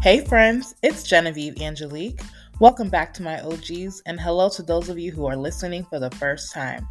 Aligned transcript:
Hey 0.00 0.24
friends, 0.24 0.76
it's 0.80 1.02
Genevieve 1.02 1.60
Angelique. 1.60 2.20
Welcome 2.60 2.88
back 2.88 3.12
to 3.14 3.22
my 3.24 3.40
OGs, 3.40 4.00
and 4.06 4.20
hello 4.20 4.48
to 4.50 4.62
those 4.62 4.88
of 4.88 4.96
you 4.96 5.10
who 5.10 5.26
are 5.26 5.36
listening 5.36 5.84
for 5.86 5.98
the 5.98 6.12
first 6.12 6.54
time. 6.54 6.88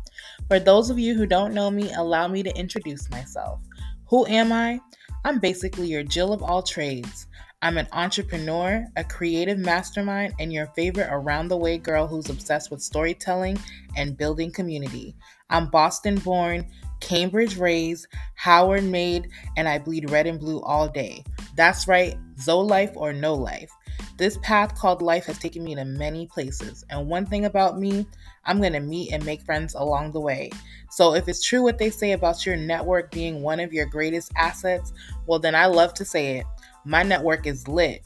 For 0.50 0.60
those 0.60 0.90
of 0.90 1.00
you 1.00 1.16
who 1.16 1.26
don't 1.26 1.54
know 1.54 1.72
me, 1.72 1.90
allow 1.94 2.28
me 2.28 2.44
to 2.44 2.54
introduce 2.58 3.10
myself. 3.10 3.62
Who 4.10 4.28
am 4.28 4.52
I? 4.52 4.82
I'm 5.24 5.40
basically 5.40 5.88
your 5.88 6.04
Jill 6.04 6.34
of 6.34 6.44
all 6.44 6.62
trades. 6.62 7.28
I'm 7.62 7.78
an 7.78 7.88
entrepreneur, 7.94 8.86
a 8.98 9.06
creative 9.06 9.58
mastermind, 9.58 10.34
and 10.42 10.52
your 10.52 10.68
favorite 10.76 11.08
around 11.10 11.48
the 11.48 11.56
way 11.56 11.78
girl 11.78 12.08
who's 12.08 12.30
obsessed 12.30 12.72
with 12.72 12.82
storytelling 12.84 13.58
and 13.96 14.18
building 14.18 14.52
community. 14.52 15.16
I'm 15.50 15.70
Boston 15.70 16.18
born, 16.18 16.66
Cambridge 17.00 17.56
raised, 17.56 18.08
Howard 18.36 18.84
made, 18.84 19.30
and 19.56 19.66
I 19.70 19.80
bleed 19.80 20.12
red 20.12 20.28
and 20.28 20.42
blue 20.42 20.60
all 20.62 20.90
day. 20.90 21.24
That's 21.58 21.88
right, 21.88 22.16
Zoe 22.40 22.64
life 22.64 22.92
or 22.96 23.12
no 23.12 23.34
life. 23.34 23.72
This 24.18 24.38
path 24.44 24.76
called 24.76 25.02
life 25.02 25.26
has 25.26 25.40
taken 25.40 25.64
me 25.64 25.74
to 25.74 25.86
many 25.86 26.28
places, 26.28 26.86
and 26.92 27.08
one 27.08 27.26
thing 27.26 27.46
about 27.46 27.80
me, 27.80 28.06
I'm 28.46 28.62
gonna 28.62 28.80
meet 28.80 29.12
and 29.12 29.26
make 29.26 29.42
friends 29.42 29.74
along 29.74 30.12
the 30.12 30.20
way. 30.20 30.52
So, 30.92 31.16
if 31.16 31.28
it's 31.28 31.44
true 31.44 31.64
what 31.64 31.80
they 31.80 31.90
say 31.90 32.12
about 32.12 32.46
your 32.46 32.58
network 32.58 33.12
being 33.12 33.42
one 33.42 33.60
of 33.60 33.74
your 33.74 33.88
greatest 33.88 34.32
assets, 34.36 34.94
well, 35.26 35.40
then 35.40 35.56
I 35.56 35.66
love 35.66 35.96
to 35.96 36.06
say 36.06 36.38
it. 36.38 36.46
My 36.86 37.02
network 37.02 37.48
is 37.48 37.68
lit. 37.68 38.04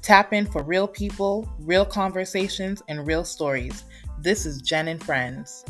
Tap 0.00 0.32
in 0.32 0.46
for 0.46 0.62
real 0.62 0.86
people, 0.86 1.48
real 1.58 1.84
conversations, 1.84 2.82
and 2.86 3.04
real 3.04 3.24
stories. 3.24 3.82
This 4.20 4.46
is 4.46 4.62
Gen 4.62 4.86
and 4.86 5.02
Friends. 5.02 5.64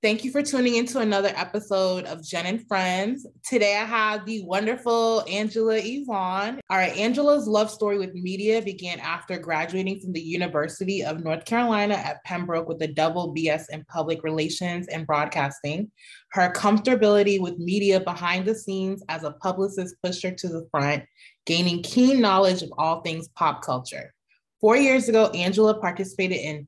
Thank 0.00 0.22
you 0.22 0.30
for 0.30 0.42
tuning 0.42 0.76
into 0.76 1.00
another 1.00 1.32
episode 1.34 2.04
of 2.04 2.22
Gen 2.22 2.46
and 2.46 2.64
Friends. 2.68 3.26
Today 3.44 3.76
I 3.76 3.84
have 3.84 4.24
the 4.24 4.44
wonderful 4.44 5.24
Angela 5.28 5.74
Yvonne. 5.76 6.60
All 6.70 6.76
right, 6.76 6.96
Angela's 6.96 7.48
love 7.48 7.68
story 7.68 7.98
with 7.98 8.14
media 8.14 8.62
began 8.62 9.00
after 9.00 9.40
graduating 9.40 9.98
from 9.98 10.12
the 10.12 10.20
University 10.20 11.02
of 11.02 11.24
North 11.24 11.44
Carolina 11.46 11.94
at 11.94 12.22
Pembroke 12.22 12.68
with 12.68 12.80
a 12.80 12.86
double 12.86 13.34
BS 13.34 13.64
in 13.70 13.84
public 13.86 14.22
relations 14.22 14.86
and 14.86 15.04
broadcasting. 15.04 15.90
Her 16.30 16.52
comfortability 16.52 17.40
with 17.40 17.58
media 17.58 17.98
behind 17.98 18.44
the 18.44 18.54
scenes 18.54 19.02
as 19.08 19.24
a 19.24 19.32
publicist 19.32 19.96
pushed 20.00 20.22
her 20.22 20.30
to 20.30 20.48
the 20.48 20.68
front, 20.70 21.02
gaining 21.44 21.82
keen 21.82 22.20
knowledge 22.20 22.62
of 22.62 22.70
all 22.78 23.00
things 23.00 23.26
pop 23.34 23.62
culture. 23.62 24.14
Four 24.60 24.76
years 24.76 25.08
ago, 25.08 25.26
Angela 25.26 25.80
participated 25.80 26.38
in 26.38 26.66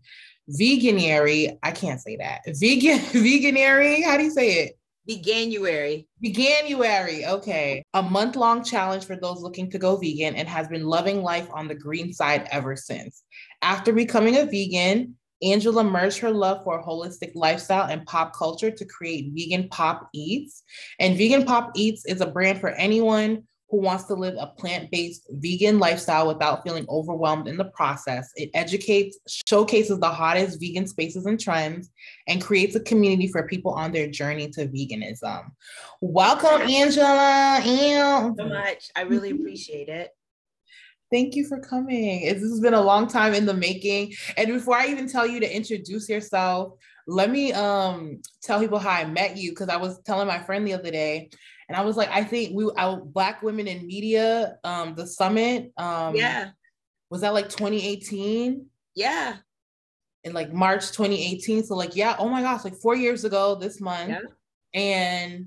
veganuary. 0.59 1.59
I 1.63 1.73
can't 1.73 2.01
say 2.01 2.17
that. 2.17 2.43
Vegan 2.47 2.99
veganuary. 3.13 4.05
How 4.05 4.17
do 4.17 4.25
you 4.25 4.31
say 4.31 4.65
it? 4.65 4.79
Veganuary. 5.09 6.07
Veganuary. 6.25 7.27
Okay. 7.27 7.83
A 7.95 8.03
month 8.03 8.37
long 8.37 8.63
challenge 8.63 9.05
for 9.05 9.17
those 9.17 9.43
looking 9.43 9.71
to 9.71 9.79
go 9.79 9.97
vegan 9.97 10.37
and 10.37 10.49
has 10.49 10.69
been 10.69 10.87
loving 10.87 11.23
life 11.23 11.49
on 11.53 11.69
the 11.69 11.75
green 11.75 12.13
side 12.13 12.49
ever 12.51 12.77
since. 12.77 13.23
After 13.63 13.93
becoming 13.93 14.37
a 14.37 14.45
vegan, 14.45 15.17
Angela 15.43 15.83
merged 15.83 16.19
her 16.19 16.31
love 16.31 16.63
for 16.65 16.79
a 16.79 16.83
holistic 16.83 17.33
lifestyle 17.35 17.89
and 17.89 18.05
pop 18.07 18.35
culture 18.37 18.71
to 18.71 18.85
create 18.85 19.33
Vegan 19.33 19.69
Pop 19.71 20.09
Eats. 20.13 20.63
And 20.99 21.17
Vegan 21.17 21.45
Pop 21.45 21.73
Eats 21.75 22.05
is 22.05 22.21
a 22.21 22.27
brand 22.27 22.61
for 22.61 22.71
anyone 22.71 23.45
who 23.71 23.79
wants 23.79 24.05
to 24.05 24.15
live 24.15 24.35
a 24.39 24.49
plant 24.49 24.91
based 24.91 25.27
vegan 25.31 25.79
lifestyle 25.79 26.27
without 26.27 26.65
feeling 26.65 26.85
overwhelmed 26.89 27.47
in 27.47 27.57
the 27.57 27.67
process. 27.67 28.31
It 28.35 28.51
educates, 28.55 29.19
showcases 29.47 30.01
the 30.01 30.09
hottest 30.09 30.61
vegan 30.61 30.89
spaces 30.89 31.27
and 31.27 31.39
trends, 31.39 31.91
and 32.27 32.43
creates 32.43 32.75
a 32.75 32.81
community 32.81 33.29
for 33.29 33.47
people 33.47 33.73
on 33.73 33.93
their 33.93 34.09
journey 34.09 34.49
to 34.51 34.67
veganism. 34.67 35.53
Welcome, 36.01 36.63
Angela. 36.63 37.61
Thank 37.63 38.39
so 38.39 38.49
much. 38.49 38.91
I 38.97 39.03
really 39.03 39.31
appreciate 39.31 39.89
it. 39.89 40.11
Thank 41.13 41.35
you 41.35 41.47
for 41.47 41.61
coming. 41.61 42.25
This 42.25 42.43
has 42.43 42.61
been 42.61 42.75
a 42.75 42.81
long 42.81 43.09
time 43.09 43.35
in 43.35 43.47
the 43.47 43.55
making. 43.55 44.15
And 44.37 44.49
before 44.49 44.77
I 44.77 44.87
even 44.87 45.09
tell 45.09 45.27
you 45.27 45.41
to 45.41 45.57
introduce 45.57 46.09
yourself, 46.09 46.75
let 47.07 47.31
me 47.31 47.53
um 47.53 48.21
tell 48.43 48.61
people 48.61 48.79
how 48.79 48.91
I 48.91 49.05
met 49.05 49.37
you 49.37 49.51
because 49.51 49.69
I 49.69 49.77
was 49.77 50.01
telling 50.03 50.29
my 50.29 50.39
friend 50.39 50.67
the 50.67 50.75
other 50.75 50.91
day 50.91 51.31
and 51.71 51.77
I 51.77 51.83
was 51.83 51.97
like, 51.97 52.11
I 52.11 52.25
think 52.25 52.53
we 52.53 52.69
our 52.77 52.97
Black 52.97 53.45
Women 53.45 53.69
in 53.69 53.87
Media, 53.87 54.59
um, 54.65 54.97
the 54.97 55.07
summit. 55.07 55.73
Um, 55.77 56.17
yeah. 56.17 56.51
Was 57.11 57.21
that 57.21 57.33
like 57.33 57.49
2018? 57.49 58.67
Yeah. 58.97 59.37
In 60.25 60.33
like 60.33 60.53
March 60.53 60.89
2018. 60.89 61.63
So 61.63 61.77
like, 61.77 61.95
yeah, 61.95 62.17
oh 62.19 62.29
my 62.29 62.43
gosh, 62.43 62.65
like 62.65 62.75
four 62.75 62.97
years 62.97 63.25
ago 63.25 63.55
this 63.55 63.81
month. 63.81 64.09
Yeah. 64.09 64.19
And 64.75 65.47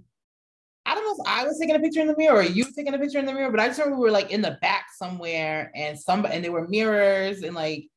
I 0.86 0.96
don't 0.96 1.04
know 1.04 1.22
if 1.26 1.30
I 1.30 1.44
was 1.46 1.60
taking 1.60 1.76
a 1.76 1.80
picture 1.80 2.00
in 2.00 2.08
the 2.08 2.16
mirror 2.16 2.38
or 2.38 2.44
you 2.44 2.64
were 2.64 2.72
taking 2.72 2.94
a 2.94 3.00
picture 3.00 3.20
in 3.20 3.26
the 3.26 3.34
mirror, 3.34 3.52
but 3.52 3.60
I 3.60 3.68
just 3.68 3.80
remember 3.80 3.98
we 3.98 4.06
were 4.06 4.12
like 4.12 4.32
in 4.32 4.42
the 4.42 4.58
back 4.62 4.86
somewhere 4.98 5.74
and 5.76 6.00
somebody 6.00 6.36
and 6.36 6.46
there 6.46 6.54
were 6.54 6.70
mirrors 6.70 7.42
and 7.42 7.54
like 7.54 7.90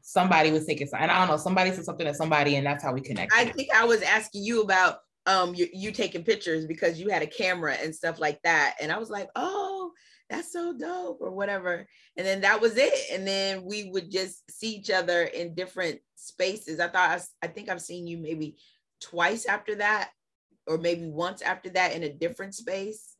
somebody 0.00 0.50
was 0.50 0.64
taking 0.64 0.88
and 0.98 1.10
I 1.10 1.18
don't 1.18 1.28
know, 1.28 1.36
somebody 1.36 1.72
said 1.72 1.84
something 1.84 2.06
to 2.06 2.14
somebody 2.14 2.56
and 2.56 2.66
that's 2.66 2.82
how 2.82 2.94
we 2.94 3.02
connected. 3.02 3.36
I 3.36 3.52
think 3.52 3.68
I 3.74 3.84
was 3.84 4.00
asking 4.00 4.44
you 4.44 4.62
about 4.62 5.00
um 5.26 5.54
you, 5.54 5.68
you 5.72 5.92
taking 5.92 6.24
pictures 6.24 6.66
because 6.66 7.00
you 7.00 7.08
had 7.08 7.22
a 7.22 7.26
camera 7.26 7.74
and 7.74 7.94
stuff 7.94 8.18
like 8.18 8.40
that. 8.42 8.76
And 8.80 8.92
i 8.92 8.98
was 8.98 9.10
like 9.10 9.28
oh 9.36 9.92
that's 10.30 10.52
so 10.52 10.72
dope 10.76 11.18
or 11.20 11.30
whatever. 11.30 11.86
And 12.16 12.26
then 12.26 12.40
that 12.40 12.60
was 12.60 12.78
it. 12.78 12.94
And 13.12 13.26
then 13.26 13.62
we 13.62 13.90
would 13.90 14.10
just 14.10 14.50
see 14.50 14.74
each 14.76 14.90
other 14.90 15.24
in 15.24 15.54
different 15.54 16.00
spaces. 16.16 16.80
I 16.80 16.88
thought 16.88 17.10
i, 17.42 17.46
I 17.46 17.48
think 17.48 17.68
i've 17.68 17.82
seen 17.82 18.06
you 18.06 18.18
maybe 18.18 18.56
twice 19.00 19.46
after 19.46 19.74
that 19.76 20.10
or 20.66 20.78
maybe 20.78 21.06
once 21.08 21.42
after 21.42 21.68
that 21.70 21.94
in 21.94 22.02
a 22.04 22.12
different 22.12 22.54
space. 22.54 23.16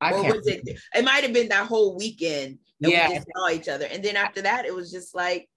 I 0.00 0.12
or 0.12 0.22
was 0.36 0.46
it 0.46 0.62
it 0.94 1.04
might 1.04 1.24
have 1.24 1.32
been 1.32 1.48
that 1.48 1.66
whole 1.66 1.96
weekend 1.96 2.58
that 2.80 2.90
yeah. 2.90 3.08
we 3.08 3.14
just 3.16 3.26
saw 3.36 3.50
each 3.50 3.68
other. 3.68 3.86
And 3.86 4.02
then 4.02 4.16
after 4.16 4.42
that 4.42 4.64
it 4.64 4.74
was 4.74 4.90
just 4.90 5.14
like 5.14 5.48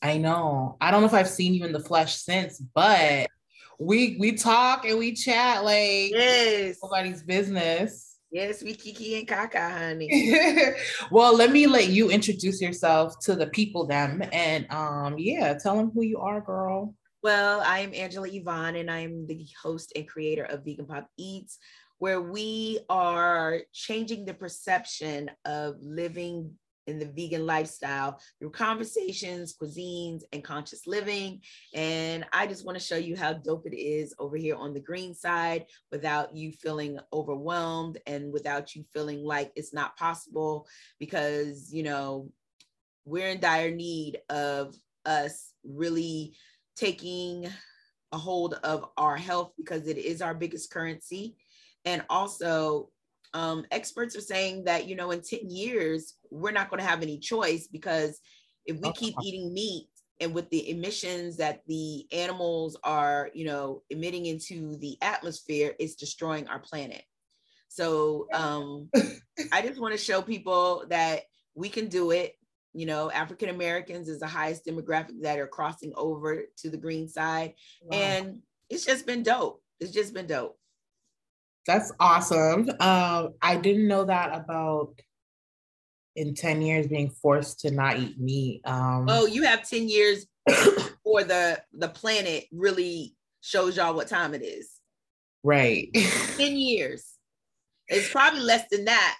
I 0.00 0.18
know. 0.18 0.76
I 0.80 0.90
don't 0.90 1.02
know 1.02 1.06
if 1.06 1.14
I've 1.14 1.28
seen 1.28 1.54
you 1.54 1.64
in 1.64 1.72
the 1.72 1.78
flesh 1.78 2.16
since, 2.16 2.58
but 2.58 3.28
we 3.82 4.16
we 4.18 4.32
talk 4.32 4.84
and 4.84 4.98
we 4.98 5.12
chat 5.12 5.64
like 5.64 6.10
yes. 6.10 6.78
nobody's 6.82 7.22
business. 7.22 8.18
Yes, 8.30 8.62
we 8.62 8.74
kiki 8.74 9.18
and 9.18 9.28
kaka, 9.28 9.68
honey. 9.68 10.34
well, 11.10 11.36
let 11.36 11.52
me 11.52 11.66
let 11.66 11.88
you 11.88 12.10
introduce 12.10 12.62
yourself 12.62 13.14
to 13.24 13.34
the 13.34 13.48
people, 13.48 13.86
them, 13.86 14.22
and 14.32 14.66
um, 14.70 15.16
yeah, 15.18 15.52
tell 15.54 15.76
them 15.76 15.90
who 15.92 16.02
you 16.02 16.18
are, 16.18 16.40
girl. 16.40 16.94
Well, 17.22 17.60
I 17.60 17.80
am 17.80 17.92
Angela 17.94 18.28
Yvonne, 18.28 18.76
and 18.76 18.90
I 18.90 19.00
am 19.00 19.26
the 19.26 19.46
host 19.62 19.92
and 19.94 20.08
creator 20.08 20.44
of 20.44 20.64
Vegan 20.64 20.86
Pop 20.86 21.08
Eats, 21.18 21.58
where 21.98 22.22
we 22.22 22.80
are 22.88 23.60
changing 23.74 24.24
the 24.24 24.34
perception 24.34 25.30
of 25.44 25.76
living 25.82 26.54
in 26.86 26.98
the 26.98 27.06
vegan 27.06 27.46
lifestyle 27.46 28.18
through 28.38 28.50
conversations, 28.50 29.54
cuisines, 29.60 30.22
and 30.32 30.44
conscious 30.44 30.86
living. 30.86 31.40
And 31.74 32.24
I 32.32 32.46
just 32.46 32.64
want 32.64 32.78
to 32.78 32.84
show 32.84 32.96
you 32.96 33.16
how 33.16 33.32
dope 33.32 33.66
it 33.66 33.76
is 33.76 34.14
over 34.18 34.36
here 34.36 34.56
on 34.56 34.74
the 34.74 34.80
green 34.80 35.14
side 35.14 35.66
without 35.90 36.36
you 36.36 36.52
feeling 36.52 36.98
overwhelmed 37.12 37.98
and 38.06 38.32
without 38.32 38.74
you 38.74 38.84
feeling 38.92 39.24
like 39.24 39.52
it's 39.56 39.74
not 39.74 39.96
possible 39.96 40.66
because, 40.98 41.72
you 41.72 41.82
know, 41.82 42.30
we're 43.04 43.28
in 43.28 43.40
dire 43.40 43.70
need 43.70 44.20
of 44.28 44.74
us 45.04 45.52
really 45.64 46.34
taking 46.76 47.48
a 48.12 48.18
hold 48.18 48.54
of 48.62 48.84
our 48.96 49.16
health 49.16 49.52
because 49.56 49.86
it 49.88 49.98
is 49.98 50.22
our 50.22 50.34
biggest 50.34 50.70
currency. 50.70 51.36
And 51.84 52.04
also 52.08 52.90
um, 53.34 53.64
experts 53.70 54.16
are 54.16 54.22
saying 54.22 54.64
that 54.64 54.86
you 54.86 54.96
know 54.96 55.10
in 55.10 55.22
10 55.22 55.48
years 55.48 56.14
we're 56.30 56.52
not 56.52 56.70
going 56.70 56.80
to 56.80 56.88
have 56.88 57.02
any 57.02 57.18
choice 57.18 57.66
because 57.66 58.20
if 58.66 58.78
we 58.80 58.92
keep 58.92 59.14
uh-huh. 59.14 59.26
eating 59.26 59.52
meat 59.52 59.88
and 60.20 60.34
with 60.34 60.48
the 60.50 60.70
emissions 60.70 61.36
that 61.38 61.62
the 61.66 62.06
animals 62.12 62.76
are 62.84 63.30
you 63.34 63.44
know 63.44 63.82
emitting 63.90 64.26
into 64.26 64.76
the 64.78 64.96
atmosphere 65.02 65.74
it's 65.78 65.94
destroying 65.94 66.46
our 66.48 66.60
planet. 66.60 67.02
So 67.68 68.26
um, 68.34 68.90
i 69.52 69.62
just 69.62 69.80
want 69.80 69.92
to 69.92 69.98
show 69.98 70.20
people 70.20 70.84
that 70.90 71.22
we 71.54 71.68
can 71.68 71.88
do 71.88 72.10
it. 72.10 72.34
You 72.74 72.86
know 72.86 73.10
african 73.10 73.48
americans 73.48 74.08
is 74.08 74.20
the 74.20 74.26
highest 74.26 74.66
demographic 74.66 75.20
that 75.22 75.38
are 75.38 75.46
crossing 75.46 75.92
over 75.96 76.44
to 76.58 76.70
the 76.70 76.78
green 76.78 77.08
side. 77.08 77.54
Wow. 77.82 77.98
and 77.98 78.38
it's 78.70 78.86
just 78.86 79.06
been 79.06 79.22
dope. 79.22 79.62
It's 79.80 79.92
just 79.92 80.14
been 80.14 80.26
dope 80.26 80.56
that's 81.66 81.92
awesome. 82.00 82.70
Um, 82.80 83.34
I 83.40 83.56
didn't 83.60 83.88
know 83.88 84.04
that 84.04 84.34
about 84.34 84.94
in 86.16 86.34
10 86.34 86.62
years 86.62 86.86
being 86.86 87.10
forced 87.10 87.60
to 87.60 87.70
not 87.70 87.98
eat 87.98 88.18
meat. 88.20 88.62
Um, 88.64 89.06
oh, 89.08 89.26
you 89.26 89.44
have 89.44 89.68
10 89.68 89.88
years 89.88 90.26
for 91.04 91.24
the 91.24 91.62
the 91.72 91.88
planet 91.88 92.46
really 92.52 93.14
shows 93.40 93.76
y'all 93.76 93.94
what 93.94 94.08
time 94.08 94.34
it 94.34 94.42
is. 94.42 94.70
Right. 95.42 95.88
10 96.36 96.56
years. 96.56 97.14
It's 97.88 98.10
probably 98.10 98.40
less 98.40 98.66
than 98.70 98.84
that. 98.86 99.16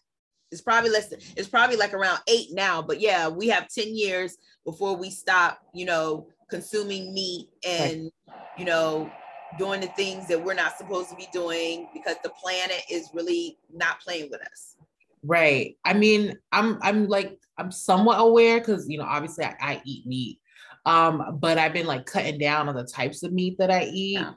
It's 0.50 0.60
probably 0.60 0.90
less 0.90 1.08
than 1.08 1.20
it's 1.36 1.48
probably 1.48 1.76
like 1.76 1.94
around 1.94 2.20
eight 2.28 2.48
now, 2.52 2.82
but 2.82 3.00
yeah, 3.00 3.28
we 3.28 3.48
have 3.48 3.68
10 3.68 3.96
years 3.96 4.36
before 4.64 4.96
we 4.96 5.10
stop, 5.10 5.60
you 5.74 5.86
know, 5.86 6.28
consuming 6.50 7.14
meat 7.14 7.48
and 7.66 8.10
you 8.58 8.66
know 8.66 9.10
doing 9.58 9.80
the 9.80 9.88
things 9.88 10.28
that 10.28 10.42
we're 10.42 10.54
not 10.54 10.76
supposed 10.76 11.10
to 11.10 11.16
be 11.16 11.28
doing 11.32 11.88
because 11.92 12.16
the 12.22 12.30
planet 12.30 12.82
is 12.90 13.10
really 13.12 13.58
not 13.72 14.00
playing 14.00 14.30
with 14.30 14.40
us. 14.40 14.76
Right. 15.24 15.76
I 15.84 15.94
mean, 15.94 16.36
I'm 16.50 16.78
I'm 16.82 17.06
like 17.06 17.38
I'm 17.58 17.70
somewhat 17.70 18.16
aware 18.20 18.58
because 18.58 18.88
you 18.88 18.98
know 18.98 19.04
obviously 19.04 19.44
I, 19.44 19.54
I, 19.60 19.82
eat 19.84 20.06
meat, 20.06 20.40
um, 20.84 21.38
but 21.40 21.58
I've 21.58 21.72
been 21.72 21.86
like 21.86 22.06
cutting 22.06 22.38
down 22.38 22.68
on 22.68 22.74
the 22.74 22.84
types 22.84 23.22
of 23.22 23.32
meat 23.32 23.56
that 23.58 23.70
I 23.70 23.84
eat, 23.84 24.18
yeah. 24.18 24.32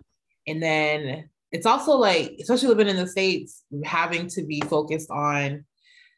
and 0.48 0.62
then 0.62 1.30
it's 1.52 1.66
also 1.66 1.94
like 1.94 2.36
especially 2.40 2.68
living 2.68 2.88
in 2.88 2.98
the 2.98 3.08
states, 3.08 3.64
having 3.84 4.28
to 4.28 4.44
be 4.44 4.62
focused 4.62 5.10
on 5.10 5.66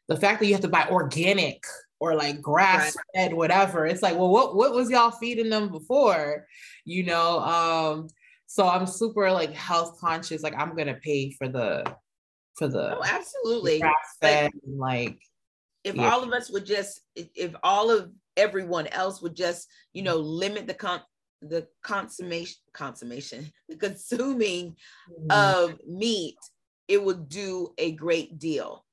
the 0.08 0.16
fact 0.16 0.40
that 0.40 0.46
you 0.46 0.52
have 0.52 0.62
to 0.62 0.68
buy 0.68 0.86
organic 0.90 1.62
or 2.00 2.14
like 2.14 2.42
grass 2.42 2.96
fed, 3.14 3.30
right. 3.30 3.36
whatever. 3.36 3.86
It's 3.86 4.02
like, 4.02 4.16
well, 4.16 4.30
what 4.30 4.54
what 4.54 4.72
was 4.72 4.90
y'all 4.90 5.10
feeding 5.10 5.48
them 5.48 5.70
before? 5.70 6.46
You 6.84 7.04
know, 7.04 7.40
um, 7.40 8.08
so 8.48 8.66
I'm 8.66 8.86
super 8.86 9.30
like 9.30 9.52
health 9.52 10.00
conscious. 10.00 10.42
Like 10.42 10.54
I'm 10.56 10.74
gonna 10.74 10.94
pay 10.94 11.30
for 11.32 11.48
the 11.48 11.84
for 12.56 12.66
the 12.66 12.96
oh, 12.96 13.02
absolutely 13.04 13.80
fed 14.20 14.50
and 14.64 14.78
like 14.78 15.18
if 15.84 15.94
yeah. 15.94 16.10
all 16.10 16.24
of 16.24 16.32
us 16.32 16.50
would 16.50 16.66
just 16.66 17.02
if 17.14 17.54
all 17.62 17.90
of 17.90 18.10
everyone 18.36 18.86
else 18.88 19.22
would 19.22 19.36
just 19.36 19.68
you 19.92 20.02
know 20.02 20.16
limit 20.16 20.66
the 20.66 20.74
con 20.74 21.00
the 21.42 21.68
consummation 21.82 22.56
consummation 22.72 23.46
the 23.68 23.76
consuming 23.76 24.74
mm-hmm. 25.08 25.30
of 25.30 25.78
meat 25.86 26.38
it 26.88 27.02
would 27.02 27.28
do 27.28 27.72
a 27.78 27.92
great 27.92 28.38
deal 28.38 28.84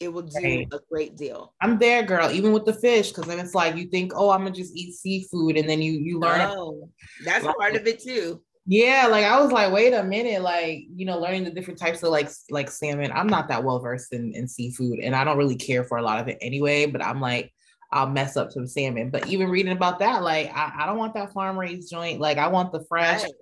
it 0.00 0.12
will 0.12 0.22
do 0.22 0.42
right. 0.42 0.66
a 0.72 0.80
great 0.90 1.16
deal. 1.16 1.54
I'm 1.60 1.78
there, 1.78 2.02
girl, 2.02 2.28
even 2.32 2.52
with 2.52 2.64
the 2.64 2.72
fish, 2.72 3.10
because 3.10 3.26
then 3.26 3.38
it's 3.38 3.54
like 3.54 3.76
you 3.76 3.86
think, 3.86 4.10
oh, 4.16 4.30
I'm 4.30 4.40
gonna 4.40 4.50
just 4.50 4.74
eat 4.74 4.94
seafood, 4.94 5.56
and 5.56 5.68
then 5.68 5.80
you 5.80 5.92
you 5.92 6.18
learn. 6.18 6.40
Oh, 6.40 6.90
that's 7.24 7.44
like, 7.44 7.56
part 7.56 7.76
of 7.76 7.86
it 7.86 8.02
too. 8.02 8.42
Yeah, 8.64 9.08
like 9.10 9.24
I 9.24 9.40
was 9.40 9.50
like, 9.50 9.72
wait 9.72 9.92
a 9.92 10.04
minute, 10.04 10.42
like 10.42 10.84
you 10.94 11.04
know, 11.04 11.18
learning 11.18 11.44
the 11.44 11.50
different 11.50 11.80
types 11.80 12.02
of 12.02 12.10
like 12.10 12.30
like 12.50 12.70
salmon. 12.70 13.10
I'm 13.12 13.26
not 13.26 13.48
that 13.48 13.64
well 13.64 13.80
versed 13.80 14.12
in, 14.12 14.32
in 14.34 14.46
seafood, 14.46 15.00
and 15.00 15.16
I 15.16 15.24
don't 15.24 15.38
really 15.38 15.56
care 15.56 15.84
for 15.84 15.98
a 15.98 16.02
lot 16.02 16.20
of 16.20 16.28
it 16.28 16.38
anyway. 16.40 16.86
But 16.86 17.04
I'm 17.04 17.20
like, 17.20 17.52
I'll 17.90 18.08
mess 18.08 18.36
up 18.36 18.52
some 18.52 18.68
salmon. 18.68 19.10
But 19.10 19.26
even 19.26 19.50
reading 19.50 19.72
about 19.72 19.98
that, 19.98 20.22
like 20.22 20.50
I, 20.54 20.72
I 20.78 20.86
don't 20.86 20.98
want 20.98 21.14
that 21.14 21.32
farm 21.32 21.58
raised 21.58 21.90
joint. 21.90 22.20
Like 22.20 22.38
I 22.38 22.46
want 22.48 22.72
the 22.72 22.84
fresh. 22.88 23.22
Right. 23.22 23.32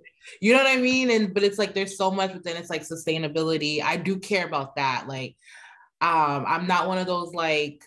You 0.41 0.53
know 0.53 0.63
what 0.63 0.77
I 0.79 0.81
mean? 0.81 1.11
And 1.11 1.35
but 1.35 1.43
it's 1.43 1.59
like 1.59 1.75
there's 1.75 1.99
so 1.99 2.11
much 2.11 2.33
within 2.33 2.57
it's 2.57 2.71
like 2.71 2.83
sustainability. 2.83 3.83
I 3.83 3.97
do 3.97 4.19
care 4.19 4.47
about 4.47 4.77
that. 4.77 5.07
Like 5.07 5.37
um, 6.01 6.45
I'm 6.47 6.67
not 6.67 6.89
one 6.89 6.99
of 6.99 7.07
those 7.07 7.35
like, 7.35 7.85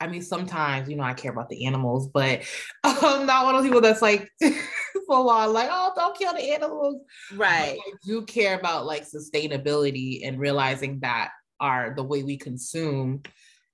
I 0.00 0.06
mean, 0.08 0.22
sometimes, 0.22 0.88
you 0.88 0.96
know, 0.96 1.04
I 1.04 1.14
care 1.14 1.30
about 1.30 1.48
the 1.48 1.66
animals, 1.66 2.08
but 2.08 2.42
I'm 2.84 3.26
not 3.26 3.44
one 3.44 3.54
of 3.54 3.62
those 3.62 3.68
people 3.68 3.80
that's 3.80 4.02
like 4.02 4.28
full 5.06 5.30
on 5.30 5.52
like, 5.52 5.68
oh, 5.70 5.92
don't 5.96 6.16
kill 6.16 6.32
the 6.32 6.52
animals. 6.52 7.02
Right. 7.34 7.78
But 7.84 7.92
I 7.92 7.96
do 8.04 8.24
care 8.24 8.58
about 8.58 8.86
like 8.86 9.06
sustainability 9.08 10.26
and 10.26 10.38
realizing 10.38 11.00
that 11.00 11.30
our 11.60 11.94
the 11.94 12.02
way 12.02 12.22
we 12.22 12.36
consume 12.36 13.22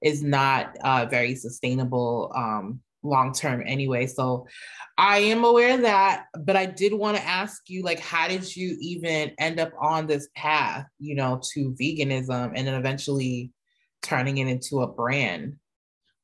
is 0.02 0.22
not 0.22 0.76
uh, 0.82 1.06
very 1.06 1.34
sustainable 1.34 2.32
um, 2.34 2.80
long 3.02 3.32
term 3.32 3.62
anyway. 3.66 4.06
So 4.06 4.46
I 4.98 5.18
am 5.18 5.44
aware 5.44 5.74
of 5.74 5.82
that, 5.82 6.26
but 6.38 6.56
I 6.56 6.66
did 6.66 6.92
want 6.92 7.16
to 7.16 7.24
ask 7.24 7.68
you, 7.68 7.82
like, 7.82 8.00
how 8.00 8.28
did 8.28 8.54
you 8.54 8.76
even 8.80 9.32
end 9.38 9.60
up 9.60 9.72
on 9.80 10.06
this 10.06 10.28
path, 10.34 10.86
you 10.98 11.14
know, 11.14 11.40
to 11.52 11.74
veganism 11.80 12.52
and 12.54 12.66
then 12.66 12.74
eventually 12.74 13.52
turning 14.02 14.38
it 14.38 14.48
into 14.48 14.82
a 14.82 14.86
brand? 14.86 15.56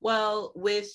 Well, 0.01 0.53
with 0.55 0.91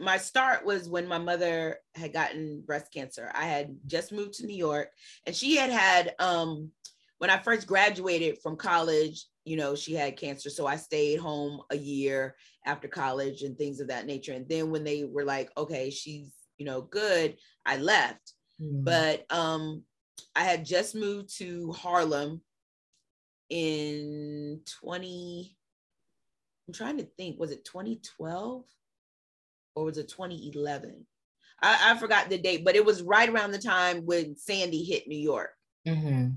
my 0.00 0.16
start 0.18 0.64
was 0.64 0.88
when 0.88 1.08
my 1.08 1.18
mother 1.18 1.78
had 1.94 2.12
gotten 2.12 2.62
breast 2.66 2.92
cancer. 2.92 3.30
I 3.34 3.44
had 3.44 3.76
just 3.86 4.12
moved 4.12 4.34
to 4.34 4.46
New 4.46 4.56
York, 4.56 4.90
and 5.26 5.34
she 5.34 5.56
had 5.56 5.70
had 5.70 6.14
um, 6.18 6.70
when 7.18 7.30
I 7.30 7.38
first 7.38 7.66
graduated 7.66 8.38
from 8.42 8.56
college. 8.56 9.26
You 9.44 9.56
know, 9.56 9.74
she 9.74 9.94
had 9.94 10.16
cancer, 10.16 10.50
so 10.50 10.66
I 10.66 10.76
stayed 10.76 11.18
home 11.18 11.62
a 11.70 11.76
year 11.76 12.36
after 12.64 12.86
college 12.86 13.42
and 13.42 13.58
things 13.58 13.80
of 13.80 13.88
that 13.88 14.06
nature. 14.06 14.32
And 14.32 14.48
then 14.48 14.70
when 14.70 14.84
they 14.84 15.04
were 15.04 15.24
like, 15.24 15.50
"Okay, 15.56 15.90
she's 15.90 16.32
you 16.58 16.66
know 16.66 16.82
good," 16.82 17.36
I 17.66 17.76
left. 17.78 18.34
Mm. 18.60 18.84
But 18.84 19.26
um, 19.30 19.82
I 20.36 20.44
had 20.44 20.64
just 20.64 20.94
moved 20.94 21.36
to 21.38 21.72
Harlem 21.72 22.40
in 23.50 24.60
20 24.80 25.56
I'm 26.68 26.74
trying 26.74 26.98
to 26.98 27.04
think, 27.04 27.38
was 27.38 27.50
it 27.50 27.64
2012 27.64 28.64
or 29.74 29.84
was 29.84 29.98
it 29.98 30.08
2011? 30.08 31.06
I, 31.62 31.92
I 31.92 31.98
forgot 31.98 32.28
the 32.28 32.38
date, 32.38 32.64
but 32.64 32.76
it 32.76 32.84
was 32.84 33.02
right 33.02 33.28
around 33.28 33.52
the 33.52 33.58
time 33.58 34.04
when 34.04 34.36
Sandy 34.36 34.82
hit 34.82 35.06
New 35.06 35.18
York. 35.18 35.50
Mm-hmm. 35.86 36.30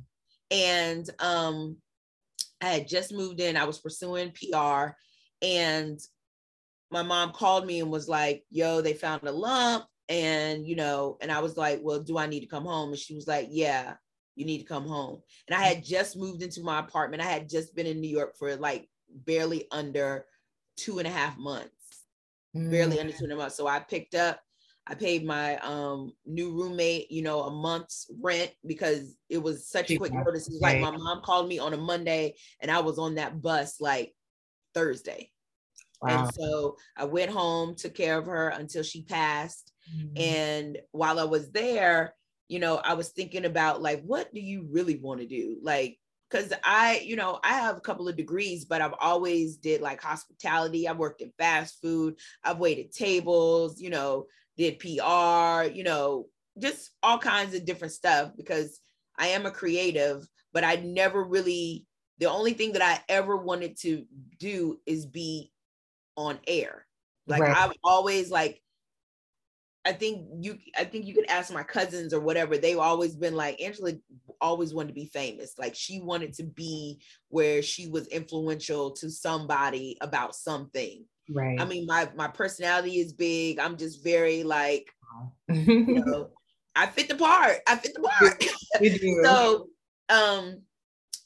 And 0.51 1.09
um, 1.19 1.77
I 2.61 2.67
had 2.67 2.87
just 2.87 3.11
moved 3.11 3.39
in, 3.39 3.57
I 3.57 3.65
was 3.65 3.79
pursuing 3.79 4.31
PR, 4.31 4.91
and 5.41 5.99
my 6.91 7.01
mom 7.01 7.31
called 7.31 7.65
me 7.65 7.79
and 7.79 7.91
was 7.91 8.07
like, 8.07 8.43
Yo, 8.51 8.81
they 8.81 8.93
found 8.93 9.23
a 9.23 9.31
lump. 9.31 9.85
And, 10.07 10.67
you 10.67 10.75
know, 10.75 11.17
and 11.19 11.31
I 11.31 11.39
was 11.39 11.57
like, 11.57 11.79
Well, 11.81 11.99
do 11.99 12.17
I 12.17 12.27
need 12.27 12.41
to 12.41 12.47
come 12.47 12.65
home? 12.65 12.89
And 12.89 12.99
she 12.99 13.15
was 13.15 13.27
like, 13.27 13.47
Yeah, 13.49 13.95
you 14.35 14.45
need 14.45 14.59
to 14.59 14.65
come 14.65 14.87
home. 14.87 15.21
And 15.47 15.59
I 15.59 15.63
had 15.63 15.83
just 15.83 16.15
moved 16.15 16.43
into 16.43 16.61
my 16.61 16.79
apartment. 16.79 17.23
I 17.23 17.27
had 17.27 17.49
just 17.49 17.75
been 17.75 17.87
in 17.87 17.99
New 17.99 18.09
York 18.09 18.37
for 18.37 18.55
like 18.55 18.87
barely 19.09 19.67
under 19.71 20.25
two 20.77 20.99
and 20.99 21.07
a 21.07 21.11
half 21.11 21.37
months, 21.37 21.74
mm. 22.55 22.71
barely 22.71 22.99
under 22.99 23.13
two 23.13 23.23
and 23.23 23.33
a 23.33 23.35
month. 23.35 23.53
So 23.53 23.67
I 23.67 23.79
picked 23.79 24.15
up, 24.15 24.39
I 24.87 24.95
paid 24.95 25.25
my 25.25 25.57
um, 25.57 26.13
new 26.25 26.51
roommate, 26.51 27.11
you 27.11 27.23
know, 27.23 27.41
a 27.41 27.51
month's 27.51 28.09
rent 28.21 28.51
because 28.65 29.15
it 29.29 29.41
was 29.41 29.67
such 29.67 29.95
quick 29.97 30.13
notice. 30.13 30.47
It 30.47 30.61
like 30.61 30.79
my 30.79 30.91
mom 30.91 31.21
called 31.23 31.47
me 31.47 31.59
on 31.59 31.73
a 31.73 31.77
Monday 31.77 32.35
and 32.61 32.69
I 32.69 32.79
was 32.79 32.99
on 32.99 33.15
that 33.15 33.41
bus 33.41 33.81
like 33.81 34.13
Thursday. 34.73 35.31
Wow. 36.01 36.25
And 36.25 36.33
so 36.35 36.77
I 36.95 37.05
went 37.05 37.31
home, 37.31 37.75
took 37.75 37.95
care 37.95 38.17
of 38.17 38.27
her 38.27 38.49
until 38.49 38.83
she 38.83 39.01
passed. 39.01 39.71
Mm. 39.95 40.21
And 40.21 40.77
while 40.91 41.19
I 41.19 41.23
was 41.23 41.51
there, 41.51 42.13
you 42.47 42.59
know, 42.59 42.75
I 42.77 42.93
was 42.93 43.09
thinking 43.09 43.45
about 43.45 43.81
like, 43.81 44.03
what 44.03 44.31
do 44.33 44.39
you 44.39 44.67
really 44.69 44.97
want 44.97 45.21
to 45.21 45.27
do? 45.27 45.57
Like, 45.63 45.97
because 46.35 46.53
I, 46.63 47.01
you 47.03 47.15
know, 47.15 47.39
I 47.43 47.53
have 47.53 47.77
a 47.77 47.81
couple 47.81 48.07
of 48.07 48.17
degrees, 48.17 48.65
but 48.65 48.81
I've 48.81 48.95
always 48.99 49.57
did 49.57 49.81
like 49.81 50.01
hospitality. 50.01 50.87
I've 50.87 50.97
worked 50.97 51.21
in 51.21 51.31
fast 51.37 51.81
food. 51.81 52.15
I've 52.43 52.59
waited 52.59 52.91
tables, 52.91 53.79
you 53.79 53.89
know, 53.89 54.25
did 54.57 54.79
PR, 54.79 55.71
you 55.73 55.83
know, 55.83 56.27
just 56.59 56.91
all 57.01 57.17
kinds 57.17 57.55
of 57.55 57.65
different 57.65 57.93
stuff 57.93 58.31
because 58.35 58.81
I 59.17 59.27
am 59.27 59.45
a 59.45 59.51
creative, 59.51 60.27
but 60.53 60.63
I 60.63 60.75
never 60.75 61.23
really, 61.23 61.85
the 62.19 62.29
only 62.29 62.53
thing 62.53 62.73
that 62.73 62.81
I 62.81 62.99
ever 63.07 63.37
wanted 63.37 63.77
to 63.81 64.05
do 64.37 64.79
is 64.85 65.05
be 65.05 65.51
on 66.17 66.39
air. 66.47 66.85
Like 67.27 67.41
right. 67.41 67.55
I've 67.55 67.73
always 67.83 68.29
like 68.29 68.61
I 69.85 69.93
think 69.93 70.25
you 70.39 70.57
I 70.77 70.83
think 70.83 71.05
you 71.05 71.13
could 71.13 71.29
ask 71.29 71.53
my 71.53 71.63
cousins 71.63 72.13
or 72.13 72.19
whatever. 72.19 72.57
They've 72.57 72.77
always 72.77 73.15
been 73.15 73.35
like 73.35 73.61
Angela 73.61 73.93
always 74.41 74.73
wanted 74.73 74.89
to 74.89 74.93
be 74.93 75.07
famous. 75.07 75.53
Like 75.57 75.75
she 75.75 76.01
wanted 76.01 76.33
to 76.35 76.43
be 76.43 77.01
where 77.29 77.61
she 77.61 77.87
was 77.87 78.07
influential 78.07 78.91
to 78.91 79.09
somebody 79.09 79.97
about 80.01 80.35
something. 80.35 81.05
Right. 81.29 81.59
I 81.59 81.65
mean, 81.65 81.85
my 81.85 82.09
my 82.15 82.27
personality 82.27 82.99
is 82.99 83.13
big. 83.13 83.59
I'm 83.59 83.77
just 83.77 84.03
very 84.03 84.43
like, 84.43 84.87
you 85.49 86.03
know, 86.05 86.29
I 86.75 86.87
fit 86.87 87.07
the 87.07 87.15
part. 87.15 87.59
I 87.67 87.75
fit 87.75 87.95
the 87.95 88.01
part. 88.01 88.43
so 89.23 89.67
um 90.09 90.61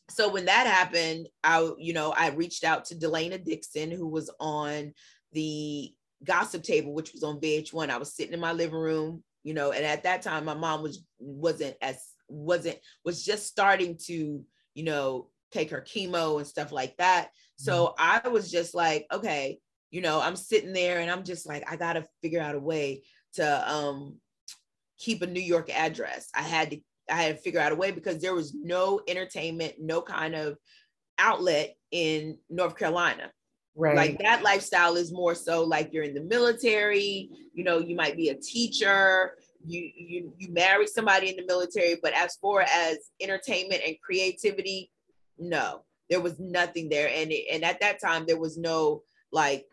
so 0.10 0.30
when 0.30 0.46
that 0.46 0.68
happened, 0.68 1.28
I 1.44 1.72
you 1.78 1.94
know, 1.94 2.14
I 2.18 2.30
reached 2.30 2.64
out 2.64 2.86
to 2.86 2.96
Delana 2.96 3.44
Dixon, 3.44 3.92
who 3.92 4.08
was 4.08 4.30
on 4.40 4.94
the 5.34 5.94
gossip 6.24 6.64
table, 6.64 6.94
which 6.94 7.14
was 7.14 7.24
on 7.24 7.40
VH1. 7.40 7.90
I 7.90 7.98
was 7.98 8.14
sitting 8.14 8.34
in 8.34 8.40
my 8.40 8.54
living 8.54 8.80
room, 8.80 9.24
you 9.44 9.54
know, 9.54 9.72
and 9.72 9.86
at 9.86 10.04
that 10.04 10.22
time 10.22 10.46
my 10.46 10.54
mom 10.54 10.82
was 10.82 11.04
wasn't 11.20 11.76
as 11.82 12.04
wasn't 12.30 12.78
was 13.04 13.24
just 13.24 13.48
starting 13.48 13.98
to, 14.06 14.44
you 14.74 14.84
know, 14.84 15.28
take 15.52 15.72
her 15.72 15.82
chemo 15.82 16.38
and 16.38 16.48
stuff 16.48 16.72
like 16.72 16.96
that. 16.98 17.30
So 17.56 17.88
mm-hmm. 17.98 18.22
I 18.26 18.30
was 18.30 18.52
just 18.52 18.76
like, 18.76 19.08
okay, 19.12 19.60
you 19.92 20.02
know, 20.02 20.22
I'm 20.22 20.36
sitting 20.36 20.74
there 20.74 21.00
and 21.00 21.10
I'm 21.10 21.24
just 21.24 21.48
like, 21.48 21.70
I 21.70 21.76
gotta 21.76 22.06
figure 22.22 22.42
out 22.42 22.56
a 22.56 22.60
way 22.60 23.04
to 23.34 23.72
um 23.72 24.18
keep 24.98 25.22
a 25.22 25.28
New 25.28 25.42
York 25.42 25.70
address. 25.70 26.30
I 26.36 26.42
had 26.42 26.72
to 26.72 26.80
I 27.10 27.24
had 27.24 27.38
to 27.38 27.42
figure 27.42 27.60
out 27.60 27.72
a 27.72 27.76
way 27.76 27.92
because 27.92 28.22
there 28.22 28.36
was 28.36 28.54
no 28.54 29.02
entertainment, 29.08 29.76
no 29.80 30.02
kind 30.02 30.36
of 30.36 30.58
outlet 31.18 31.76
in 31.92 32.38
North 32.50 32.78
Carolina. 32.78 33.32
Right. 33.76 33.96
Like 33.96 34.20
that 34.20 34.44
lifestyle 34.44 34.96
is 34.96 35.12
more 35.12 35.36
so 35.36 35.64
like 35.64 35.94
you're 35.94 36.04
in 36.04 36.14
the 36.14 36.22
military, 36.22 37.30
you 37.54 37.64
know, 37.64 37.80
you 37.80 37.96
might 37.96 38.18
be 38.18 38.30
a 38.30 38.36
teacher, 38.36 39.38
you 39.66 39.92
you 39.96 40.34
you 40.38 40.52
marry 40.52 40.88
somebody 40.88 41.30
in 41.30 41.36
the 41.36 41.46
military, 41.46 41.98
but 42.02 42.14
as 42.14 42.36
far 42.38 42.62
as 42.62 42.98
entertainment 43.22 43.82
and 43.86 43.96
creativity, 44.02 44.92
no. 45.38 45.84
There 46.10 46.22
was 46.22 46.40
nothing 46.40 46.90
there 46.90 47.10
and 47.14 47.32
it, 47.32 47.46
and 47.52 47.64
at 47.64 47.82
that 47.82 48.02
time 48.02 48.26
there 48.26 48.40
was 48.40 48.58
no 48.58 49.04
like 49.32 49.68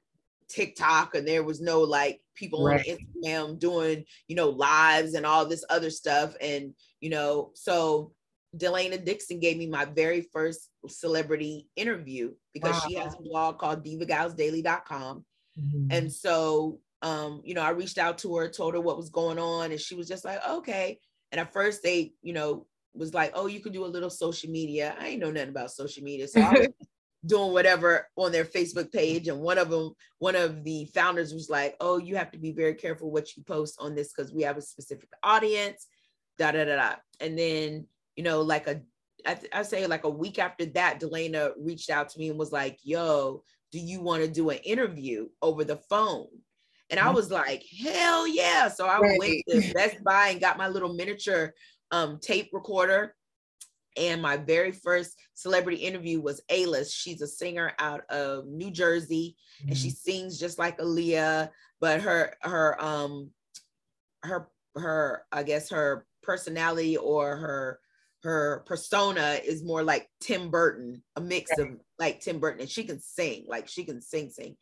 TikTok 0.49 1.15
and 1.15 1.27
there 1.27 1.43
was 1.43 1.63
no 1.63 1.81
like 1.81 2.21
people 2.35 2.65
right. 2.65 2.87
on 2.87 2.97
Instagram 3.25 3.59
doing, 3.59 4.05
you 4.29 4.37
know, 4.37 4.51
lives 4.51 5.15
and 5.15 5.25
all 5.25 5.47
this 5.47 5.65
other 5.71 5.89
stuff 5.89 6.35
and 6.41 6.75
you 7.01 7.09
know, 7.09 7.53
so 7.55 8.13
Delana 8.57 9.03
Dixon 9.05 9.41
gave 9.41 9.57
me 9.57 9.67
my 9.67 9.85
very 9.85 10.23
first 10.33 10.71
celebrity 10.89 11.69
interview 11.77 12.33
because 12.53 12.75
wow. 12.75 12.83
she 12.89 12.95
has 12.95 13.15
a 13.15 13.23
blog 13.23 13.59
called 13.59 13.85
divagalsdaily.com. 13.85 15.25
Mm-hmm. 15.59 15.87
And 15.91 16.13
so, 16.13 16.81
um, 17.03 17.43
you 17.45 17.55
know, 17.55 17.63
I 17.63 17.71
reached 17.71 17.99
out 17.99 18.19
to 18.19 18.37
her, 18.37 18.49
told 18.49 18.75
her 18.75 18.81
what 18.81 18.97
was 18.97 19.11
going 19.11 19.39
on, 19.39 19.71
and 19.71 19.81
she 19.81 19.95
was 19.95 20.09
just 20.09 20.25
like, 20.25 20.41
okay. 20.49 20.99
And 21.33 21.41
at 21.41 21.53
first, 21.53 21.83
they, 21.83 22.13
you 22.23 22.33
know, 22.33 22.67
was 22.95 23.15
like, 23.15 23.33
oh, 23.35 23.47
you 23.47 23.61
can 23.61 23.73
do 23.73 23.85
a 23.85 23.87
little 23.87 24.11
social 24.11 24.51
media. 24.51 24.95
I 24.99 25.09
ain't 25.09 25.21
know 25.21 25.31
nothing 25.31 25.51
about 25.51 25.71
social 25.71 26.03
media. 26.03 26.29
So 26.29 26.41
I 26.41 26.51
was 26.53 26.69
doing 27.27 27.53
whatever 27.53 28.09
on 28.17 28.33
their 28.33 28.45
Facebook 28.45 28.93
page. 28.93 29.29
And 29.29 29.41
one 29.41 29.59
of 29.59 29.69
them, 29.69 29.93
one 30.19 30.37
of 30.37 30.65
the 30.65 30.87
founders 30.95 31.35
was 31.35 31.51
like, 31.51 31.77
oh, 31.81 31.99
you 31.99 32.17
have 32.17 32.31
to 32.33 32.39
be 32.39 32.53
very 32.53 32.75
careful 32.75 33.11
what 33.11 33.37
you 33.37 33.43
post 33.43 33.77
on 33.81 33.95
this 33.95 34.13
because 34.13 34.33
we 34.33 34.43
have 34.43 34.57
a 34.57 34.63
specific 34.63 35.09
audience, 35.23 35.87
da 36.39 36.53
da 36.53 36.65
da 36.65 36.77
da. 36.77 36.95
And 37.21 37.39
then, 37.39 37.87
you 38.15 38.23
know, 38.23 38.41
like 38.43 38.67
a 38.67 38.81
I, 39.27 39.39
I 39.53 39.63
say 39.63 39.87
like 39.87 40.05
a 40.05 40.11
week 40.11 40.39
after 40.39 40.67
that, 40.67 41.01
Delana 41.01 41.53
reached 41.59 41.91
out 41.91 42.09
to 42.11 42.19
me 42.19 42.29
and 42.29 42.39
was 42.39 42.53
like, 42.53 42.79
yo, 42.83 43.43
do 43.73 43.79
you 43.79 44.01
want 44.01 44.23
to 44.23 44.31
do 44.31 44.51
an 44.51 44.59
interview 44.59 45.29
over 45.43 45.65
the 45.65 45.77
phone? 45.77 46.29
And 46.91 47.01
I 47.01 47.11
was 47.11 47.31
like, 47.31 47.65
hell 47.83 48.27
yeah. 48.27 48.69
So 48.69 48.87
I 48.87 48.99
right. 48.99 49.19
went 49.19 49.43
to 49.49 49.75
Best 49.75 50.03
Buy 50.05 50.29
and 50.29 50.41
got 50.41 50.59
my 50.59 50.69
little 50.69 50.95
miniature 50.95 51.53
um, 51.91 52.19
tape 52.21 52.51
recorder. 52.53 53.15
And 53.97 54.21
my 54.21 54.37
very 54.37 54.73
first 54.73 55.17
celebrity 55.35 55.79
interview 55.79 56.21
was 56.21 56.43
Ayla. 56.51 56.87
She's 56.93 57.23
a 57.23 57.27
singer 57.27 57.73
out 57.79 58.03
of 58.11 58.47
New 58.47 58.71
Jersey, 58.71 59.37
mm-hmm. 59.61 59.71
and 59.71 59.79
she 59.79 59.89
mm-hmm. 59.89 60.11
sings 60.11 60.39
just 60.39 60.59
like 60.59 60.79
Aaliyah, 60.79 61.49
but 61.81 62.03
her 62.03 62.35
her 62.43 62.83
um 62.85 63.31
her 64.23 64.51
her 64.77 65.23
I 65.33 65.45
guess 65.45 65.71
her 65.71 66.07
personality 66.23 66.99
or 66.99 67.37
her 67.37 67.81
her 68.23 68.65
persona 68.67 69.39
is 69.45 69.65
more 69.65 69.83
like 69.83 70.11
Tim 70.21 70.51
Burton, 70.51 71.03
a 71.15 71.21
mix 71.21 71.51
of 71.59 71.69
like 71.99 72.21
Tim 72.21 72.39
Burton, 72.39 72.61
and 72.61 72.71
she 72.71 72.85
can 72.85 73.01
sing, 73.01 73.47
like 73.49 73.69
she 73.69 73.85
can 73.85 74.03
sing, 74.03 74.31
sing. 74.31 74.57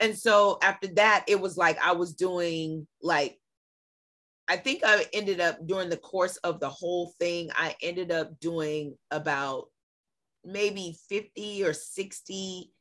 And 0.00 0.16
so 0.16 0.58
after 0.62 0.88
that, 0.94 1.24
it 1.26 1.40
was 1.40 1.56
like 1.56 1.78
I 1.84 1.92
was 1.92 2.14
doing 2.14 2.86
like 3.02 3.38
I 4.48 4.56
think 4.56 4.80
I 4.84 5.04
ended 5.12 5.40
up 5.40 5.66
during 5.66 5.90
the 5.90 5.98
course 5.98 6.38
of 6.38 6.58
the 6.58 6.70
whole 6.70 7.12
thing, 7.18 7.50
I 7.54 7.76
ended 7.82 8.10
up 8.10 8.40
doing 8.40 8.96
about 9.10 9.66
maybe 10.42 10.96
50 11.10 11.64
or 11.64 11.74
60, 11.74 12.72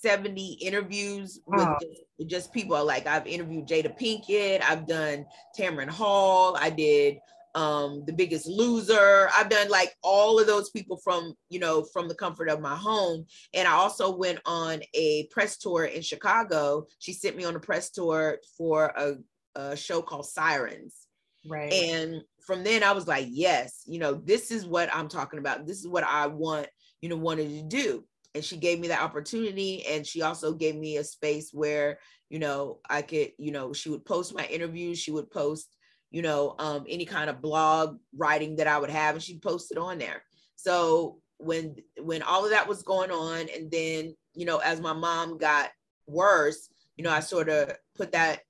70 0.00 0.52
interviews 0.54 1.38
wow. 1.46 1.76
with 1.80 1.90
just, 2.18 2.30
just, 2.30 2.52
people 2.52 2.84
like 2.84 3.06
I've 3.06 3.28
interviewed 3.28 3.68
Jada 3.68 3.96
Pinkett, 3.96 4.62
I've 4.62 4.86
done 4.88 5.26
Tamron 5.56 5.88
Hall, 5.88 6.56
I 6.58 6.70
did 6.70 7.18
um 7.54 8.04
the 8.06 8.12
biggest 8.12 8.46
loser 8.46 9.28
i've 9.36 9.48
done 9.48 9.68
like 9.68 9.94
all 10.02 10.38
of 10.38 10.46
those 10.46 10.70
people 10.70 10.98
from 11.02 11.32
you 11.48 11.58
know 11.58 11.82
from 11.92 12.06
the 12.06 12.14
comfort 12.14 12.48
of 12.48 12.60
my 12.60 12.76
home 12.76 13.24
and 13.54 13.66
i 13.66 13.72
also 13.72 14.14
went 14.14 14.38
on 14.44 14.80
a 14.94 15.26
press 15.30 15.56
tour 15.56 15.84
in 15.84 16.02
chicago 16.02 16.86
she 16.98 17.12
sent 17.12 17.36
me 17.36 17.44
on 17.44 17.56
a 17.56 17.60
press 17.60 17.90
tour 17.90 18.38
for 18.56 18.92
a 18.96 19.14
a 19.58 19.76
show 19.76 20.00
called 20.00 20.26
Sirens. 20.26 21.06
Right. 21.46 21.72
And 21.72 22.22
from 22.46 22.64
then 22.64 22.82
I 22.82 22.92
was 22.92 23.06
like, 23.06 23.26
yes, 23.28 23.82
you 23.86 23.98
know, 23.98 24.14
this 24.14 24.50
is 24.50 24.64
what 24.64 24.88
I'm 24.94 25.08
talking 25.08 25.38
about. 25.38 25.66
This 25.66 25.78
is 25.78 25.88
what 25.88 26.04
I 26.04 26.28
want, 26.28 26.68
you 27.00 27.08
know, 27.08 27.16
wanted 27.16 27.48
to 27.50 27.62
do. 27.62 28.04
And 28.34 28.44
she 28.44 28.56
gave 28.56 28.78
me 28.78 28.88
that 28.88 29.02
opportunity. 29.02 29.84
And 29.86 30.06
she 30.06 30.22
also 30.22 30.54
gave 30.54 30.76
me 30.76 30.96
a 30.96 31.04
space 31.04 31.50
where, 31.52 31.98
you 32.30 32.38
know, 32.38 32.78
I 32.88 33.02
could, 33.02 33.32
you 33.38 33.50
know, 33.50 33.72
she 33.72 33.88
would 33.88 34.04
post 34.04 34.34
my 34.34 34.46
interviews, 34.46 34.98
she 34.98 35.10
would 35.10 35.30
post, 35.30 35.74
you 36.10 36.22
know, 36.22 36.54
um, 36.58 36.84
any 36.88 37.04
kind 37.04 37.28
of 37.30 37.42
blog 37.42 37.98
writing 38.16 38.56
that 38.56 38.66
I 38.66 38.78
would 38.78 38.90
have, 38.90 39.14
and 39.14 39.22
she'd 39.22 39.42
post 39.42 39.70
it 39.70 39.78
on 39.78 39.98
there. 39.98 40.22
So 40.56 41.20
when 41.38 41.76
when 42.00 42.22
all 42.22 42.44
of 42.44 42.50
that 42.50 42.68
was 42.68 42.82
going 42.82 43.10
on, 43.10 43.48
and 43.54 43.70
then, 43.70 44.14
you 44.34 44.44
know, 44.46 44.58
as 44.58 44.80
my 44.80 44.92
mom 44.92 45.38
got 45.38 45.70
worse, 46.06 46.68
you 46.96 47.04
know, 47.04 47.12
I 47.12 47.20
sort 47.20 47.48
of 47.48 47.72
put 47.94 48.12
that 48.12 48.40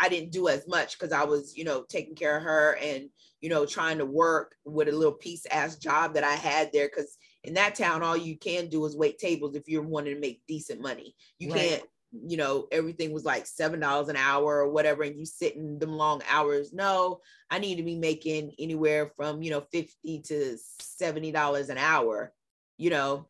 I 0.00 0.08
didn't 0.08 0.32
do 0.32 0.48
as 0.48 0.66
much 0.68 0.98
because 0.98 1.12
I 1.12 1.24
was, 1.24 1.56
you 1.56 1.64
know, 1.64 1.84
taking 1.88 2.14
care 2.14 2.36
of 2.36 2.44
her 2.44 2.78
and, 2.80 3.08
you 3.40 3.48
know, 3.48 3.66
trying 3.66 3.98
to 3.98 4.06
work 4.06 4.54
with 4.64 4.88
a 4.88 4.92
little 4.92 5.12
piece 5.14 5.46
ass 5.50 5.76
job 5.76 6.14
that 6.14 6.24
I 6.24 6.34
had 6.34 6.70
there. 6.72 6.88
Cause 6.88 7.16
in 7.42 7.54
that 7.54 7.74
town, 7.74 8.02
all 8.02 8.16
you 8.16 8.38
can 8.38 8.68
do 8.68 8.84
is 8.84 8.96
wait 8.96 9.18
tables 9.18 9.56
if 9.56 9.68
you're 9.68 9.82
wanting 9.82 10.14
to 10.14 10.20
make 10.20 10.42
decent 10.46 10.80
money. 10.80 11.14
You 11.38 11.52
right. 11.52 11.60
can't, 11.60 11.82
you 12.26 12.36
know, 12.36 12.68
everything 12.70 13.12
was 13.12 13.24
like 13.24 13.46
seven 13.46 13.80
dollars 13.80 14.08
an 14.08 14.16
hour 14.16 14.58
or 14.58 14.70
whatever, 14.70 15.02
and 15.02 15.18
you 15.18 15.24
sit 15.24 15.56
in 15.56 15.78
them 15.78 15.96
long 15.96 16.22
hours. 16.28 16.72
No, 16.72 17.20
I 17.50 17.58
need 17.58 17.76
to 17.76 17.82
be 17.82 17.96
making 17.96 18.54
anywhere 18.58 19.10
from, 19.16 19.42
you 19.42 19.50
know, 19.50 19.62
50 19.72 20.20
to 20.22 20.56
$70 20.80 21.68
an 21.68 21.78
hour, 21.78 22.32
you 22.76 22.90
know. 22.90 23.28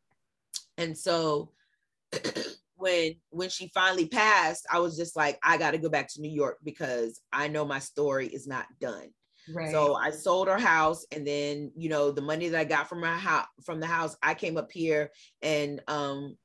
And 0.77 0.97
so 0.97 1.53
when 2.77 3.17
when 3.31 3.49
she 3.49 3.71
finally 3.73 4.07
passed, 4.07 4.67
I 4.71 4.81
was 4.81 4.97
just 4.97 5.17
like, 5.17 5.39
I 5.43 5.57
got 5.57 5.71
to 5.71 5.79
go 5.79 5.89
back 5.89 6.09
to 6.15 6.21
New 6.21 6.31
York 6.31 6.59
because 6.63 7.21
I 7.33 7.49
know 7.49 7.65
my 7.65 7.79
story 7.79 8.27
is 8.29 8.47
not 8.47 8.67
done. 8.81 9.11
Right. 9.53 9.71
So 9.71 9.95
I 9.95 10.11
sold 10.11 10.49
our 10.49 10.59
house, 10.59 11.05
and 11.13 11.27
then 11.27 11.71
you 11.77 11.89
know 11.89 12.11
the 12.11 12.23
money 12.23 12.49
that 12.49 12.59
I 12.59 12.65
got 12.65 12.89
from 12.89 13.01
my 13.01 13.17
house 13.17 13.47
from 13.65 13.79
the 13.79 13.87
house, 13.87 14.17
I 14.23 14.35
came 14.35 14.57
up 14.57 14.73
here 14.73 15.11
and 15.43 15.83
um, 15.87 16.37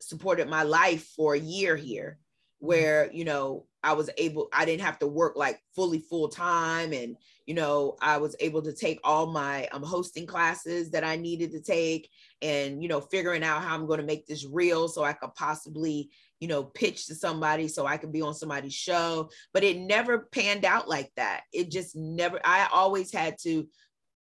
supported 0.00 0.48
my 0.48 0.62
life 0.62 1.06
for 1.16 1.34
a 1.34 1.38
year 1.38 1.76
here, 1.76 2.18
where 2.58 3.10
you 3.12 3.24
know 3.24 3.66
I 3.82 3.94
was 3.94 4.10
able, 4.18 4.48
I 4.52 4.64
didn't 4.64 4.82
have 4.82 4.98
to 4.98 5.06
work 5.06 5.36
like 5.36 5.60
fully 5.74 6.00
full 6.00 6.28
time, 6.28 6.92
and 6.92 7.16
you 7.46 7.54
know 7.54 7.96
I 8.00 8.18
was 8.18 8.36
able 8.40 8.62
to 8.62 8.72
take 8.72 9.00
all 9.04 9.26
my 9.26 9.66
um, 9.68 9.82
hosting 9.82 10.26
classes 10.26 10.90
that 10.90 11.04
I 11.04 11.16
needed 11.16 11.52
to 11.52 11.60
take, 11.60 12.10
and 12.42 12.82
you 12.82 12.88
know 12.88 13.00
figuring 13.00 13.42
out 13.42 13.62
how 13.62 13.74
i'm 13.74 13.86
going 13.86 14.00
to 14.00 14.06
make 14.06 14.26
this 14.26 14.46
real 14.46 14.88
so 14.88 15.04
i 15.04 15.12
could 15.12 15.34
possibly 15.34 16.10
you 16.38 16.48
know 16.48 16.64
pitch 16.64 17.06
to 17.06 17.14
somebody 17.14 17.68
so 17.68 17.86
i 17.86 17.96
could 17.96 18.12
be 18.12 18.22
on 18.22 18.34
somebody's 18.34 18.74
show. 18.74 19.30
But 19.52 19.64
it 19.64 19.78
never 19.78 20.28
panned 20.32 20.64
out 20.64 20.88
like 20.88 21.10
that. 21.16 21.42
It 21.52 21.70
just 21.70 21.96
never 21.96 22.40
i 22.44 22.68
always 22.72 23.12
had 23.12 23.36
to 23.42 23.68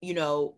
you 0.02 0.14
know 0.14 0.56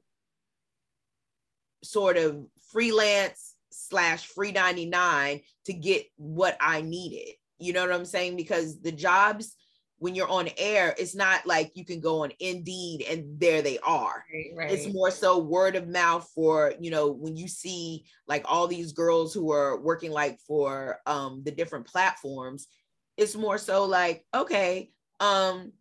sort 1.84 2.18
of 2.18 2.46
freelance 2.72 3.51
slash 3.72 4.26
free 4.26 4.52
99 4.52 5.42
to 5.66 5.74
get 5.74 6.06
what 6.18 6.58
i 6.60 6.82
needed 6.82 7.36
you 7.60 7.74
know 7.74 7.82
what 7.82 7.94
i'm 7.94 8.06
saying 8.06 8.36
because 8.36 8.82
the 8.82 8.92
jobs 8.92 9.56
when 10.02 10.16
you're 10.16 10.28
on 10.28 10.50
air, 10.58 10.96
it's 10.98 11.14
not 11.14 11.46
like 11.46 11.74
you 11.76 11.86
can 11.86 12.00
go 12.00 12.24
on 12.24 12.32
Indeed 12.40 13.06
and 13.08 13.40
there 13.40 13.62
they 13.62 13.78
are. 13.78 14.26
Right, 14.34 14.46
right. 14.56 14.72
It's 14.72 14.92
more 14.92 15.12
so 15.12 15.38
word 15.38 15.76
of 15.76 15.88
mouth 15.88 16.28
for, 16.34 16.74
you 16.80 16.90
know, 16.90 17.12
when 17.12 17.38
you 17.38 17.48
see 17.48 18.06
like 18.28 18.44
all 18.46 18.66
these 18.66 18.94
girls 18.94 19.32
who 19.32 19.52
are 19.52 19.80
working 19.80 20.10
like 20.10 20.40
for 20.40 20.98
um 21.06 21.44
the 21.46 21.52
different 21.52 21.86
platforms, 21.86 22.68
it's 23.16 23.36
more 23.36 23.60
so 23.60 23.86
like, 23.86 24.26
okay, 24.34 24.90
um 25.20 25.72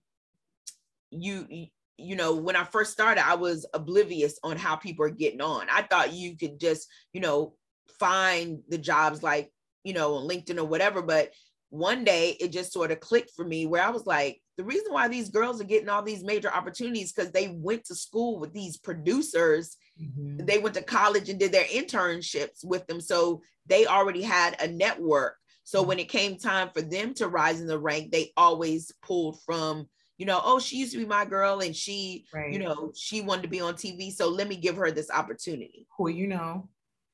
you 1.11 1.69
you 1.97 2.15
know, 2.15 2.35
when 2.35 2.57
I 2.57 2.65
first 2.65 2.93
started, 2.93 3.27
I 3.27 3.37
was 3.37 3.65
oblivious 3.73 4.39
on 4.45 4.59
how 4.59 4.77
people 4.77 5.07
are 5.07 5.11
getting 5.11 5.41
on. 5.41 5.67
I 5.71 5.81
thought 5.81 6.13
you 6.13 6.37
could 6.37 6.61
just, 6.61 6.89
you 7.15 7.23
know, 7.23 7.55
find 7.99 8.61
the 8.69 8.79
jobs 8.79 9.23
like, 9.23 9.51
you 9.85 9.93
know, 9.93 10.17
on 10.17 10.29
LinkedIn 10.29 10.59
or 10.59 10.65
whatever, 10.65 11.03
but 11.03 11.31
one 11.71 12.05
day 12.05 12.37
it 12.41 12.49
just 12.49 12.73
sort 12.73 12.91
of 12.91 13.01
clicked 13.01 13.31
for 13.35 13.45
me 13.45 13.67
where 13.67 13.83
I 13.83 13.91
was 13.91 14.05
like, 14.07 14.41
the 14.61 14.65
reason 14.65 14.93
why 14.93 15.09
these 15.09 15.31
girls 15.31 15.61
are 15.61 15.65
getting 15.65 15.89
all 15.89 16.03
these 16.03 16.23
major 16.23 16.53
opportunities 16.53 17.13
because 17.13 17.33
they 17.33 17.49
went 17.49 17.85
to 17.87 17.95
school 17.95 18.39
with 18.39 18.53
these 18.53 18.77
producers. 18.77 19.77
Mm-hmm. 19.99 20.45
They 20.45 20.59
went 20.59 20.75
to 20.75 20.83
college 20.83 21.31
and 21.31 21.39
did 21.39 21.53
their 21.53 21.65
internships 21.65 22.63
with 22.65 22.87
them. 22.87 23.01
So 23.01 23.41
they 23.67 23.87
already 23.87 24.21
had 24.21 24.61
a 24.61 24.69
network. 24.69 25.37
So 25.65 25.79
mm-hmm. 25.79 25.89
when 25.89 25.99
it 26.01 26.11
came 26.11 26.37
time 26.37 26.71
for 26.75 26.83
them 26.83 27.15
to 27.15 27.29
rise 27.29 27.61
in 27.61 27.69
the 27.69 27.79
rank, 27.79 28.11
they 28.11 28.33
always 28.37 28.93
pulled 29.03 29.41
from, 29.47 29.89
you 30.19 30.27
know, 30.27 30.43
oh, 30.45 30.59
she 30.59 30.77
used 30.77 30.93
to 30.93 30.99
be 30.99 31.07
my 31.07 31.25
girl 31.25 31.61
and 31.61 31.75
she, 31.75 32.27
right. 32.35 32.53
you 32.53 32.59
know, 32.59 32.93
she 32.95 33.23
wanted 33.23 33.43
to 33.43 33.49
be 33.49 33.63
on 33.63 33.75
TV. 33.75 34.13
So 34.13 34.29
let 34.29 34.49
me 34.49 34.57
give 34.57 34.77
her 34.77 34.91
this 34.91 35.11
opportunity. 35.11 35.87
Who 35.97 36.11
you 36.11 36.27
know. 36.27 36.69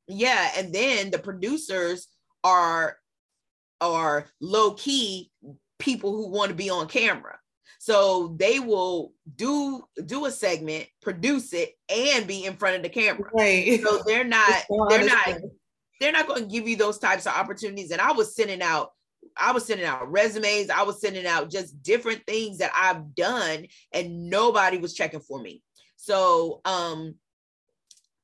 Yeah. 0.08 0.50
And 0.56 0.72
then 0.72 1.10
the 1.10 1.18
producers 1.18 2.08
are 2.44 2.96
are 3.80 4.26
low 4.40 4.72
key 4.72 5.30
people 5.78 6.12
who 6.12 6.28
want 6.30 6.48
to 6.48 6.54
be 6.54 6.70
on 6.70 6.88
camera. 6.88 7.38
So 7.78 8.34
they 8.38 8.58
will 8.58 9.12
do 9.36 9.84
do 10.04 10.26
a 10.26 10.30
segment, 10.30 10.86
produce 11.02 11.52
it, 11.52 11.74
and 11.88 12.26
be 12.26 12.44
in 12.44 12.56
front 12.56 12.76
of 12.76 12.82
the 12.82 12.88
camera. 12.88 13.30
Right. 13.34 13.80
So 13.82 14.02
they're 14.06 14.24
not 14.38 14.64
they're 14.88 15.06
not 15.06 15.38
they're 16.00 16.12
not 16.12 16.26
going 16.26 16.42
to 16.42 16.48
give 16.48 16.68
you 16.68 16.76
those 16.76 16.98
types 16.98 17.26
of 17.26 17.34
opportunities. 17.34 17.90
And 17.90 18.00
I 18.00 18.12
was 18.12 18.34
sending 18.34 18.62
out 18.62 18.92
I 19.36 19.52
was 19.52 19.66
sending 19.66 19.86
out 19.86 20.10
resumes. 20.10 20.70
I 20.70 20.82
was 20.82 21.00
sending 21.00 21.26
out 21.26 21.50
just 21.50 21.82
different 21.82 22.26
things 22.26 22.58
that 22.58 22.72
I've 22.74 23.14
done, 23.14 23.66
and 23.92 24.30
nobody 24.30 24.78
was 24.78 24.94
checking 24.94 25.20
for 25.20 25.40
me. 25.40 25.62
So 25.96 26.60
um, 26.64 27.16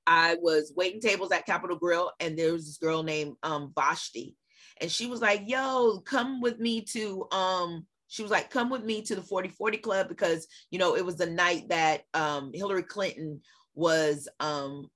I 0.06 0.36
was 0.40 0.72
waiting 0.76 1.00
tables 1.00 1.32
at 1.32 1.46
Capital 1.46 1.76
Grille, 1.76 2.10
and 2.20 2.38
there 2.38 2.52
was 2.52 2.66
this 2.66 2.78
girl 2.78 3.02
named 3.02 3.36
um, 3.42 3.72
Vashti, 3.74 4.36
and 4.80 4.90
she 4.90 5.06
was 5.06 5.20
like, 5.20 5.42
yo, 5.46 6.00
come 6.04 6.40
with 6.40 6.58
me 6.58 6.82
to 6.92 7.26
um 7.32 7.86
she 8.08 8.22
was 8.22 8.30
like, 8.30 8.50
come 8.50 8.68
with 8.68 8.84
me 8.84 9.00
to 9.00 9.14
the 9.14 9.22
4040 9.22 9.78
club 9.78 10.08
because 10.08 10.46
you 10.70 10.78
know 10.78 10.96
it 10.96 11.04
was 11.04 11.16
the 11.16 11.26
night 11.26 11.68
that 11.68 12.02
um 12.14 12.52
Hillary 12.52 12.82
Clinton 12.82 13.40
was 13.74 14.28
um, 14.40 14.90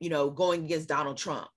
you 0.00 0.10
know, 0.10 0.30
going 0.30 0.64
against 0.64 0.88
Donald 0.88 1.16
Trump. 1.16 1.48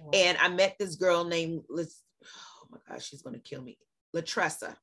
Wow. 0.00 0.10
And 0.12 0.38
I 0.38 0.48
met 0.48 0.76
this 0.78 0.96
girl 0.96 1.24
named 1.24 1.62
let's 1.68 2.02
oh 2.24 2.66
my 2.70 2.78
gosh, 2.88 3.08
she's 3.08 3.22
gonna 3.22 3.38
kill 3.38 3.62
me. 3.62 3.78
Latressa. 4.14 4.74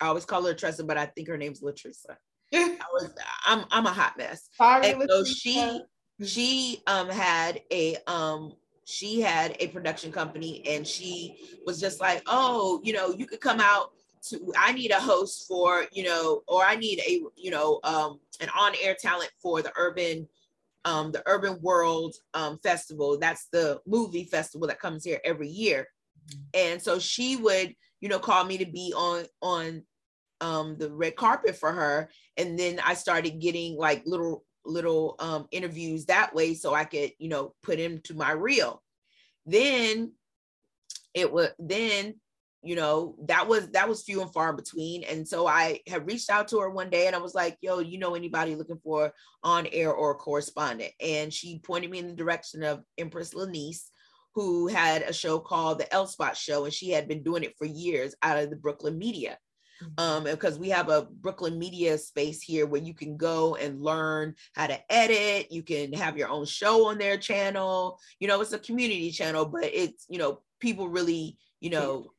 I 0.00 0.06
always 0.06 0.24
call 0.24 0.44
her 0.44 0.54
Latressa, 0.54 0.86
but 0.86 0.98
I 0.98 1.06
think 1.06 1.28
her 1.28 1.38
name's 1.38 1.62
Latressa. 1.62 2.16
I 2.54 2.78
was 2.92 3.14
I'm 3.46 3.64
I'm 3.70 3.86
a 3.86 3.92
hot 3.92 4.18
mess. 4.18 4.48
Sorry, 4.54 4.90
and 4.90 5.04
so 5.08 5.24
she 5.24 5.80
she 6.22 6.82
um 6.86 7.08
had 7.08 7.60
a 7.72 7.96
um 8.06 8.52
she 8.84 9.20
had 9.20 9.56
a 9.60 9.68
production 9.68 10.12
company 10.12 10.62
and 10.68 10.86
she 10.86 11.36
was 11.64 11.80
just 11.80 12.00
like, 12.00 12.22
oh, 12.26 12.80
you 12.84 12.92
know, 12.92 13.12
you 13.12 13.26
could 13.26 13.40
come 13.40 13.60
out 13.60 13.92
to 14.28 14.52
I 14.58 14.72
need 14.72 14.90
a 14.90 15.00
host 15.00 15.46
for, 15.48 15.84
you 15.92 16.04
know, 16.04 16.42
or 16.46 16.62
I 16.62 16.76
need 16.76 17.00
a, 17.00 17.22
you 17.36 17.50
know, 17.50 17.80
um 17.82 18.20
an 18.40 18.48
on-air 18.58 18.96
talent 18.98 19.30
for 19.42 19.62
the 19.62 19.72
urban 19.76 20.28
um 20.84 21.12
the 21.12 21.22
urban 21.26 21.60
world 21.62 22.14
um 22.34 22.58
festival. 22.62 23.18
That's 23.18 23.46
the 23.52 23.80
movie 23.86 24.24
festival 24.24 24.68
that 24.68 24.80
comes 24.80 25.04
here 25.04 25.20
every 25.24 25.48
year. 25.48 25.88
And 26.54 26.80
so 26.80 26.98
she 26.98 27.36
would, 27.36 27.74
you 28.00 28.08
know, 28.08 28.18
call 28.18 28.44
me 28.44 28.58
to 28.58 28.66
be 28.66 28.92
on 28.96 29.24
on 29.42 29.82
um 30.40 30.76
the 30.78 30.92
red 30.92 31.16
carpet 31.16 31.56
for 31.56 31.72
her 31.72 32.10
and 32.36 32.58
then 32.58 32.80
I 32.84 32.94
started 32.94 33.40
getting 33.40 33.76
like 33.76 34.02
little 34.04 34.44
little 34.64 35.16
um, 35.18 35.46
interviews 35.50 36.06
that 36.06 36.34
way 36.34 36.54
so 36.54 36.74
I 36.74 36.84
could, 36.84 37.12
you 37.18 37.28
know, 37.28 37.54
put 37.62 37.78
into 37.78 38.14
my 38.14 38.32
reel. 38.32 38.82
Then 39.46 40.12
it 41.12 41.32
was 41.32 41.50
then, 41.58 42.14
you 42.62 42.76
know, 42.76 43.16
that 43.26 43.46
was 43.46 43.70
that 43.70 43.88
was 43.88 44.02
few 44.02 44.22
and 44.22 44.32
far 44.32 44.52
between. 44.52 45.04
And 45.04 45.26
so 45.28 45.46
I 45.46 45.80
had 45.86 46.06
reached 46.06 46.30
out 46.30 46.48
to 46.48 46.60
her 46.60 46.70
one 46.70 46.90
day 46.90 47.06
and 47.06 47.14
I 47.14 47.20
was 47.20 47.34
like, 47.34 47.58
yo, 47.60 47.80
you 47.80 47.98
know 47.98 48.14
anybody 48.14 48.54
looking 48.54 48.80
for 48.82 49.12
on 49.42 49.66
air 49.72 49.92
or 49.92 50.16
correspondent? 50.16 50.92
And 51.00 51.32
she 51.32 51.58
pointed 51.58 51.90
me 51.90 51.98
in 51.98 52.08
the 52.08 52.14
direction 52.14 52.62
of 52.62 52.82
Empress 52.96 53.34
Lanice, 53.34 53.90
who 54.34 54.66
had 54.66 55.02
a 55.02 55.12
show 55.12 55.38
called 55.38 55.78
the 55.78 55.92
L 55.92 56.06
Spot 56.06 56.36
Show, 56.36 56.64
and 56.64 56.72
she 56.72 56.90
had 56.90 57.06
been 57.06 57.22
doing 57.22 57.44
it 57.44 57.56
for 57.58 57.66
years 57.66 58.14
out 58.22 58.38
of 58.38 58.50
the 58.50 58.56
Brooklyn 58.56 58.98
media 58.98 59.38
um, 59.98 60.24
because 60.24 60.58
we 60.58 60.68
have 60.70 60.88
a 60.88 61.02
Brooklyn 61.02 61.58
media 61.58 61.98
space 61.98 62.42
here 62.42 62.66
where 62.66 62.82
you 62.82 62.94
can 62.94 63.16
go 63.16 63.54
and 63.56 63.82
learn 63.82 64.34
how 64.54 64.66
to 64.66 64.92
edit. 64.92 65.50
You 65.50 65.62
can 65.62 65.92
have 65.92 66.16
your 66.16 66.28
own 66.28 66.46
show 66.46 66.86
on 66.88 66.98
their 66.98 67.16
channel. 67.16 67.98
You 68.18 68.28
know, 68.28 68.40
it's 68.40 68.52
a 68.52 68.58
community 68.58 69.10
channel, 69.10 69.44
but 69.44 69.64
it's, 69.64 70.06
you 70.08 70.18
know, 70.18 70.40
people 70.60 70.88
really, 70.88 71.38
you 71.60 71.70
know, 71.70 72.10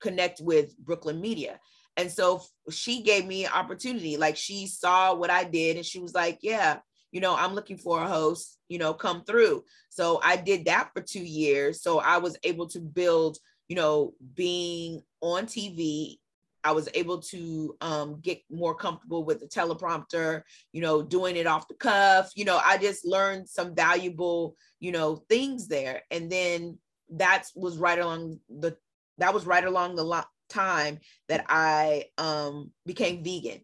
connect 0.00 0.40
with 0.40 0.76
Brooklyn 0.78 1.20
media. 1.20 1.58
And 1.96 2.10
so 2.10 2.42
she 2.70 3.02
gave 3.02 3.26
me 3.26 3.44
an 3.44 3.52
opportunity. 3.52 4.16
Like 4.16 4.36
she 4.36 4.66
saw 4.66 5.14
what 5.14 5.30
I 5.30 5.44
did 5.44 5.76
and 5.76 5.86
she 5.86 6.00
was 6.00 6.14
like, 6.14 6.38
yeah, 6.42 6.78
you 7.12 7.20
know, 7.20 7.36
I'm 7.36 7.54
looking 7.54 7.78
for 7.78 8.02
a 8.02 8.08
host, 8.08 8.58
you 8.68 8.78
know, 8.78 8.92
come 8.92 9.24
through. 9.24 9.64
So 9.88 10.20
I 10.22 10.36
did 10.36 10.64
that 10.64 10.90
for 10.92 11.00
two 11.00 11.24
years. 11.24 11.82
So 11.82 12.00
I 12.00 12.18
was 12.18 12.36
able 12.42 12.66
to 12.70 12.80
build, 12.80 13.38
you 13.68 13.76
know, 13.76 14.14
being 14.34 15.02
on 15.20 15.46
TV 15.46 16.18
I 16.64 16.72
was 16.72 16.88
able 16.94 17.20
to 17.20 17.76
um, 17.80 18.20
get 18.20 18.40
more 18.50 18.74
comfortable 18.74 19.24
with 19.24 19.40
the 19.40 19.46
teleprompter, 19.46 20.42
you 20.72 20.80
know, 20.80 21.02
doing 21.02 21.36
it 21.36 21.46
off 21.46 21.68
the 21.68 21.74
cuff. 21.74 22.30
You 22.34 22.46
know, 22.46 22.58
I 22.64 22.78
just 22.78 23.04
learned 23.04 23.48
some 23.48 23.74
valuable, 23.74 24.56
you 24.80 24.90
know, 24.90 25.22
things 25.28 25.68
there. 25.68 26.02
And 26.10 26.32
then 26.32 26.78
that 27.10 27.44
was 27.54 27.76
right 27.76 27.98
along 27.98 28.40
the 28.48 28.76
that 29.18 29.34
was 29.34 29.46
right 29.46 29.64
along 29.64 29.94
the 29.94 30.02
lo- 30.02 30.22
time 30.48 30.98
that 31.28 31.44
I 31.48 32.06
um, 32.18 32.72
became 32.86 33.22
vegan. 33.22 33.60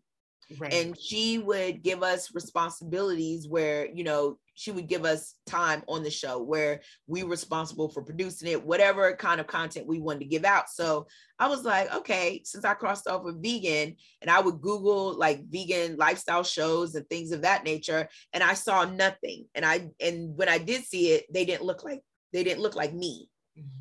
Right. 0.58 0.72
And 0.72 0.98
she 0.98 1.38
would 1.38 1.82
give 1.82 2.02
us 2.02 2.34
responsibilities 2.34 3.46
where, 3.46 3.86
you 3.86 4.04
know, 4.04 4.38
she 4.54 4.72
would 4.72 4.88
give 4.88 5.04
us 5.04 5.34
time 5.46 5.82
on 5.88 6.02
the 6.02 6.10
show 6.10 6.42
where 6.42 6.80
we 7.06 7.22
were 7.22 7.30
responsible 7.30 7.88
for 7.88 8.02
producing 8.02 8.50
it, 8.50 8.62
whatever 8.62 9.14
kind 9.16 9.40
of 9.40 9.46
content 9.46 9.86
we 9.86 10.00
wanted 10.00 10.20
to 10.20 10.24
give 10.26 10.44
out. 10.44 10.68
So 10.68 11.06
I 11.38 11.48
was 11.48 11.64
like, 11.64 11.94
okay, 11.94 12.42
since 12.44 12.64
I 12.64 12.74
crossed 12.74 13.06
over 13.06 13.32
vegan 13.32 13.96
and 14.20 14.30
I 14.30 14.40
would 14.40 14.60
Google 14.60 15.16
like 15.16 15.44
vegan 15.48 15.96
lifestyle 15.96 16.42
shows 16.42 16.94
and 16.94 17.08
things 17.08 17.32
of 17.32 17.42
that 17.42 17.64
nature, 17.64 18.08
and 18.32 18.42
I 18.42 18.54
saw 18.54 18.84
nothing. 18.84 19.46
And 19.54 19.64
I 19.64 19.88
and 20.00 20.36
when 20.36 20.48
I 20.48 20.58
did 20.58 20.84
see 20.84 21.12
it, 21.12 21.32
they 21.32 21.44
didn't 21.44 21.64
look 21.64 21.84
like 21.84 22.00
they 22.32 22.44
didn't 22.44 22.62
look 22.62 22.76
like 22.76 22.92
me. 22.92 23.28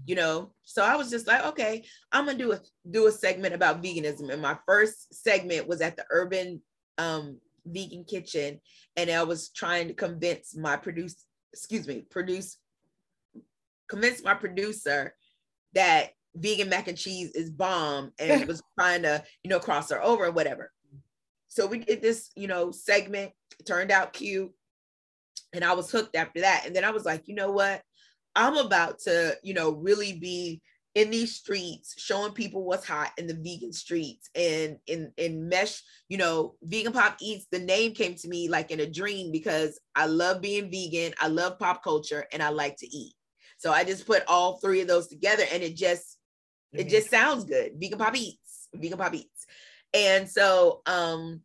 You 0.06 0.16
know 0.16 0.52
so 0.64 0.84
i 0.84 0.96
was 0.96 1.10
just 1.10 1.28
like 1.28 1.46
okay 1.46 1.84
i'm 2.12 2.26
gonna 2.26 2.38
do 2.38 2.52
a 2.52 2.60
do 2.90 3.08
a 3.08 3.12
segment 3.12 3.54
about 3.54 3.82
veganism 3.82 4.32
and 4.32 4.42
my 4.42 4.58
first 4.66 5.14
segment 5.14 5.68
was 5.68 5.82
at 5.82 5.96
the 5.96 6.06
urban 6.12 6.62
um 6.98 7.38
vegan 7.66 8.04
kitchen 8.04 8.60
and 8.96 9.10
I 9.10 9.24
was 9.24 9.50
trying 9.50 9.88
to 9.88 9.94
convince 9.94 10.56
my 10.56 10.76
produce, 10.76 11.26
excuse 11.54 11.88
me, 11.88 12.06
produce, 12.10 12.58
convince 13.88 14.24
my 14.24 14.34
producer 14.34 15.16
that 15.74 16.10
vegan 16.36 16.70
mac 16.70 16.88
and 16.88 16.98
cheese 16.98 17.32
is 17.32 17.50
bomb 17.50 18.12
and 18.20 18.46
was 18.48 18.62
trying 18.78 19.04
to, 19.04 19.24
you 19.44 19.50
know, 19.50 19.60
cross 19.60 19.90
her 19.90 20.04
over 20.04 20.26
and 20.26 20.36
whatever. 20.36 20.72
So 21.48 21.66
we 21.66 21.80
did 21.80 22.02
this, 22.02 22.30
you 22.36 22.48
know, 22.48 22.72
segment, 22.72 23.32
turned 23.66 23.92
out 23.92 24.14
cute. 24.14 24.52
And 25.54 25.64
I 25.64 25.74
was 25.74 25.90
hooked 25.90 26.16
after 26.16 26.42
that. 26.42 26.64
And 26.68 26.76
then 26.76 26.84
I 26.84 26.92
was 26.92 27.06
like, 27.06 27.28
you 27.28 27.34
know 27.34 27.52
what? 27.52 27.82
I'm 28.36 28.58
about 28.58 29.00
to, 29.00 29.36
you 29.44 29.54
know, 29.54 29.72
really 29.72 30.14
be 30.14 30.62
in 30.96 31.12
these 31.12 31.36
streets 31.36 31.94
showing 31.98 32.34
people 32.34 32.64
what's 32.64 32.88
hot 32.88 33.12
in 33.18 33.28
the 33.28 33.34
vegan 33.36 33.72
streets 33.72 34.30
and 34.34 34.78
in 34.88 35.12
in 35.18 35.48
mesh 35.48 35.84
you 36.08 36.18
know 36.18 36.56
vegan 36.64 36.92
pop 36.92 37.16
eats 37.22 37.46
the 37.52 37.60
name 37.60 37.94
came 37.94 38.16
to 38.16 38.28
me 38.28 38.50
like 38.50 38.72
in 38.72 38.80
a 38.80 38.90
dream 38.90 39.32
because 39.32 39.80
i 39.96 40.08
love 40.08 40.42
being 40.42 40.72
vegan 40.72 41.14
i 41.20 41.28
love 41.28 41.60
pop 41.60 41.84
culture 41.84 42.26
and 42.34 42.42
i 42.42 42.50
like 42.50 42.76
to 42.76 42.88
eat. 42.88 43.14
So 43.58 43.72
i 43.72 43.84
just 43.84 44.08
put 44.08 44.24
all 44.28 44.58
three 44.58 44.82
of 44.82 44.88
those 44.88 45.08
together 45.08 45.44
and 45.54 45.62
it 45.62 45.76
just 45.76 46.18
mm-hmm. 46.74 46.80
it 46.80 46.90
just 46.90 47.10
sounds 47.10 47.46
good. 47.46 47.74
Vegan 47.80 48.00
pop 48.00 48.18
eats 48.18 48.68
vegan 48.74 48.98
pop 48.98 49.14
eats. 49.14 49.46
And 49.94 50.28
so 50.28 50.82
um 50.86 51.42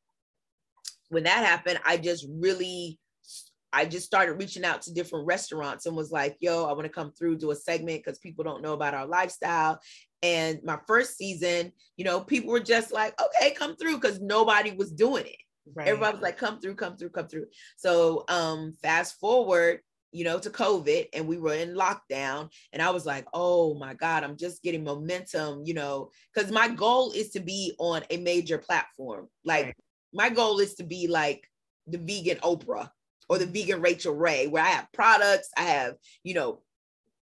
when 1.11 1.25
that 1.25 1.45
happened 1.45 1.81
i 1.85 1.99
just 1.99 2.27
really 2.31 2.99
I 3.75 3.85
just 3.85 4.07
started 4.07 4.35
reaching 4.35 4.65
out 4.65 4.83
to 4.83 4.95
different 4.95 5.27
restaurants 5.27 5.87
and 5.87 5.97
was 5.97 6.13
like, 6.13 6.37
yo, 6.39 6.65
I 6.65 6.73
want 6.73 6.85
to 6.85 6.89
come 6.89 7.11
through, 7.11 7.39
do 7.39 7.51
a 7.51 7.57
segment 7.57 8.05
because 8.05 8.21
people 8.21 8.45
don't 8.45 8.63
know 8.63 8.73
about 8.73 8.95
our 8.95 9.05
lifestyle. 9.05 9.81
And 10.23 10.61
my 10.63 10.79
first 10.87 11.19
season, 11.19 11.73
you 11.97 12.05
know, 12.05 12.21
people 12.21 12.53
were 12.53 12.61
just 12.61 12.93
like, 12.93 13.21
okay, 13.21 13.51
come 13.51 13.75
through 13.75 13.97
because 13.97 14.21
nobody 14.21 14.71
was 14.71 14.93
doing 14.93 15.27
it. 15.27 15.37
Right. 15.75 15.89
Everybody 15.89 16.15
was 16.15 16.23
like, 16.23 16.39
come 16.39 16.61
through, 16.61 16.77
come 16.77 16.97
through, 16.97 17.11
come 17.11 17.27
through. 17.27 17.47
So 17.77 18.25
um, 18.29 18.75
fast 18.81 19.19
forward, 19.19 19.81
you 20.13 20.23
know, 20.23 20.39
to 20.39 20.51
COVID 20.51 21.09
and 21.13 21.27
we 21.27 21.39
were 21.39 21.55
in 21.55 21.75
lockdown. 21.75 22.51
And 22.73 22.81
I 22.81 22.91
was 22.91 23.05
like, 23.05 23.27
oh 23.35 23.75
my 23.75 23.95
God, 23.95 24.23
I'm 24.23 24.37
just 24.37 24.63
getting 24.63 24.85
momentum, 24.85 25.63
you 25.65 25.75
know, 25.75 26.11
because 26.33 26.53
my 26.53 26.69
goal 26.69 27.11
is 27.11 27.31
to 27.31 27.41
be 27.41 27.75
on 27.79 28.03
a 28.11 28.19
major 28.19 28.59
platform. 28.59 29.27
Like 29.45 29.65
right. 29.65 29.77
my 30.13 30.29
goal 30.29 30.61
is 30.61 30.75
to 30.77 30.85
be 30.85 31.09
like 31.09 31.51
the 31.89 31.99
vegan 31.99 32.39
Oprah 32.39 32.89
or 33.29 33.39
the 33.39 33.47
vegan 33.47 33.81
Rachael 33.81 34.15
Ray, 34.15 34.47
where 34.47 34.63
I 34.63 34.69
have 34.69 34.93
products, 34.93 35.51
I 35.57 35.63
have, 35.63 35.95
you 36.23 36.35
know, 36.35 36.61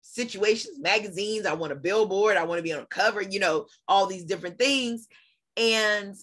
situations, 0.02 0.78
magazines, 0.78 1.46
I 1.46 1.54
want 1.54 1.72
a 1.72 1.76
billboard, 1.76 2.36
I 2.36 2.44
want 2.44 2.58
to 2.58 2.62
be 2.62 2.72
on 2.72 2.82
a 2.82 2.86
cover, 2.86 3.22
you 3.22 3.40
know, 3.40 3.66
all 3.86 4.06
these 4.06 4.24
different 4.24 4.58
things. 4.58 5.06
And 5.56 6.14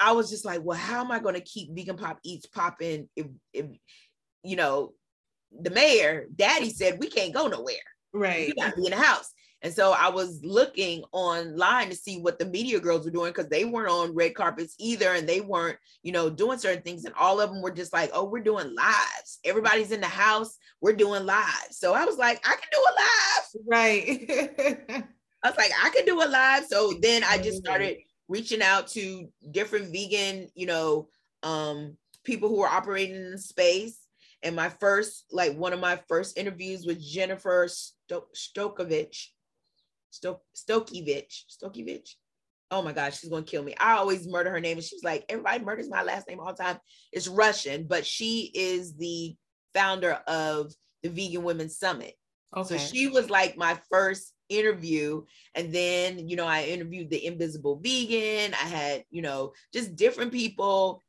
I 0.00 0.12
was 0.12 0.30
just 0.30 0.44
like, 0.44 0.60
well, 0.62 0.78
how 0.78 1.00
am 1.00 1.10
I 1.10 1.18
going 1.18 1.34
to 1.34 1.40
keep 1.40 1.74
vegan 1.74 1.96
pop 1.96 2.18
eats 2.24 2.46
popping 2.46 3.08
if, 3.16 3.26
if, 3.52 3.66
you 4.42 4.56
know, 4.56 4.92
the 5.58 5.70
mayor, 5.70 6.26
daddy 6.34 6.70
said 6.70 6.98
we 6.98 7.08
can't 7.08 7.34
go 7.34 7.46
nowhere. 7.46 7.76
Right. 8.12 8.48
You 8.48 8.54
got 8.54 8.70
to 8.70 8.76
be 8.76 8.86
in 8.86 8.90
the 8.90 8.96
house. 8.96 9.32
And 9.62 9.72
so 9.72 9.92
I 9.92 10.10
was 10.10 10.44
looking 10.44 11.02
online 11.12 11.88
to 11.88 11.96
see 11.96 12.20
what 12.20 12.38
the 12.38 12.44
media 12.44 12.78
girls 12.78 13.04
were 13.04 13.10
doing 13.10 13.30
because 13.30 13.48
they 13.48 13.64
weren't 13.64 13.90
on 13.90 14.14
red 14.14 14.34
carpets 14.34 14.74
either. 14.78 15.12
And 15.14 15.28
they 15.28 15.40
weren't, 15.40 15.78
you 16.02 16.12
know, 16.12 16.28
doing 16.28 16.58
certain 16.58 16.82
things. 16.82 17.04
And 17.04 17.14
all 17.18 17.40
of 17.40 17.50
them 17.50 17.62
were 17.62 17.70
just 17.70 17.92
like, 17.92 18.10
oh, 18.12 18.24
we're 18.24 18.42
doing 18.42 18.74
lives. 18.74 19.38
Everybody's 19.44 19.92
in 19.92 20.00
the 20.00 20.06
house. 20.06 20.58
We're 20.80 20.92
doing 20.92 21.24
lives. 21.24 21.78
So 21.78 21.94
I 21.94 22.04
was 22.04 22.18
like, 22.18 22.46
I 22.46 22.54
can 22.54 22.68
do 22.70 22.78
a 22.78 22.92
live. 23.00 23.66
Right. 23.66 25.04
I 25.42 25.48
was 25.48 25.56
like, 25.56 25.72
I 25.82 25.90
can 25.90 26.04
do 26.04 26.22
a 26.22 26.28
live. 26.28 26.66
So 26.66 26.92
then 27.00 27.24
I 27.24 27.38
just 27.38 27.58
started 27.58 27.96
reaching 28.28 28.62
out 28.62 28.88
to 28.88 29.28
different 29.50 29.92
vegan, 29.92 30.48
you 30.54 30.66
know, 30.66 31.08
um, 31.42 31.96
people 32.24 32.48
who 32.48 32.60
are 32.60 32.68
operating 32.68 33.16
in 33.16 33.32
the 33.32 33.38
space. 33.38 33.98
And 34.42 34.54
my 34.54 34.68
first, 34.68 35.24
like 35.32 35.56
one 35.56 35.72
of 35.72 35.80
my 35.80 35.98
first 36.08 36.36
interviews 36.36 36.84
was 36.84 37.10
Jennifer 37.10 37.68
Stokovich 38.10 39.28
Stok- 40.16 40.42
Stokevich. 40.54 41.44
Stokevich. 41.50 42.10
Oh 42.70 42.82
my 42.82 42.92
gosh, 42.92 43.20
she's 43.20 43.30
gonna 43.30 43.44
kill 43.44 43.62
me. 43.62 43.74
I 43.78 43.96
always 43.96 44.26
murder 44.26 44.50
her 44.50 44.60
name. 44.60 44.76
And 44.76 44.84
she's 44.84 45.04
like, 45.04 45.24
everybody 45.28 45.64
murders 45.64 45.88
my 45.88 46.02
last 46.02 46.28
name 46.28 46.40
all 46.40 46.52
the 46.54 46.62
time. 46.62 46.78
It's 47.12 47.28
Russian, 47.28 47.86
but 47.86 48.04
she 48.04 48.50
is 48.54 48.94
the 48.94 49.36
founder 49.74 50.12
of 50.26 50.72
the 51.02 51.08
Vegan 51.08 51.44
Women's 51.44 51.78
Summit. 51.78 52.14
Okay. 52.56 52.78
So 52.78 52.84
she 52.84 53.08
was 53.08 53.30
like 53.30 53.56
my 53.56 53.78
first 53.90 54.32
interview. 54.48 55.22
And 55.54 55.72
then, 55.72 56.28
you 56.28 56.36
know, 56.36 56.46
I 56.46 56.64
interviewed 56.64 57.10
the 57.10 57.24
Invisible 57.24 57.80
Vegan. 57.82 58.54
I 58.54 58.66
had, 58.66 59.04
you 59.10 59.22
know, 59.22 59.52
just 59.72 59.94
different 59.94 60.32
people 60.32 61.02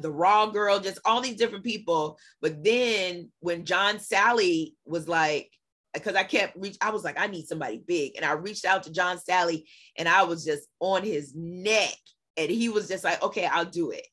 the 0.00 0.10
raw 0.10 0.46
girl, 0.46 0.80
just 0.80 0.98
all 1.04 1.20
these 1.20 1.36
different 1.36 1.64
people. 1.64 2.18
But 2.40 2.64
then 2.64 3.30
when 3.40 3.64
John 3.64 3.96
Salley 3.96 4.74
was 4.84 5.08
like, 5.08 5.50
because 5.92 6.14
I 6.14 6.22
kept 6.22 6.56
reach, 6.56 6.76
I 6.80 6.90
was 6.90 7.04
like, 7.04 7.18
I 7.18 7.26
need 7.26 7.46
somebody 7.46 7.82
big. 7.84 8.12
And 8.16 8.24
I 8.24 8.32
reached 8.32 8.64
out 8.64 8.84
to 8.84 8.92
John 8.92 9.18
Salley 9.18 9.64
and 9.98 10.08
I 10.08 10.22
was 10.24 10.44
just 10.44 10.68
on 10.78 11.02
his 11.02 11.32
neck. 11.34 11.96
And 12.36 12.50
he 12.50 12.68
was 12.68 12.88
just 12.88 13.04
like, 13.04 13.22
okay, 13.22 13.46
I'll 13.46 13.64
do 13.64 13.90
it. 13.90 14.06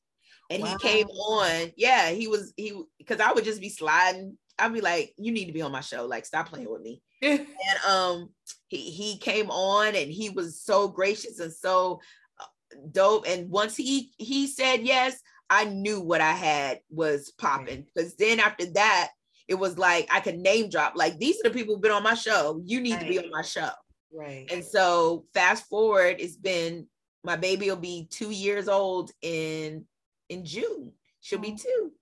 And 0.50 0.62
wow. 0.62 0.76
he 0.82 0.88
came 0.88 1.06
on. 1.08 1.72
Yeah, 1.76 2.10
he 2.10 2.26
was 2.26 2.52
he 2.56 2.80
because 2.98 3.20
I 3.20 3.32
would 3.32 3.44
just 3.44 3.60
be 3.60 3.68
sliding. 3.68 4.36
I'd 4.58 4.72
be 4.72 4.80
like, 4.80 5.14
you 5.16 5.30
need 5.30 5.46
to 5.46 5.52
be 5.52 5.62
on 5.62 5.72
my 5.72 5.80
show. 5.80 6.06
Like, 6.06 6.26
stop 6.26 6.48
playing 6.48 6.70
with 6.70 6.82
me. 6.82 7.02
and 7.22 7.46
um 7.88 8.30
he 8.68 8.90
he 8.90 9.18
came 9.18 9.50
on 9.50 9.88
and 9.88 10.10
he 10.10 10.30
was 10.30 10.60
so 10.60 10.88
gracious 10.88 11.38
and 11.38 11.52
so 11.52 12.00
uh, 12.40 12.44
dope. 12.90 13.26
And 13.28 13.50
once 13.50 13.76
he 13.76 14.12
he 14.18 14.46
said 14.46 14.82
yes, 14.82 15.20
I 15.50 15.64
knew 15.64 16.00
what 16.00 16.20
I 16.20 16.32
had 16.32 16.80
was 16.90 17.32
popping. 17.38 17.86
Because 17.94 18.16
then 18.16 18.40
after 18.40 18.66
that, 18.72 19.10
it 19.48 19.54
was 19.54 19.78
like 19.78 20.08
I 20.12 20.20
could 20.20 20.38
name 20.38 20.68
drop. 20.68 20.92
Like 20.94 21.18
these 21.18 21.40
are 21.40 21.48
the 21.48 21.50
people 21.50 21.74
who've 21.74 21.82
been 21.82 21.90
on 21.92 22.02
my 22.02 22.14
show. 22.14 22.60
You 22.64 22.80
need 22.80 22.94
right. 22.94 23.02
to 23.02 23.08
be 23.08 23.18
on 23.18 23.30
my 23.30 23.42
show. 23.42 23.70
Right. 24.12 24.46
And 24.52 24.64
so 24.64 25.24
fast 25.34 25.66
forward, 25.66 26.16
it's 26.18 26.36
been 26.36 26.86
my 27.24 27.36
baby 27.36 27.68
will 27.68 27.76
be 27.76 28.06
two 28.10 28.30
years 28.30 28.68
old 28.68 29.10
in 29.22 29.84
in 30.28 30.44
June. 30.44 30.92
She'll 31.20 31.40
be 31.40 31.56
two. 31.56 31.92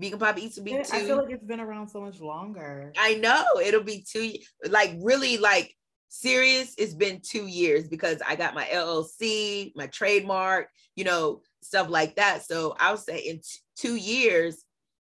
Vegan 0.00 0.18
Pop 0.18 0.38
Eats 0.38 0.56
will 0.56 0.64
be 0.64 0.72
two. 0.72 0.82
I 0.92 1.00
feel 1.04 1.16
like 1.18 1.30
it's 1.30 1.44
been 1.44 1.60
around 1.60 1.88
so 1.88 2.00
much 2.00 2.20
longer. 2.20 2.92
I 2.98 3.14
know 3.14 3.44
it'll 3.62 3.84
be 3.84 4.04
two. 4.06 4.32
Like 4.68 4.96
really, 5.00 5.38
like 5.38 5.74
serious. 6.08 6.74
It's 6.78 6.94
been 6.94 7.20
two 7.20 7.46
years 7.46 7.88
because 7.88 8.20
I 8.26 8.36
got 8.36 8.54
my 8.54 8.64
LLC, 8.64 9.72
my 9.76 9.86
trademark, 9.86 10.68
you 10.96 11.04
know, 11.04 11.42
stuff 11.62 11.88
like 11.88 12.16
that. 12.16 12.44
So 12.44 12.74
I'll 12.78 12.96
say 12.96 13.18
in 13.18 13.36
t- 13.36 13.60
two 13.76 13.94
years, 13.94 14.64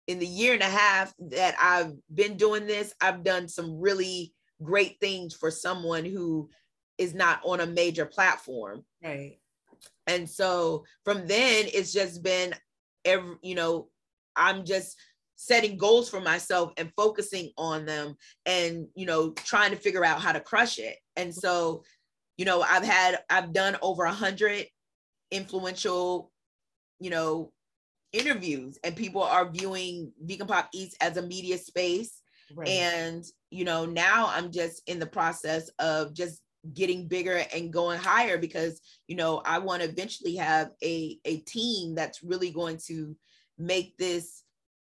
in 0.08 0.20
the 0.20 0.28
year 0.28 0.54
and 0.54 0.62
a 0.62 0.70
half 0.70 1.14
that 1.32 1.56
I've 1.60 1.94
been 2.14 2.38
doing 2.38 2.68
this, 2.68 2.94
I've 3.02 3.24
done 3.24 3.48
some 3.48 3.80
really 3.80 4.34
great 4.62 4.98
things 5.00 5.34
for 5.34 5.52
someone 5.52 6.06
who 6.06 6.50
is 6.98 7.14
not 7.14 7.42
on 7.44 7.60
a 7.60 7.66
major 7.66 8.06
platform. 8.06 8.86
Right. 9.04 9.40
And 10.08 10.30
so 10.30 10.86
from 11.04 11.28
then 11.28 11.66
it's 11.74 11.92
just 11.92 12.24
been 12.24 12.54
every, 13.04 13.36
you 13.42 13.56
know, 13.56 13.90
I'm 14.36 14.64
just 14.66 14.96
setting 15.36 15.78
goals 15.78 16.10
for 16.10 16.22
myself 16.22 16.72
and 16.78 16.92
focusing 16.96 17.52
on 17.58 17.86
them 17.86 18.16
and, 18.46 18.88
you 18.96 19.06
know, 19.06 19.32
trying 19.32 19.72
to 19.72 19.78
figure 19.78 20.06
out 20.06 20.22
how 20.22 20.32
to 20.32 20.40
crush 20.40 20.80
it. 20.80 20.98
And 21.16 21.34
so, 21.34 21.84
you 22.38 22.46
know, 22.46 22.62
I've 22.62 22.86
had, 22.86 23.20
I've 23.30 23.54
done 23.54 23.78
over 23.82 24.04
a 24.04 24.14
hundred 24.14 24.66
influential, 25.32 26.32
you 27.00 27.10
know, 27.10 27.52
interviews 28.14 28.78
and 28.84 28.96
people 28.96 29.24
are 29.24 29.50
viewing 29.50 30.12
Vegan 30.22 30.48
Pop 30.48 30.70
Eats 30.74 30.96
as 31.02 31.18
a 31.18 31.22
media 31.22 31.58
space. 31.58 32.22
Right. 32.56 32.68
And, 32.70 33.24
you 33.50 33.66
know, 33.66 33.86
now 33.86 34.32
I'm 34.34 34.52
just 34.52 34.82
in 34.88 35.00
the 35.00 35.08
process 35.08 35.70
of 35.80 36.14
just 36.14 36.42
getting 36.74 37.08
bigger 37.08 37.44
and 37.54 37.72
going 37.72 38.00
higher 38.00 38.38
because, 38.38 38.82
you 39.08 39.16
know, 39.16 39.42
I 39.46 39.60
want 39.60 39.82
to 39.82 39.90
eventually 39.90 40.36
have 40.36 40.72
a, 40.84 41.20
a 41.26 41.38
team 41.38 41.96
that's 41.96 42.24
really 42.24 42.52
going 42.52 42.80
to 42.88 43.16
make 43.58 43.98
this 43.98 44.44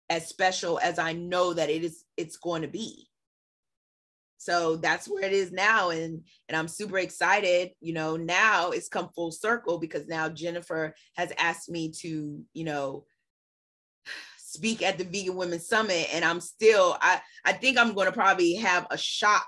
as 0.10 0.28
special 0.28 0.80
as 0.80 1.00
I 1.00 1.14
know 1.14 1.54
that 1.54 1.70
it 1.70 1.84
is 1.84 2.04
it's 2.18 2.38
going 2.38 2.64
to 2.64 2.68
be. 2.68 3.08
So 4.38 4.76
that's 4.76 5.08
where 5.08 5.24
it 5.24 5.34
is 5.34 5.52
now 5.52 5.92
and 5.92 6.24
and 6.50 6.58
I'm 6.58 6.68
super 6.68 6.98
excited, 6.98 7.72
you 7.80 7.94
know, 7.94 8.18
now 8.18 8.72
it's 8.72 8.90
come 8.90 9.10
full 9.16 9.32
circle 9.32 9.78
because 9.78 10.08
now 10.08 10.30
Jennifer 10.30 10.96
has 11.16 11.32
asked 11.38 11.70
me 11.70 11.92
to, 12.00 12.44
you 12.54 12.64
know, 12.64 13.06
speak 14.38 14.82
at 14.82 14.98
the 14.98 15.04
Vegan 15.04 15.36
Women's 15.36 15.68
Summit 15.68 16.08
and 16.14 16.26
I'm 16.26 16.42
still 16.42 16.98
I 17.02 17.22
I 17.46 17.54
think 17.54 17.78
I'm 17.78 17.94
going 17.94 18.08
to 18.08 18.12
probably 18.12 18.56
have 18.56 18.86
a 18.92 18.98
shock 18.98 19.48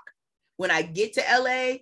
when 0.56 0.70
I 0.70 0.82
get 0.82 1.14
to 1.14 1.22
LA 1.30 1.78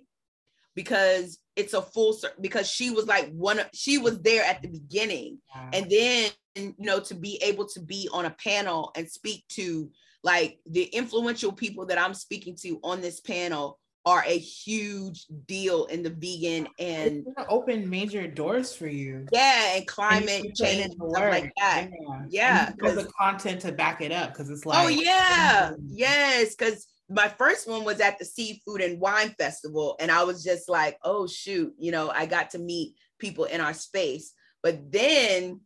because 0.75 1.39
it's 1.55 1.73
a 1.73 1.81
full 1.81 2.17
because 2.41 2.69
she 2.69 2.89
was 2.89 3.05
like 3.05 3.31
one 3.31 3.59
of 3.59 3.67
she 3.73 3.97
was 3.97 4.21
there 4.21 4.43
at 4.43 4.61
the 4.61 4.67
beginning 4.67 5.39
wow. 5.55 5.69
and 5.71 5.89
then 5.89 6.31
you 6.55 6.73
know 6.79 6.99
to 6.99 7.15
be 7.15 7.41
able 7.43 7.67
to 7.67 7.79
be 7.79 8.09
on 8.11 8.25
a 8.25 8.35
panel 8.43 8.91
and 8.95 9.09
speak 9.09 9.43
to 9.49 9.89
like 10.23 10.59
the 10.69 10.83
influential 10.83 11.51
people 11.51 11.85
that 11.85 11.99
I'm 11.99 12.13
speaking 12.13 12.55
to 12.61 12.79
on 12.83 13.01
this 13.01 13.19
panel 13.19 13.79
are 14.05 14.23
a 14.25 14.37
huge 14.37 15.25
deal 15.47 15.85
in 15.85 16.03
the 16.03 16.09
vegan 16.09 16.67
and 16.79 17.25
open 17.49 17.89
major 17.89 18.27
doors 18.27 18.75
for 18.75 18.87
you. 18.87 19.25
Yeah, 19.31 19.75
and 19.75 19.87
climate 19.87 20.43
and 20.43 20.55
change 20.55 20.85
and 20.85 20.93
stuff 20.93 21.11
like 21.11 21.53
that. 21.57 21.87
Yeah, 21.89 22.25
yeah 22.29 22.71
because 22.71 22.95
the 22.95 23.11
content 23.17 23.61
to 23.61 23.71
back 23.71 24.01
it 24.01 24.11
up 24.11 24.33
because 24.33 24.49
it's 24.49 24.65
oh, 24.65 24.69
like 24.69 24.85
oh 24.85 24.89
yeah, 24.89 25.71
yes, 25.87 26.55
because 26.55 26.87
my 27.09 27.27
first 27.27 27.67
one 27.67 27.83
was 27.83 27.99
at 27.99 28.19
the 28.19 28.25
seafood 28.25 28.81
and 28.81 28.99
wine 28.99 29.35
festival 29.37 29.97
and 29.99 30.09
i 30.09 30.23
was 30.23 30.41
just 30.41 30.69
like 30.69 30.97
oh 31.03 31.27
shoot 31.27 31.71
you 31.77 31.91
know 31.91 32.09
i 32.11 32.25
got 32.25 32.49
to 32.49 32.57
meet 32.57 32.95
people 33.23 33.45
in 33.45 33.61
our 33.61 33.73
space. 33.73 34.33
But 34.61 34.91
then 34.91 35.61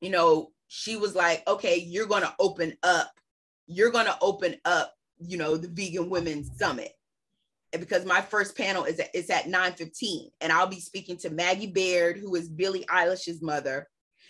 you 0.00 0.10
know 0.10 0.50
she 0.68 0.96
was 0.96 1.14
like 1.14 1.42
okay 1.48 1.78
you're 1.78 2.06
going 2.06 2.22
to 2.22 2.34
open 2.38 2.74
up. 2.82 3.10
You're 3.66 3.90
going 3.90 4.06
to 4.06 4.18
open 4.20 4.56
up 4.64 4.94
you 5.18 5.36
know 5.36 5.56
the 5.56 5.68
vegan 5.68 6.10
women 6.10 6.44
summit 6.56 6.92
because 7.72 8.04
my 8.04 8.20
first 8.20 8.56
panel 8.56 8.84
is 8.84 8.98
at, 8.98 9.14
is 9.14 9.30
at 9.30 9.48
9 9.48 9.72
15 9.72 10.30
and 10.40 10.52
i'll 10.52 10.66
be 10.66 10.80
speaking 10.80 11.16
to 11.16 11.30
maggie 11.30 11.70
baird 11.70 12.18
who 12.18 12.34
is 12.34 12.48
billie 12.48 12.84
eilish's 12.86 13.42
mother. 13.42 13.88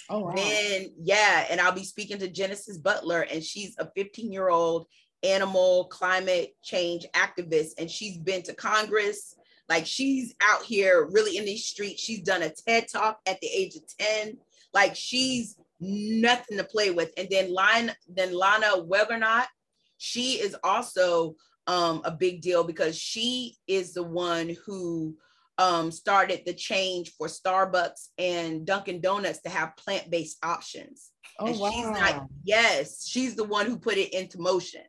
Oh 0.09 0.21
wow. 0.21 0.35
and 0.37 0.89
yeah 1.03 1.47
and 1.51 1.61
i'll 1.61 1.73
be 1.73 1.85
speaking 1.85 2.19
to 2.19 2.29
genesis 2.29 2.79
butler 2.79 3.23
and 3.23 3.43
she's 3.43 3.77
a 3.79 3.89
15 3.97 4.33
year 4.33 4.49
old 4.49 4.87
animal 5.23 5.85
climate 5.87 6.55
change 6.63 7.07
activist 7.15 7.71
and 7.79 7.91
she's 7.91 8.19
been 8.19 8.43
to 8.43 8.55
congress. 8.55 9.35
Like 9.69 9.87
she's 9.87 10.35
out 10.43 10.65
here 10.65 11.09
really 11.13 11.37
in 11.37 11.45
these 11.45 11.65
streets. 11.65 12.03
She's 12.03 12.23
done 12.23 12.43
a 12.43 12.51
ted 12.51 12.87
talk 12.93 13.21
at 13.27 13.41
the 13.41 13.47
age 13.47 13.77
of 13.77 13.83
10 13.99 14.37
like 14.73 14.95
she's 14.95 15.57
nothing 15.81 16.59
to 16.59 16.65
play 16.65 16.91
with. 16.91 17.11
And 17.17 17.29
then 17.31 17.53
line 17.53 17.93
then 18.09 18.35
lana 18.35 18.83
Weidgenant, 18.83 19.47
she 19.99 20.35
is 20.35 20.57
also 20.63 21.37
um, 21.71 22.03
a 22.05 22.11
big 22.11 22.41
deal 22.41 22.65
because 22.65 22.99
she 22.99 23.57
is 23.69 23.95
the 23.95 24.03
one 24.03 24.57
who 24.67 25.17
um, 25.57 25.93
started 25.93 26.43
the 26.45 26.53
change 26.53 27.13
for 27.17 27.29
Starbucks 27.29 28.09
and 28.19 28.67
Dunkin' 28.67 29.01
Donuts 29.01 29.41
to 29.43 29.51
have 29.51 29.77
plant-based 29.77 30.39
options. 30.43 31.11
Oh, 31.39 31.47
and 31.47 31.59
wow. 31.61 31.71
she's 31.71 31.87
not, 31.87 32.27
yes, 32.43 33.07
she's 33.07 33.37
the 33.37 33.45
one 33.45 33.67
who 33.67 33.79
put 33.79 33.99
it 33.99 34.13
into 34.13 34.41
motion. 34.41 34.83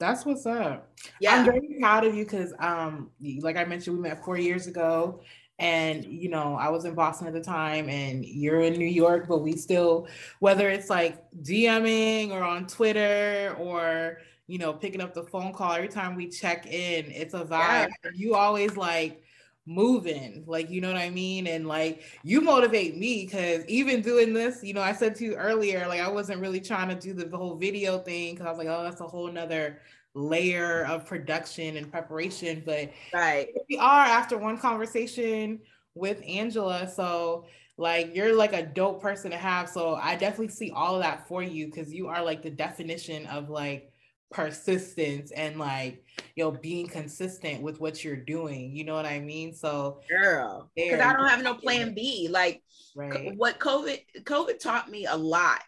That's 0.00 0.26
what's 0.26 0.44
up. 0.44 0.90
Yeah. 1.20 1.36
I'm 1.36 1.44
very 1.44 1.76
proud 1.78 2.04
of 2.04 2.14
you 2.14 2.24
because 2.24 2.52
um 2.58 3.10
like 3.40 3.56
I 3.56 3.64
mentioned, 3.64 3.96
we 3.96 4.02
met 4.02 4.24
four 4.24 4.38
years 4.38 4.66
ago. 4.66 5.22
And 5.60 6.04
you 6.04 6.28
know, 6.28 6.54
I 6.54 6.68
was 6.68 6.84
in 6.84 6.94
Boston 6.94 7.26
at 7.26 7.32
the 7.32 7.40
time 7.40 7.88
and 7.88 8.24
you're 8.24 8.60
in 8.60 8.74
New 8.74 8.86
York, 8.86 9.26
but 9.28 9.38
we 9.38 9.56
still, 9.56 10.06
whether 10.38 10.68
it's 10.68 10.88
like 10.88 11.18
DMing 11.42 12.30
or 12.30 12.44
on 12.44 12.66
Twitter 12.68 13.56
or 13.58 14.18
you 14.48 14.58
know, 14.58 14.72
picking 14.72 15.00
up 15.00 15.14
the 15.14 15.22
phone 15.22 15.52
call 15.52 15.72
every 15.72 15.88
time 15.88 16.16
we 16.16 16.28
check 16.28 16.66
in, 16.66 17.10
it's 17.12 17.34
a 17.34 17.44
vibe. 17.44 17.88
Yeah. 18.04 18.10
You 18.14 18.34
always 18.34 18.76
like 18.76 19.22
moving 19.70 20.44
like 20.46 20.70
you 20.70 20.80
know 20.80 20.90
what 20.90 20.96
i 20.96 21.10
mean? 21.10 21.46
And 21.46 21.68
like 21.68 22.02
you 22.24 22.40
motivate 22.40 22.96
me 22.96 23.26
because 23.26 23.66
even 23.66 24.00
doing 24.00 24.32
this 24.32 24.64
you 24.64 24.72
know 24.72 24.80
i 24.80 24.94
said 24.94 25.14
to 25.16 25.24
you 25.24 25.34
earlier 25.34 25.86
like 25.86 26.00
i 26.00 26.08
wasn't 26.08 26.40
really 26.40 26.58
trying 26.58 26.88
to 26.88 26.94
do 26.94 27.12
the, 27.12 27.26
the 27.26 27.36
whole 27.36 27.54
video 27.54 27.98
thing 27.98 28.32
because 28.32 28.46
i 28.46 28.50
was 28.50 28.56
like 28.58 28.68
oh 28.68 28.82
that's 28.82 29.02
a 29.02 29.06
whole 29.06 29.30
nother 29.30 29.78
layer 30.18 30.84
of 30.86 31.06
production 31.06 31.76
and 31.76 31.90
preparation. 31.90 32.62
But 32.64 32.92
right. 33.12 33.48
we 33.68 33.78
are 33.78 34.04
after 34.04 34.36
one 34.36 34.58
conversation 34.58 35.60
with 35.94 36.22
angela. 36.26 36.88
So 36.88 37.46
like 37.76 38.14
you're 38.14 38.34
like 38.34 38.52
a 38.52 38.62
dope 38.62 39.00
person 39.00 39.30
to 39.30 39.36
have. 39.36 39.68
So 39.68 39.94
i 39.94 40.16
definitely 40.16 40.48
see 40.48 40.70
all 40.70 40.96
of 40.96 41.02
that 41.02 41.28
for 41.28 41.42
you 41.42 41.66
because 41.66 41.92
you 41.92 42.08
are 42.08 42.22
like 42.22 42.42
the 42.42 42.50
definition 42.50 43.26
of 43.26 43.48
like 43.48 43.92
persistence 44.30 45.30
and 45.30 45.58
like 45.58 46.04
you 46.36 46.44
know 46.44 46.50
being 46.50 46.86
consistent 46.86 47.62
with 47.62 47.80
what 47.80 48.04
you're 48.04 48.14
doing 48.14 48.76
you 48.76 48.84
know 48.84 48.94
what 48.94 49.06
i 49.06 49.18
mean? 49.18 49.54
So 49.54 50.00
girl 50.08 50.70
because 50.76 51.00
i 51.00 51.12
don't 51.14 51.28
have 51.28 51.42
no 51.42 51.54
plan 51.54 51.94
b 51.94 52.28
like 52.30 52.62
right. 52.94 53.34
what 53.36 53.58
covid 53.58 54.00
covid 54.24 54.58
taught 54.58 54.90
me 54.90 55.06
a 55.06 55.16
lot. 55.16 55.62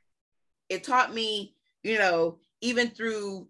It 0.68 0.84
taught 0.84 1.14
me 1.14 1.54
you 1.82 1.98
know 1.98 2.38
even 2.60 2.90
through 2.90 3.48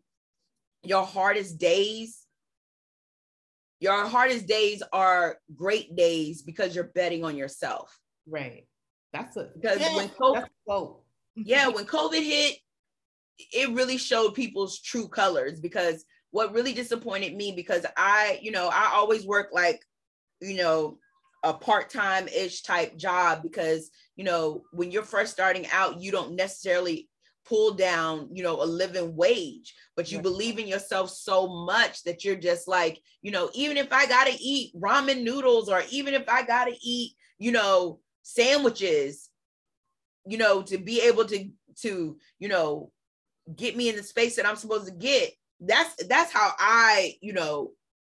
your 0.82 1.04
hardest 1.04 1.58
days 1.58 2.20
your 3.80 4.06
hardest 4.06 4.46
days 4.46 4.82
are 4.92 5.38
great 5.56 5.96
days 5.96 6.42
because 6.42 6.74
you're 6.74 6.92
betting 6.94 7.24
on 7.24 7.36
yourself. 7.36 7.98
Right. 8.26 8.66
That's 9.12 9.36
a 9.36 9.48
because 9.54 9.80
yeah, 9.80 9.96
when 9.96 10.08
covid 10.10 10.46
yeah 11.34 11.68
when 11.74 11.84
covid 11.84 12.22
hit 12.22 12.56
it 13.52 13.70
really 13.70 13.96
showed 13.96 14.34
people's 14.34 14.80
true 14.80 15.08
colors 15.08 15.60
because 15.60 16.04
what 16.30 16.52
really 16.54 16.72
disappointed 16.72 17.34
me 17.34 17.52
because 17.52 17.84
I, 17.96 18.38
you 18.42 18.52
know, 18.52 18.68
I 18.72 18.92
always 18.94 19.26
work 19.26 19.48
like, 19.52 19.80
you 20.40 20.56
know, 20.56 20.98
a 21.42 21.54
part-time 21.54 22.28
ish 22.28 22.62
type 22.62 22.96
job 22.96 23.42
because 23.42 23.90
you 24.16 24.24
know 24.24 24.62
when 24.72 24.90
you're 24.90 25.02
first 25.02 25.32
starting 25.32 25.66
out 25.72 26.00
you 26.00 26.12
don't 26.12 26.34
necessarily 26.34 27.08
pull 27.46 27.72
down 27.72 28.28
you 28.32 28.42
know 28.42 28.62
a 28.62 28.64
living 28.64 29.16
wage 29.16 29.74
but 29.96 30.10
you 30.10 30.18
yeah. 30.18 30.22
believe 30.22 30.58
in 30.58 30.66
yourself 30.66 31.08
so 31.08 31.64
much 31.64 32.02
that 32.04 32.24
you're 32.24 32.36
just 32.36 32.68
like 32.68 33.00
you 33.22 33.30
know 33.30 33.48
even 33.54 33.76
if 33.76 33.90
i 33.92 34.06
gotta 34.06 34.36
eat 34.38 34.72
ramen 34.78 35.22
noodles 35.22 35.68
or 35.68 35.82
even 35.90 36.12
if 36.12 36.28
i 36.28 36.42
gotta 36.42 36.74
eat 36.82 37.12
you 37.38 37.50
know 37.50 37.98
sandwiches 38.22 39.30
you 40.26 40.36
know 40.36 40.60
to 40.62 40.76
be 40.76 41.00
able 41.00 41.24
to 41.24 41.48
to 41.80 42.18
you 42.38 42.48
know 42.48 42.92
get 43.56 43.76
me 43.76 43.88
in 43.88 43.96
the 43.96 44.02
space 44.02 44.36
that 44.36 44.46
i'm 44.46 44.56
supposed 44.56 44.86
to 44.86 44.92
get. 44.92 45.32
That's 45.60 46.06
that's 46.06 46.32
how 46.32 46.52
i 46.58 47.14
you 47.20 47.32
know 47.32 47.72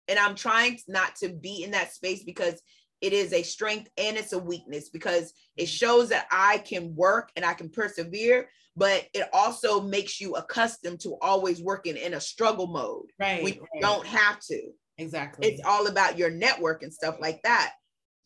and 0.08 0.18
i'm 0.18 0.34
trying 0.34 0.78
not 0.88 1.14
to 1.16 1.28
be 1.28 1.62
in 1.62 1.72
that 1.72 1.92
space 1.92 2.24
because 2.24 2.60
it 3.02 3.12
is 3.12 3.34
a 3.34 3.42
strength 3.42 3.90
and 3.98 4.16
it's 4.16 4.32
a 4.32 4.38
weakness 4.38 4.88
because 4.88 5.34
it 5.56 5.66
shows 5.66 6.08
that 6.08 6.26
i 6.30 6.56
can 6.58 6.94
work 6.94 7.30
and 7.36 7.44
i 7.44 7.52
can 7.52 7.68
persevere 7.68 8.48
but 8.76 9.04
it 9.12 9.28
also 9.34 9.80
makes 9.82 10.22
you 10.22 10.36
accustomed 10.36 11.00
to 11.00 11.18
always 11.20 11.60
working 11.60 11.98
in 11.98 12.14
a 12.14 12.20
struggle 12.20 12.66
mode 12.66 13.10
right 13.20 13.44
we 13.44 13.52
right. 13.52 13.82
don't 13.82 14.06
have 14.06 14.40
to. 14.40 14.70
Exactly. 14.96 15.48
It's 15.48 15.62
all 15.64 15.88
about 15.88 16.18
your 16.18 16.30
network 16.30 16.84
and 16.84 16.92
stuff 16.92 17.16
like 17.20 17.42
that. 17.42 17.72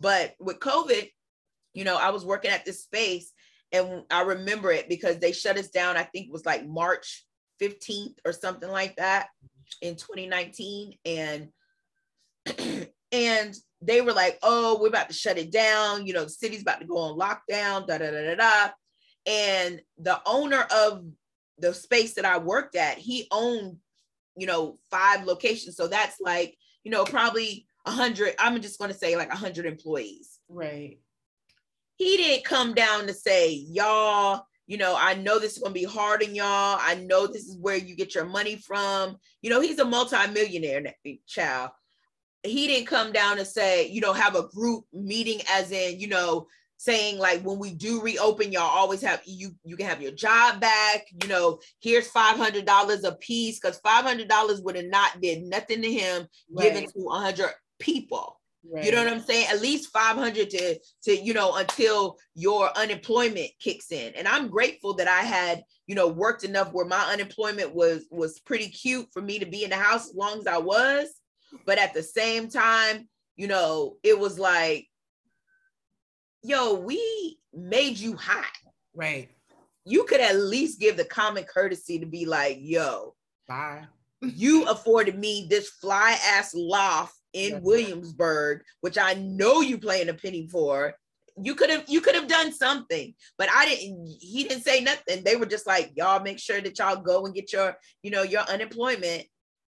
But 0.00 0.34
with 0.38 0.60
covid 0.60 1.08
you 1.74 1.84
know 1.84 1.96
i 1.96 2.10
was 2.10 2.24
working 2.24 2.50
at 2.50 2.64
this 2.64 2.82
space 2.82 3.32
and 3.72 4.02
i 4.10 4.22
remember 4.22 4.70
it 4.70 4.88
because 4.88 5.18
they 5.18 5.32
shut 5.32 5.58
us 5.58 5.68
down 5.68 5.96
i 5.96 6.02
think 6.02 6.26
it 6.26 6.32
was 6.32 6.46
like 6.46 6.66
march 6.66 7.26
15th 7.60 8.18
or 8.24 8.32
something 8.32 8.70
like 8.70 8.96
that 8.96 9.28
in 9.82 9.96
2019 9.96 10.94
and 11.04 11.48
and 13.12 13.54
they 13.82 14.00
were 14.00 14.12
like 14.12 14.38
oh 14.42 14.78
we're 14.80 14.88
about 14.88 15.08
to 15.08 15.14
shut 15.14 15.38
it 15.38 15.52
down 15.52 16.06
you 16.06 16.12
know 16.12 16.24
the 16.24 16.30
city's 16.30 16.62
about 16.62 16.80
to 16.80 16.86
go 16.86 16.96
on 16.96 17.18
lockdown 17.18 17.86
da 17.86 17.98
da 17.98 18.10
da 18.10 18.34
da 18.34 18.34
da 18.34 18.70
and 19.26 19.82
the 19.98 20.20
owner 20.24 20.66
of 20.74 21.04
the 21.58 21.74
space 21.74 22.14
that 22.14 22.24
I 22.24 22.38
worked 22.38 22.76
at, 22.76 22.98
he 22.98 23.26
owned, 23.30 23.76
you 24.36 24.46
know, 24.46 24.78
five 24.90 25.24
locations. 25.24 25.76
So 25.76 25.88
that's 25.88 26.20
like, 26.20 26.56
you 26.84 26.90
know, 26.90 27.04
probably 27.04 27.66
a 27.84 27.90
hundred, 27.90 28.34
I'm 28.38 28.60
just 28.62 28.78
going 28.78 28.90
to 28.90 28.96
say 28.96 29.16
like 29.16 29.32
a 29.32 29.36
hundred 29.36 29.66
employees. 29.66 30.38
Right. 30.48 31.00
He 31.98 32.16
didn't 32.16 32.44
come 32.44 32.74
down 32.74 33.06
to 33.06 33.12
say, 33.12 33.50
y'all, 33.52 34.44
you 34.66 34.78
know, 34.78 34.96
I 34.98 35.14
know 35.14 35.38
this 35.38 35.54
is 35.54 35.58
going 35.58 35.74
to 35.74 35.80
be 35.80 35.84
hard 35.84 36.22
on 36.22 36.34
y'all. 36.34 36.78
I 36.80 36.94
know 37.06 37.26
this 37.26 37.46
is 37.46 37.58
where 37.58 37.76
you 37.76 37.96
get 37.96 38.14
your 38.14 38.24
money 38.24 38.56
from. 38.56 39.18
You 39.42 39.50
know, 39.50 39.60
he's 39.60 39.78
a 39.78 39.84
multimillionaire 39.84 40.94
child. 41.26 41.70
He 42.44 42.68
didn't 42.68 42.86
come 42.86 43.12
down 43.12 43.36
to 43.38 43.44
say, 43.44 43.88
you 43.88 44.00
know, 44.00 44.12
have 44.12 44.36
a 44.36 44.46
group 44.48 44.84
meeting 44.92 45.40
as 45.50 45.72
in, 45.72 45.98
you 45.98 46.06
know, 46.06 46.46
saying 46.78 47.18
like 47.18 47.42
when 47.42 47.58
we 47.58 47.72
do 47.72 48.00
reopen 48.00 48.52
y'all 48.52 48.62
always 48.62 49.02
have 49.02 49.20
you 49.26 49.50
you 49.64 49.76
can 49.76 49.86
have 49.86 50.00
your 50.00 50.12
job 50.12 50.60
back 50.60 51.06
you 51.20 51.28
know 51.28 51.58
here's 51.80 52.08
$500 52.10 53.04
a 53.04 53.12
piece 53.16 53.58
because 53.58 53.80
$500 53.80 54.62
would 54.62 54.76
have 54.76 54.84
not 54.84 55.20
did 55.20 55.42
nothing 55.42 55.82
to 55.82 55.92
him 55.92 56.28
right. 56.52 56.72
given 56.72 56.84
to 56.84 56.98
100 57.00 57.50
people 57.80 58.37
right. 58.70 58.84
you 58.84 58.92
know 58.92 59.02
what 59.02 59.12
i'm 59.12 59.20
saying 59.20 59.46
at 59.50 59.60
least 59.60 59.90
500 59.90 60.50
to 60.50 60.78
to 61.04 61.16
you 61.16 61.34
know 61.34 61.56
until 61.56 62.16
your 62.34 62.76
unemployment 62.76 63.50
kicks 63.60 63.92
in 63.92 64.12
and 64.14 64.26
i'm 64.28 64.48
grateful 64.48 64.94
that 64.94 65.08
i 65.08 65.20
had 65.20 65.62
you 65.86 65.94
know 65.94 66.08
worked 66.08 66.44
enough 66.44 66.72
where 66.72 66.86
my 66.86 67.02
unemployment 67.12 67.74
was 67.74 68.06
was 68.10 68.40
pretty 68.40 68.68
cute 68.68 69.08
for 69.12 69.22
me 69.22 69.38
to 69.38 69.46
be 69.46 69.64
in 69.64 69.70
the 69.70 69.76
house 69.76 70.08
as 70.08 70.14
long 70.14 70.38
as 70.38 70.46
i 70.46 70.58
was 70.58 71.08
but 71.66 71.78
at 71.78 71.94
the 71.94 72.02
same 72.02 72.48
time 72.48 73.08
you 73.36 73.46
know 73.46 73.96
it 74.02 74.18
was 74.18 74.38
like 74.38 74.88
yo, 76.42 76.74
we 76.74 77.38
made 77.52 77.98
you 77.98 78.16
hot. 78.16 78.44
Right. 78.94 79.28
You 79.84 80.04
could 80.04 80.20
at 80.20 80.36
least 80.36 80.80
give 80.80 80.96
the 80.96 81.04
common 81.04 81.44
courtesy 81.44 81.98
to 81.98 82.06
be 82.06 82.26
like, 82.26 82.58
yo, 82.60 83.14
bye. 83.46 83.86
you 84.20 84.66
afforded 84.66 85.18
me 85.18 85.46
this 85.48 85.68
fly 85.68 86.16
ass 86.32 86.54
loft 86.54 87.14
in 87.32 87.62
Williamsburg, 87.62 88.62
which 88.80 88.98
I 88.98 89.14
know 89.14 89.60
you 89.60 89.78
playing 89.78 90.08
a 90.08 90.14
penny 90.14 90.48
for. 90.48 90.94
You 91.40 91.54
could 91.54 91.70
have 91.70 91.84
you 91.86 92.00
could 92.00 92.16
have 92.16 92.26
done 92.26 92.52
something, 92.52 93.14
but 93.36 93.48
I 93.54 93.66
didn't. 93.66 94.08
He 94.20 94.44
didn't 94.44 94.64
say 94.64 94.80
nothing. 94.80 95.22
They 95.22 95.36
were 95.36 95.46
just 95.46 95.66
like, 95.66 95.92
y'all 95.94 96.22
make 96.22 96.40
sure 96.40 96.60
that 96.60 96.78
y'all 96.78 97.00
go 97.00 97.26
and 97.26 97.34
get 97.34 97.52
your, 97.52 97.76
you 98.02 98.10
know, 98.10 98.22
your 98.22 98.42
unemployment. 98.42 99.24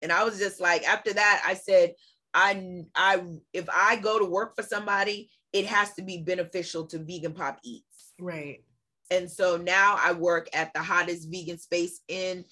And 0.02 0.12
I 0.12 0.22
was 0.22 0.38
just 0.38 0.60
like, 0.60 0.86
after 0.88 1.12
that, 1.14 1.42
I 1.44 1.54
said, 1.54 1.94
I 2.32 2.84
I 2.94 3.22
if 3.52 3.68
I 3.72 3.96
go 3.96 4.18
to 4.18 4.24
work 4.24 4.54
for 4.54 4.62
somebody, 4.62 5.30
it 5.52 5.66
has 5.66 5.94
to 5.94 6.02
be 6.02 6.18
beneficial 6.18 6.86
to 6.86 6.98
vegan 6.98 7.32
pop 7.32 7.58
eats. 7.64 8.12
Right. 8.20 8.62
And 9.10 9.30
so 9.30 9.56
now 9.56 9.96
I 9.98 10.12
work 10.12 10.48
at 10.52 10.72
the 10.74 10.82
hottest 10.82 11.30
vegan 11.30 11.58
space 11.58 12.00
in 12.08 12.44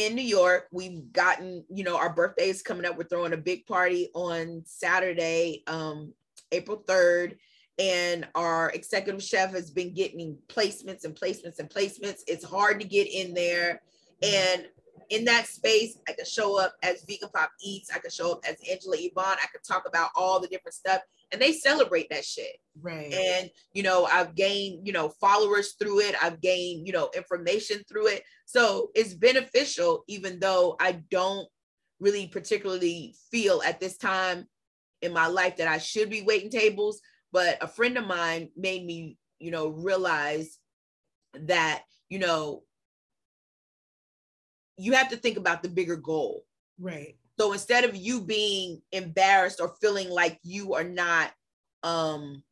in 0.00 0.14
New 0.14 0.22
York. 0.22 0.68
We've 0.72 1.12
gotten, 1.12 1.64
you 1.68 1.84
know, 1.84 1.96
our 1.96 2.12
birthday 2.12 2.48
is 2.48 2.62
coming 2.62 2.86
up. 2.86 2.96
We're 2.96 3.04
throwing 3.04 3.34
a 3.34 3.38
big 3.38 3.66
party 3.66 4.08
on 4.14 4.62
Saturday, 4.64 5.62
um, 5.66 6.14
April 6.52 6.82
3rd. 6.86 7.36
And 7.78 8.26
our 8.34 8.70
executive 8.70 9.22
chef 9.22 9.52
has 9.52 9.70
been 9.70 9.94
getting 9.94 10.36
placements 10.48 11.04
and 11.04 11.14
placements 11.14 11.58
and 11.58 11.68
placements. 11.68 12.20
It's 12.26 12.44
hard 12.44 12.80
to 12.80 12.86
get 12.86 13.08
in 13.08 13.34
there. 13.34 13.82
And 14.22 14.66
in 15.08 15.24
that 15.24 15.46
space, 15.46 15.98
I 16.08 16.12
could 16.12 16.26
show 16.26 16.58
up 16.58 16.74
as 16.82 17.04
Vegan 17.04 17.30
Pop 17.34 17.50
Eats. 17.62 17.90
I 17.94 17.98
could 17.98 18.12
show 18.12 18.32
up 18.32 18.44
as 18.48 18.56
Angela 18.70 18.96
Yvonne. 18.98 19.38
I 19.42 19.46
could 19.52 19.64
talk 19.64 19.84
about 19.86 20.10
all 20.14 20.40
the 20.40 20.48
different 20.48 20.74
stuff 20.74 21.00
and 21.32 21.40
they 21.40 21.52
celebrate 21.52 22.10
that 22.10 22.24
shit. 22.24 22.56
Right. 22.80 23.12
And 23.12 23.50
you 23.72 23.82
know, 23.82 24.04
I've 24.04 24.34
gained, 24.34 24.86
you 24.86 24.92
know, 24.92 25.10
followers 25.20 25.74
through 25.78 26.00
it. 26.00 26.14
I've 26.22 26.40
gained, 26.40 26.86
you 26.86 26.92
know, 26.92 27.10
information 27.14 27.82
through 27.88 28.08
it. 28.08 28.22
So 28.46 28.90
it's 28.94 29.14
beneficial, 29.14 30.04
even 30.08 30.40
though 30.40 30.76
I 30.80 31.02
don't 31.10 31.48
really 32.00 32.26
particularly 32.28 33.14
feel 33.30 33.62
at 33.64 33.78
this 33.78 33.96
time 33.96 34.46
in 35.02 35.12
my 35.12 35.26
life 35.26 35.56
that 35.56 35.68
I 35.68 35.78
should 35.78 36.10
be 36.10 36.22
waiting 36.22 36.50
tables. 36.50 37.00
But 37.32 37.62
a 37.62 37.68
friend 37.68 37.96
of 37.96 38.06
mine 38.06 38.48
made 38.56 38.84
me, 38.84 39.16
you 39.38 39.50
know, 39.50 39.68
realize 39.68 40.58
that, 41.34 41.82
you 42.08 42.18
know, 42.18 42.64
you 44.76 44.94
have 44.94 45.10
to 45.10 45.16
think 45.16 45.36
about 45.36 45.62
the 45.62 45.68
bigger 45.68 45.96
goal. 45.96 46.44
Right. 46.78 47.16
So 47.40 47.54
instead 47.54 47.84
of 47.84 47.96
you 47.96 48.20
being 48.20 48.82
embarrassed 48.92 49.62
or 49.62 49.74
feeling 49.80 50.10
like 50.10 50.38
you 50.42 50.74
are 50.74 50.84
not 50.84 51.32
um, 51.82 52.42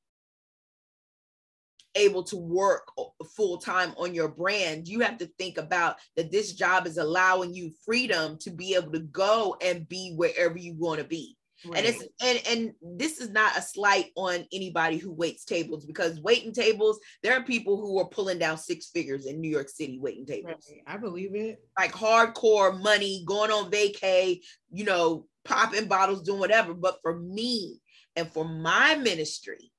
able 1.94 2.22
to 2.22 2.38
work 2.38 2.88
full 3.37 3.59
time 3.59 3.92
on 3.98 4.14
your 4.14 4.29
brand, 4.29 4.88
you 4.88 5.01
have 5.01 5.18
to 5.18 5.27
think 5.38 5.59
about 5.59 5.96
that 6.16 6.33
this 6.33 6.55
job 6.55 6.87
is 6.87 6.96
allowing 6.96 7.53
you 7.53 7.70
freedom 7.85 8.38
to 8.38 8.51
be 8.51 8.74
able 8.77 8.92
to 8.92 9.01
go 9.01 9.59
and 9.62 9.87
be 9.90 10.14
wherever 10.16 10.57
you 10.57 10.72
want 10.72 11.01
to 11.01 11.07
be. 11.07 11.37
Right. 11.66 11.84
And 11.84 11.86
it's 11.86 12.04
and 12.22 12.42
and 12.48 12.98
this 12.98 13.20
is 13.20 13.30
not 13.30 13.56
a 13.56 13.62
slight 13.62 14.12
on 14.14 14.46
anybody 14.52 14.96
who 14.96 15.12
waits 15.12 15.44
tables 15.44 15.84
because 15.84 16.20
waiting 16.20 16.52
tables, 16.52 17.00
there 17.22 17.34
are 17.34 17.42
people 17.42 17.76
who 17.80 17.98
are 17.98 18.08
pulling 18.08 18.38
down 18.38 18.58
six 18.58 18.90
figures 18.90 19.26
in 19.26 19.40
New 19.40 19.50
York 19.50 19.68
City 19.68 19.98
waiting 19.98 20.24
tables. 20.24 20.70
Right. 20.70 20.82
I 20.86 20.96
believe 20.98 21.34
it. 21.34 21.60
Like 21.76 21.92
hardcore 21.92 22.80
money, 22.80 23.24
going 23.26 23.50
on 23.50 23.70
vacay, 23.70 24.40
you 24.70 24.84
know, 24.84 25.26
popping 25.44 25.88
bottles, 25.88 26.22
doing 26.22 26.38
whatever. 26.38 26.74
But 26.74 26.98
for 27.02 27.18
me 27.18 27.80
and 28.14 28.30
for 28.30 28.44
my 28.44 28.94
ministry, 28.94 29.72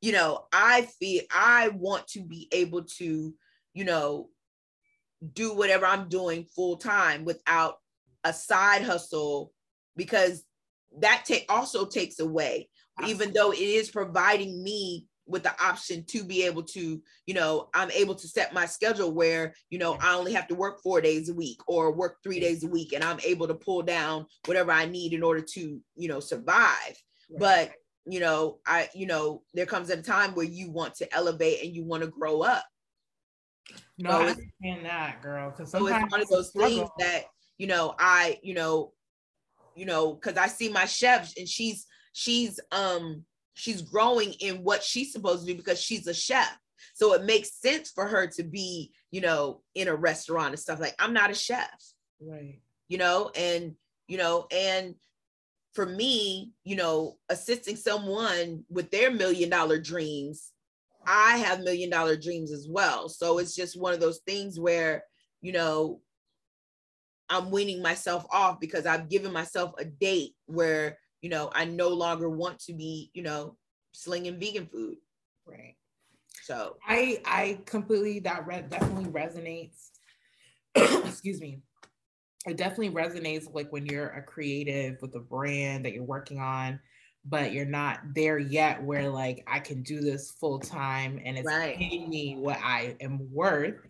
you 0.00 0.12
know, 0.12 0.44
I 0.52 0.82
feel 1.00 1.22
I 1.34 1.68
want 1.68 2.06
to 2.08 2.20
be 2.20 2.48
able 2.52 2.84
to, 2.98 3.34
you 3.72 3.84
know, 3.84 4.28
do 5.32 5.54
whatever 5.54 5.86
I'm 5.86 6.08
doing 6.08 6.44
full 6.44 6.76
time 6.76 7.24
without 7.24 7.78
a 8.22 8.32
side 8.32 8.82
hustle 8.82 9.52
because 9.96 10.44
that 11.00 11.24
take 11.24 11.44
also 11.48 11.86
takes 11.86 12.20
away 12.20 12.68
even 13.06 13.32
though 13.32 13.52
it 13.52 13.58
is 13.58 13.90
providing 13.90 14.62
me 14.62 15.06
with 15.26 15.42
the 15.42 15.62
option 15.62 16.04
to 16.04 16.22
be 16.22 16.42
able 16.42 16.62
to 16.62 17.02
you 17.26 17.34
know 17.34 17.68
i'm 17.74 17.90
able 17.92 18.14
to 18.14 18.28
set 18.28 18.52
my 18.52 18.66
schedule 18.66 19.12
where 19.12 19.54
you 19.70 19.78
know 19.78 19.96
i 20.00 20.14
only 20.14 20.32
have 20.32 20.46
to 20.46 20.54
work 20.54 20.82
four 20.82 21.00
days 21.00 21.28
a 21.28 21.34
week 21.34 21.58
or 21.66 21.92
work 21.92 22.18
three 22.22 22.40
days 22.40 22.62
a 22.62 22.68
week 22.68 22.92
and 22.92 23.02
i'm 23.02 23.18
able 23.24 23.48
to 23.48 23.54
pull 23.54 23.82
down 23.82 24.26
whatever 24.46 24.70
i 24.70 24.84
need 24.84 25.12
in 25.12 25.22
order 25.22 25.40
to 25.40 25.80
you 25.96 26.08
know 26.08 26.20
survive. 26.20 26.94
Right. 27.30 27.38
but 27.38 27.72
you 28.06 28.20
know 28.20 28.58
i 28.66 28.88
you 28.94 29.06
know 29.06 29.42
there 29.54 29.66
comes 29.66 29.88
a 29.90 30.02
time 30.02 30.34
where 30.34 30.46
you 30.46 30.70
want 30.70 30.94
to 30.96 31.14
elevate 31.14 31.64
and 31.64 31.74
you 31.74 31.84
want 31.84 32.02
to 32.02 32.08
grow 32.08 32.42
up. 32.42 32.64
No 33.98 34.10
so 34.10 34.16
i 34.16 34.20
understand 34.20 34.84
that 34.84 35.22
girl 35.22 35.50
because 35.50 35.70
so 35.70 35.86
it's 35.86 36.12
one 36.12 36.20
of 36.20 36.28
those 36.28 36.50
things 36.50 36.88
that 36.98 37.24
you 37.56 37.66
know 37.66 37.94
i 37.98 38.38
you 38.42 38.52
know 38.52 38.92
you 39.76 39.86
know, 39.86 40.14
because 40.14 40.36
I 40.36 40.46
see 40.46 40.68
my 40.68 40.84
chef 40.84 41.32
and 41.36 41.48
she's 41.48 41.86
she's 42.12 42.60
um 42.72 43.24
she's 43.54 43.82
growing 43.82 44.32
in 44.40 44.56
what 44.56 44.82
she's 44.82 45.12
supposed 45.12 45.46
to 45.46 45.52
do 45.52 45.56
because 45.56 45.80
she's 45.80 46.06
a 46.06 46.14
chef. 46.14 46.56
So 46.94 47.14
it 47.14 47.24
makes 47.24 47.60
sense 47.60 47.90
for 47.90 48.06
her 48.06 48.26
to 48.36 48.42
be, 48.42 48.92
you 49.10 49.20
know, 49.20 49.62
in 49.74 49.88
a 49.88 49.94
restaurant 49.94 50.50
and 50.50 50.58
stuff 50.58 50.80
like 50.80 50.94
I'm 50.98 51.12
not 51.12 51.30
a 51.30 51.34
chef. 51.34 51.70
Right. 52.20 52.60
You 52.88 52.98
know, 52.98 53.30
and 53.36 53.74
you 54.06 54.18
know, 54.18 54.46
and 54.50 54.94
for 55.72 55.86
me, 55.86 56.52
you 56.62 56.76
know, 56.76 57.16
assisting 57.28 57.76
someone 57.76 58.64
with 58.70 58.90
their 58.90 59.10
million 59.10 59.50
dollar 59.50 59.78
dreams, 59.80 60.52
I 61.06 61.38
have 61.38 61.60
million 61.60 61.90
dollar 61.90 62.16
dreams 62.16 62.52
as 62.52 62.68
well. 62.68 63.08
So 63.08 63.38
it's 63.38 63.56
just 63.56 63.80
one 63.80 63.92
of 63.92 64.00
those 64.00 64.20
things 64.26 64.58
where, 64.58 65.04
you 65.42 65.52
know, 65.52 66.00
I'm 67.28 67.50
weaning 67.50 67.82
myself 67.82 68.26
off 68.30 68.60
because 68.60 68.86
I've 68.86 69.08
given 69.08 69.32
myself 69.32 69.72
a 69.78 69.84
date 69.84 70.34
where, 70.46 70.98
you 71.22 71.30
know, 71.30 71.50
I 71.54 71.64
no 71.64 71.88
longer 71.88 72.28
want 72.28 72.58
to 72.60 72.74
be, 72.74 73.10
you 73.14 73.22
know, 73.22 73.56
slinging 73.92 74.38
vegan 74.38 74.66
food. 74.66 74.96
Right. 75.46 75.76
So 76.42 76.76
I 76.86 77.20
I 77.24 77.60
completely 77.64 78.20
that 78.20 78.46
re- 78.46 78.64
definitely 78.68 79.10
resonates. 79.10 79.90
Excuse 81.06 81.40
me. 81.40 81.62
It 82.46 82.58
definitely 82.58 82.90
resonates 82.90 83.52
like 83.54 83.72
when 83.72 83.86
you're 83.86 84.10
a 84.10 84.22
creative 84.22 84.98
with 85.00 85.14
a 85.14 85.20
brand 85.20 85.86
that 85.86 85.94
you're 85.94 86.04
working 86.04 86.40
on, 86.40 86.78
but 87.24 87.52
you're 87.52 87.64
not 87.64 88.00
there 88.14 88.38
yet 88.38 88.82
where 88.82 89.08
like 89.08 89.42
I 89.46 89.60
can 89.60 89.82
do 89.82 90.00
this 90.00 90.32
full 90.32 90.58
time 90.58 91.18
and 91.24 91.38
it's 91.38 91.46
right. 91.46 91.76
paying 91.76 92.10
me 92.10 92.36
what 92.36 92.58
I 92.62 92.96
am 93.00 93.32
worth 93.32 93.80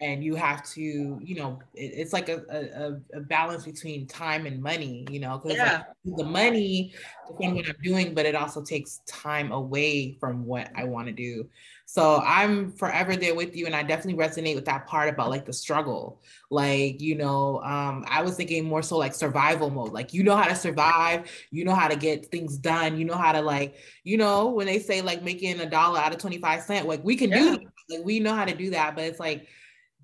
and 0.00 0.22
you 0.22 0.34
have 0.34 0.62
to 0.62 1.18
you 1.22 1.34
know 1.34 1.58
it, 1.74 1.92
it's 1.94 2.12
like 2.12 2.28
a, 2.28 2.42
a, 2.50 3.16
a, 3.16 3.20
balance 3.20 3.64
between 3.64 4.06
time 4.06 4.44
and 4.44 4.62
money 4.62 5.06
you 5.10 5.18
know 5.18 5.38
because 5.38 5.56
yeah. 5.56 5.84
like 6.04 6.16
the 6.16 6.24
money 6.24 6.92
depends 7.28 7.56
what 7.56 7.68
i'm 7.68 7.82
doing 7.82 8.14
but 8.14 8.26
it 8.26 8.34
also 8.34 8.62
takes 8.62 9.00
time 9.06 9.52
away 9.52 10.16
from 10.20 10.44
what 10.44 10.70
i 10.76 10.84
want 10.84 11.06
to 11.06 11.12
do 11.12 11.48
so 11.86 12.20
i'm 12.26 12.70
forever 12.72 13.16
there 13.16 13.34
with 13.34 13.56
you 13.56 13.64
and 13.64 13.74
i 13.74 13.82
definitely 13.82 14.22
resonate 14.22 14.54
with 14.54 14.66
that 14.66 14.86
part 14.86 15.08
about 15.08 15.30
like 15.30 15.46
the 15.46 15.52
struggle 15.52 16.20
like 16.50 17.00
you 17.00 17.14
know 17.14 17.62
um 17.62 18.04
i 18.06 18.20
was 18.20 18.36
thinking 18.36 18.64
more 18.64 18.82
so 18.82 18.98
like 18.98 19.14
survival 19.14 19.70
mode 19.70 19.92
like 19.92 20.12
you 20.12 20.22
know 20.22 20.36
how 20.36 20.46
to 20.46 20.54
survive 20.54 21.30
you 21.50 21.64
know 21.64 21.74
how 21.74 21.88
to 21.88 21.96
get 21.96 22.26
things 22.26 22.58
done 22.58 22.98
you 22.98 23.04
know 23.06 23.16
how 23.16 23.32
to 23.32 23.40
like 23.40 23.76
you 24.04 24.18
know 24.18 24.48
when 24.48 24.66
they 24.66 24.78
say 24.78 25.00
like 25.00 25.22
making 25.22 25.58
a 25.60 25.70
dollar 25.70 25.98
out 25.98 26.12
of 26.12 26.18
25 26.18 26.62
cent 26.62 26.86
like 26.86 27.02
we 27.02 27.16
can 27.16 27.30
yeah. 27.30 27.38
do 27.38 27.50
that. 27.52 27.60
like 27.88 28.04
we 28.04 28.20
know 28.20 28.34
how 28.34 28.44
to 28.44 28.54
do 28.54 28.70
that 28.70 28.94
but 28.94 29.04
it's 29.04 29.20
like 29.20 29.48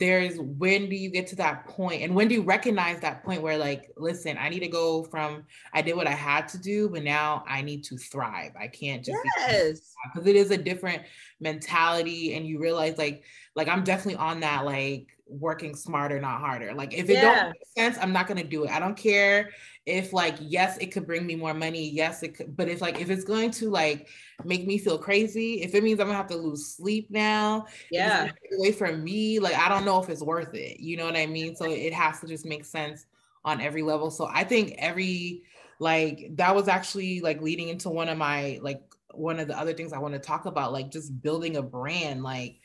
there's 0.03 0.37
when 0.37 0.89
do 0.89 0.97
you 0.97 1.09
get 1.09 1.29
to 1.29 1.37
that 1.37 1.65
point 1.65 2.03
and 2.03 2.13
when 2.13 2.27
do 2.27 2.35
you 2.35 2.43
recognize 2.43 2.99
that 2.99 3.23
point 3.23 3.41
where 3.41 3.57
like 3.57 3.89
listen 3.97 4.37
i 4.37 4.49
need 4.49 4.59
to 4.59 4.67
go 4.67 5.05
from 5.05 5.45
i 5.75 5.81
did 5.81 5.95
what 5.95 6.09
i 6.09 6.13
had 6.13 6.49
to 6.49 6.59
do 6.59 6.89
but 6.89 7.05
now 7.05 7.45
i 7.47 7.63
need 7.63 7.85
to 7.85 7.97
thrive. 7.97 8.51
I 8.61 8.67
can't 8.67 9.05
just 9.05 9.21
yes. 9.39 9.95
because 10.13 10.27
it 10.27 10.35
is 10.35 10.51
a 10.51 10.57
different 10.57 11.03
mentality 11.41 12.35
and 12.35 12.45
you 12.45 12.59
realize 12.59 12.99
like 12.99 13.23
like 13.55 13.69
i'm 13.69 13.85
definitely 13.85 14.17
on 14.17 14.41
that 14.41 14.65
like 14.65 15.07
working 15.29 15.75
smarter 15.77 16.21
not 16.21 16.41
harder. 16.41 16.75
Like 16.75 16.93
if 16.93 17.09
it 17.09 17.15
yeah. 17.15 17.23
don't 17.23 17.53
make 17.53 17.63
sense 17.79 17.97
i'm 18.03 18.13
not 18.13 18.27
going 18.27 18.43
to 18.43 18.49
do 18.49 18.65
it. 18.65 18.71
I 18.71 18.81
don't 18.81 18.97
care 18.97 19.51
if 19.85 20.13
like 20.13 20.37
yes 20.41 20.79
it 20.79 20.93
could 20.93 21.07
bring 21.07 21.27
me 21.27 21.35
more 21.35 21.55
money 21.55 21.89
yes 21.91 22.23
it 22.23 22.37
could 22.37 22.57
but 22.57 22.69
if 22.69 22.81
like 22.81 23.01
if 23.01 23.11
it's 23.11 23.25
going 23.25 23.51
to 23.51 23.69
like 23.69 24.09
make 24.45 24.65
me 24.65 24.79
feel 24.79 24.97
crazy 24.97 25.61
if 25.63 25.75
it 25.75 25.83
means 25.83 25.99
i'm 25.99 26.07
gonna 26.07 26.17
have 26.17 26.29
to 26.29 26.37
lose 26.37 26.77
sleep 26.77 27.11
now 27.11 27.67
yeah. 27.91 28.31
away 28.57 28.71
from 28.71 29.03
me 29.03 29.41
like 29.41 29.57
i 29.57 29.69
don't 29.69 29.85
know 29.85 30.01
if 30.01 30.09
it's 30.09 30.23
worth 30.23 30.55
it 30.55 30.79
you 30.79 30.97
know 30.97 31.05
what 31.05 31.17
i 31.17 31.27
mean? 31.27 31.57
So 31.57 31.65
it 31.65 31.93
has 31.93 32.21
to 32.21 32.29
just 32.29 32.47
make 32.47 32.65
sense 32.65 33.07
on 33.45 33.61
every 33.61 33.83
level. 33.83 34.11
So 34.11 34.29
i 34.33 34.45
think 34.45 34.75
every 34.79 35.43
like 35.81 36.29
that 36.37 36.55
was 36.55 36.69
actually 36.69 37.21
like 37.21 37.43
leading 37.43 37.69
into 37.69 37.89
one 37.89 38.09
of 38.09 38.17
my 38.17 38.61
like 38.63 38.83
one 39.15 39.41
of 39.41 39.49
the 39.49 39.59
other 39.59 39.75
things 39.75 39.93
i 39.93 39.99
want 39.99 40.15
to 40.15 40.21
talk 40.21 40.47
about 40.47 40.73
like 40.73 40.91
just 40.91 41.21
building 41.21 41.57
a 41.57 41.63
brand 41.63 42.23
like 42.23 42.61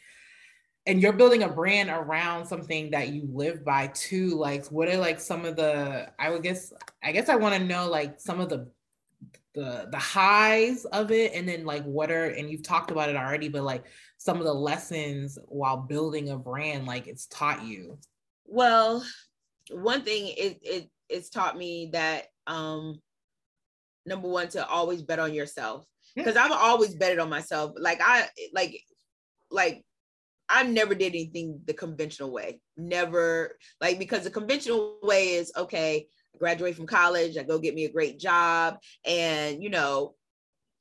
and 0.87 1.01
you're 1.01 1.13
building 1.13 1.43
a 1.43 1.49
brand 1.49 1.89
around 1.89 2.45
something 2.45 2.89
that 2.91 3.09
you 3.09 3.27
live 3.31 3.63
by 3.63 3.87
too 3.87 4.29
like 4.29 4.65
what 4.67 4.87
are 4.87 4.97
like 4.97 5.19
some 5.19 5.45
of 5.45 5.55
the 5.55 6.09
i 6.17 6.29
would 6.29 6.41
guess 6.41 6.73
i 7.03 7.11
guess 7.11 7.29
i 7.29 7.35
want 7.35 7.53
to 7.53 7.63
know 7.63 7.89
like 7.89 8.19
some 8.19 8.39
of 8.39 8.49
the 8.49 8.67
the 9.57 9.87
the 9.91 9.97
highs 9.97 10.85
of 10.85 11.11
it 11.11 11.33
and 11.33 11.49
then 11.49 11.65
like 11.65 11.83
what 11.83 12.11
are 12.11 12.25
and 12.25 12.49
you've 12.49 12.61
talked 12.61 12.91
about 12.91 13.09
it 13.09 13.15
already 13.15 13.49
but 13.49 13.63
like 13.63 13.85
some 14.17 14.37
of 14.37 14.43
the 14.43 14.53
lessons 14.53 15.39
while 15.47 15.77
building 15.77 16.29
a 16.29 16.37
brand 16.37 16.85
like 16.85 17.07
it's 17.07 17.25
taught 17.25 17.63
you. 17.65 17.97
Well 18.45 19.03
one 19.71 20.03
thing 20.03 20.27
it, 20.37 20.59
it 20.61 20.89
it's 21.09 21.31
taught 21.31 21.57
me 21.57 21.89
that 21.93 22.25
um 22.45 23.01
number 24.05 24.27
one 24.27 24.47
to 24.49 24.65
always 24.67 25.01
bet 25.01 25.17
on 25.17 25.33
yourself. 25.33 25.85
Because 26.15 26.37
i've 26.37 26.51
always 26.51 26.93
betted 26.93 27.17
on 27.17 27.29
myself. 27.29 27.71
Like 27.77 27.99
i 27.99 28.27
like 28.53 28.79
like 29.49 29.83
I 30.49 30.63
never 30.63 30.95
did 30.95 31.09
anything 31.13 31.61
the 31.65 31.73
conventional 31.73 32.31
way. 32.31 32.61
Never 32.77 33.57
like 33.81 33.99
because 33.99 34.23
the 34.23 34.31
conventional 34.31 34.99
way 35.03 35.33
is 35.33 35.51
okay, 35.57 36.07
I 36.35 36.37
graduate 36.37 36.75
from 36.75 36.87
college, 36.87 37.37
I 37.37 37.43
go 37.43 37.59
get 37.59 37.75
me 37.75 37.85
a 37.85 37.91
great 37.91 38.19
job 38.19 38.77
and 39.05 39.61
you 39.61 39.69
know, 39.69 40.15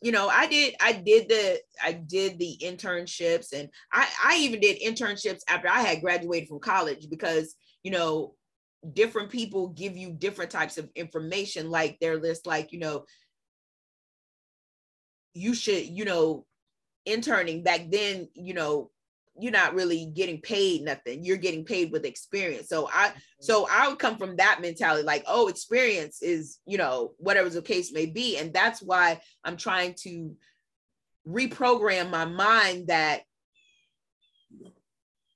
you 0.02 0.12
know, 0.12 0.28
I 0.28 0.46
did 0.46 0.74
I 0.80 0.92
did 0.92 1.28
the 1.28 1.60
I 1.82 1.92
did 1.92 2.38
the 2.38 2.58
internships 2.62 3.52
and 3.52 3.68
I 3.92 4.08
I 4.24 4.36
even 4.38 4.60
did 4.60 4.80
internships 4.80 5.40
after 5.48 5.68
I 5.68 5.80
had 5.80 6.00
graduated 6.00 6.48
from 6.48 6.60
college 6.60 7.08
because, 7.10 7.54
you 7.82 7.90
know, 7.90 8.34
different 8.92 9.30
people 9.30 9.68
give 9.68 9.96
you 9.96 10.12
different 10.12 10.50
types 10.50 10.78
of 10.78 10.88
information 10.94 11.70
like 11.70 11.98
they're 12.00 12.20
just 12.20 12.46
like, 12.46 12.72
you 12.72 12.78
know, 12.78 13.04
you 15.34 15.54
should, 15.54 15.84
you 15.86 16.04
know, 16.04 16.46
interning 17.04 17.62
back 17.62 17.90
then, 17.90 18.28
you 18.34 18.54
know, 18.54 18.90
you're 19.38 19.52
not 19.52 19.74
really 19.74 20.06
getting 20.14 20.40
paid 20.40 20.82
nothing 20.82 21.24
you're 21.24 21.36
getting 21.36 21.64
paid 21.64 21.92
with 21.92 22.04
experience. 22.04 22.68
So 22.68 22.88
i 22.92 23.08
mm-hmm. 23.08 23.18
so 23.40 23.66
i 23.70 23.88
would 23.88 23.98
come 23.98 24.16
from 24.16 24.36
that 24.36 24.60
mentality 24.60 25.02
like 25.02 25.24
oh 25.26 25.48
experience 25.48 26.22
is 26.22 26.58
you 26.66 26.78
know 26.78 27.12
whatever 27.18 27.48
the 27.48 27.62
case 27.62 27.92
may 27.92 28.06
be. 28.06 28.38
And 28.38 28.52
that's 28.52 28.82
why 28.82 29.20
i'm 29.44 29.56
trying 29.56 29.94
to 30.02 30.34
reprogram 31.26 32.10
my 32.10 32.24
mind 32.24 32.88
that 32.88 33.22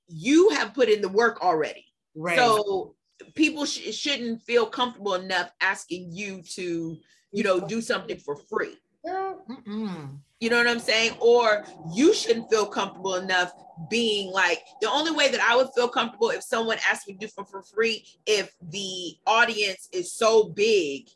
you 0.07 0.49
have 0.49 0.73
put 0.73 0.89
in 0.89 1.01
the 1.01 1.09
work 1.09 1.41
already. 1.41 1.85
Right. 2.15 2.37
So 2.37 2.95
people 3.35 3.65
sh- 3.65 3.93
shouldn't 3.93 4.41
feel 4.43 4.65
comfortable 4.65 5.13
enough 5.15 5.51
asking 5.61 6.11
you 6.11 6.41
to 6.55 6.97
you 7.31 7.43
know 7.43 7.59
do 7.59 7.81
something 7.81 8.17
for 8.17 8.35
free. 8.35 8.77
Mm-mm. 9.05 10.19
You 10.41 10.49
know 10.49 10.57
what 10.57 10.67
I'm 10.67 10.79
saying? 10.79 11.13
Or 11.19 11.63
you 11.93 12.13
shouldn't 12.13 12.49
feel 12.49 12.65
comfortable 12.65 13.15
enough 13.15 13.53
being 13.89 14.31
like 14.31 14.59
the 14.81 14.89
only 14.89 15.11
way 15.11 15.29
that 15.29 15.39
I 15.39 15.55
would 15.55 15.69
feel 15.75 15.87
comfortable 15.87 16.31
if 16.31 16.43
someone 16.43 16.77
asked 16.89 17.07
me 17.07 17.13
to 17.13 17.19
do 17.19 17.27
for, 17.27 17.45
for 17.45 17.61
free 17.61 18.05
if 18.25 18.51
the 18.69 19.15
audience 19.27 19.87
is 19.93 20.13
so 20.13 20.49
big 20.49 21.07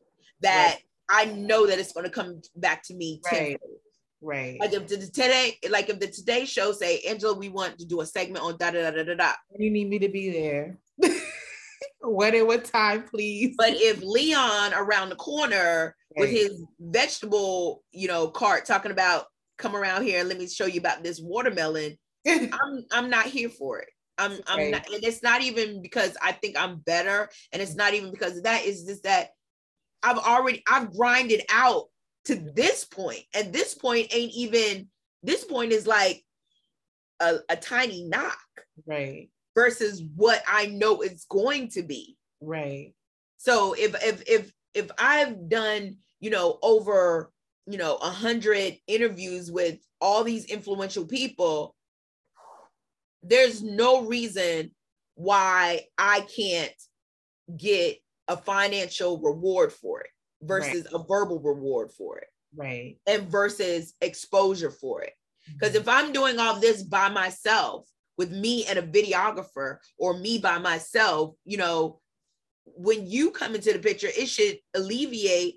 that 0.41 0.77
right. 1.09 1.27
I 1.27 1.31
know 1.33 1.65
that 1.65 1.79
it's 1.79 1.91
going 1.91 2.05
to 2.05 2.11
come 2.11 2.41
back 2.55 2.83
to 2.83 2.93
me. 2.93 3.19
Right. 3.31 3.59
Right. 4.21 4.59
Like 4.59 4.73
if 4.73 4.87
the 4.87 4.97
today, 4.97 5.57
like 5.69 5.89
if 5.89 5.99
the 5.99 6.07
Today 6.07 6.45
Show 6.45 6.71
say, 6.71 6.99
Angela, 7.01 7.33
we 7.33 7.49
want 7.49 7.77
to 7.79 7.85
do 7.85 8.01
a 8.01 8.05
segment 8.05 8.43
on 8.43 8.57
da 8.57 8.71
da 8.71 8.89
da 8.89 8.91
da 8.91 9.03
da 9.03 9.15
da. 9.15 9.31
You 9.57 9.69
need 9.69 9.89
me 9.89 9.99
to 9.99 10.09
be 10.09 10.31
there. 10.31 10.77
when 12.01 12.33
and 12.35 12.47
what 12.47 12.65
time, 12.65 13.03
please? 13.03 13.55
But 13.57 13.73
if 13.73 14.01
Leon 14.01 14.73
around 14.73 15.09
the 15.09 15.15
corner 15.15 15.95
with 16.15 16.29
his 16.29 16.63
vegetable, 16.79 17.83
you 17.91 18.07
know, 18.07 18.27
cart 18.27 18.65
talking 18.65 18.91
about 18.91 19.25
come 19.57 19.75
around 19.75 20.03
here 20.03 20.19
and 20.19 20.29
let 20.29 20.37
me 20.37 20.47
show 20.47 20.65
you 20.65 20.79
about 20.79 21.03
this 21.03 21.19
watermelon. 21.19 21.97
I'm 22.27 22.85
I'm 22.91 23.09
not 23.09 23.25
here 23.25 23.49
for 23.49 23.79
it. 23.79 23.89
I'm 24.17 24.39
I'm 24.47 24.57
right. 24.57 24.71
not, 24.71 24.93
and 24.93 25.03
it's 25.03 25.21
not 25.21 25.41
even 25.41 25.81
because 25.81 26.15
I 26.21 26.31
think 26.31 26.57
I'm 26.57 26.77
better, 26.77 27.29
and 27.51 27.61
it's 27.61 27.75
not 27.75 27.93
even 27.93 28.11
because 28.11 28.37
of 28.37 28.43
that. 28.43 28.65
It's 28.65 28.83
just 28.83 29.03
that 29.03 29.29
I've 30.01 30.17
already 30.17 30.63
I've 30.69 30.93
grinded 30.93 31.41
out 31.51 31.85
to 32.25 32.35
this 32.35 32.85
point, 32.85 33.23
and 33.33 33.51
this 33.51 33.73
point 33.73 34.07
ain't 34.13 34.33
even 34.33 34.87
this 35.21 35.43
point 35.43 35.71
is 35.71 35.85
like 35.85 36.23
a, 37.19 37.37
a 37.49 37.55
tiny 37.55 38.05
knock, 38.05 38.37
right? 38.85 39.29
Versus 39.53 40.01
what 40.15 40.41
I 40.47 40.67
know 40.67 41.01
it's 41.01 41.25
going 41.25 41.69
to 41.69 41.83
be, 41.83 42.17
right? 42.41 42.93
So 43.37 43.73
if 43.73 43.95
if 44.03 44.23
if 44.27 44.53
if 44.73 44.91
I've 44.97 45.49
done 45.49 45.97
you 46.19 46.29
know, 46.29 46.59
over, 46.61 47.31
you 47.67 47.77
know, 47.77 47.95
a 47.95 48.09
hundred 48.09 48.77
interviews 48.87 49.51
with 49.51 49.79
all 49.99 50.23
these 50.23 50.45
influential 50.45 51.05
people, 51.05 51.75
there's 53.23 53.63
no 53.63 54.05
reason 54.05 54.71
why 55.15 55.81
I 55.97 56.21
can't 56.35 56.73
get 57.57 57.97
a 58.27 58.37
financial 58.37 59.19
reward 59.19 59.71
for 59.71 60.01
it 60.01 60.09
versus 60.41 60.85
right. 60.85 60.93
a 60.93 61.03
verbal 61.07 61.39
reward 61.39 61.91
for 61.91 62.17
it. 62.19 62.27
Right. 62.55 62.97
And 63.07 63.27
versus 63.29 63.93
exposure 64.01 64.71
for 64.71 65.01
it. 65.01 65.13
Because 65.53 65.73
mm-hmm. 65.73 65.81
if 65.81 65.89
I'm 65.89 66.13
doing 66.13 66.39
all 66.39 66.59
this 66.59 66.83
by 66.83 67.09
myself 67.09 67.87
with 68.17 68.31
me 68.31 68.65
and 68.65 68.79
a 68.79 68.81
videographer 68.81 69.77
or 69.97 70.17
me 70.17 70.37
by 70.37 70.57
myself, 70.57 71.35
you 71.43 71.57
know, 71.57 71.99
when 72.65 73.07
you 73.07 73.31
come 73.31 73.55
into 73.55 73.73
the 73.73 73.79
picture, 73.79 74.07
it 74.07 74.27
should 74.27 74.57
alleviate 74.73 75.55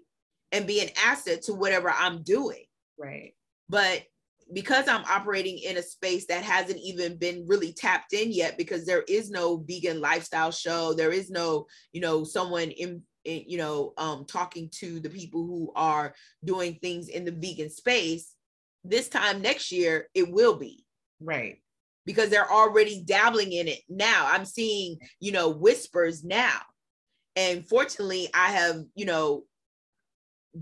and 0.52 0.66
be 0.66 0.80
an 0.80 0.90
asset 1.04 1.42
to 1.42 1.54
whatever 1.54 1.90
I'm 1.90 2.22
doing. 2.22 2.64
Right. 2.98 3.34
But 3.68 4.02
because 4.52 4.88
I'm 4.88 5.04
operating 5.04 5.58
in 5.58 5.76
a 5.76 5.82
space 5.82 6.26
that 6.26 6.42
hasn't 6.42 6.78
even 6.78 7.16
been 7.18 7.44
really 7.46 7.72
tapped 7.72 8.14
in 8.14 8.32
yet, 8.32 8.56
because 8.56 8.86
there 8.86 9.04
is 9.06 9.30
no 9.30 9.58
vegan 9.68 10.00
lifestyle 10.00 10.50
show, 10.50 10.94
there 10.94 11.12
is 11.12 11.30
no, 11.30 11.66
you 11.92 12.00
know, 12.00 12.24
someone 12.24 12.70
in 12.70 13.02
you 13.24 13.58
know 13.58 13.92
um 13.98 14.24
talking 14.26 14.68
to 14.72 15.00
the 15.00 15.10
people 15.10 15.44
who 15.44 15.72
are 15.76 16.14
doing 16.44 16.78
things 16.80 17.08
in 17.08 17.24
the 17.24 17.32
vegan 17.32 17.68
space 17.68 18.34
this 18.84 19.08
time 19.08 19.42
next 19.42 19.70
year 19.70 20.08
it 20.14 20.30
will 20.30 20.56
be 20.56 20.84
right 21.20 21.56
because 22.06 22.30
they're 22.30 22.50
already 22.50 23.02
dabbling 23.04 23.52
in 23.52 23.68
it 23.68 23.80
now 23.88 24.28
i'm 24.30 24.44
seeing 24.44 24.96
you 25.20 25.32
know 25.32 25.50
whispers 25.50 26.24
now 26.24 26.58
and 27.36 27.68
fortunately 27.68 28.28
i 28.34 28.50
have 28.50 28.76
you 28.94 29.04
know 29.04 29.42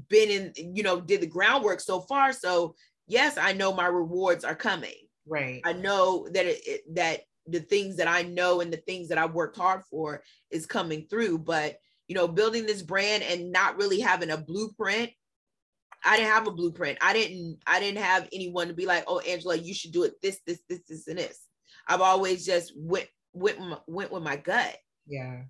been 0.08 0.30
in 0.30 0.74
you 0.74 0.82
know 0.82 1.00
did 1.00 1.20
the 1.20 1.26
groundwork 1.26 1.80
so 1.80 2.00
far. 2.00 2.32
So 2.32 2.74
yes 3.08 3.38
i 3.38 3.52
know 3.52 3.72
my 3.72 3.86
rewards 3.86 4.44
are 4.44 4.54
coming. 4.54 4.94
Right. 5.26 5.60
I 5.64 5.72
know 5.72 6.28
that 6.32 6.46
it, 6.46 6.60
it 6.66 6.94
that 6.94 7.20
the 7.46 7.60
things 7.60 7.96
that 7.96 8.08
i 8.08 8.22
know 8.22 8.60
and 8.60 8.72
the 8.72 8.78
things 8.78 9.08
that 9.08 9.18
i 9.18 9.26
worked 9.26 9.56
hard 9.56 9.82
for 9.90 10.22
is 10.50 10.66
coming 10.66 11.06
through. 11.08 11.38
But 11.38 11.76
you 12.08 12.14
know 12.14 12.28
building 12.28 12.66
this 12.66 12.82
brand 12.82 13.22
and 13.22 13.52
not 13.52 13.76
really 13.76 14.00
having 14.00 14.30
a 14.30 14.36
blueprint 14.36 15.10
i 16.04 16.16
didn't 16.16 16.30
have 16.30 16.46
a 16.46 16.52
blueprint. 16.52 16.98
I 17.00 17.12
didn't 17.12 17.58
i 17.66 17.80
didn't 17.80 18.02
have 18.02 18.28
anyone 18.32 18.68
to 18.68 18.74
be 18.74 18.86
like 18.86 19.04
oh 19.06 19.20
angela 19.20 19.56
you 19.56 19.74
should 19.74 19.92
do 19.92 20.04
it 20.04 20.14
this 20.22 20.40
this 20.46 20.60
this 20.68 20.80
this 20.88 21.08
and 21.08 21.18
this. 21.18 21.40
I've 21.88 22.00
always 22.00 22.44
just 22.44 22.72
went 22.76 23.08
went 23.32 23.58
went 23.86 24.12
with 24.12 24.22
my 24.22 24.36
gut. 24.36 24.76
Yeah 25.06 25.42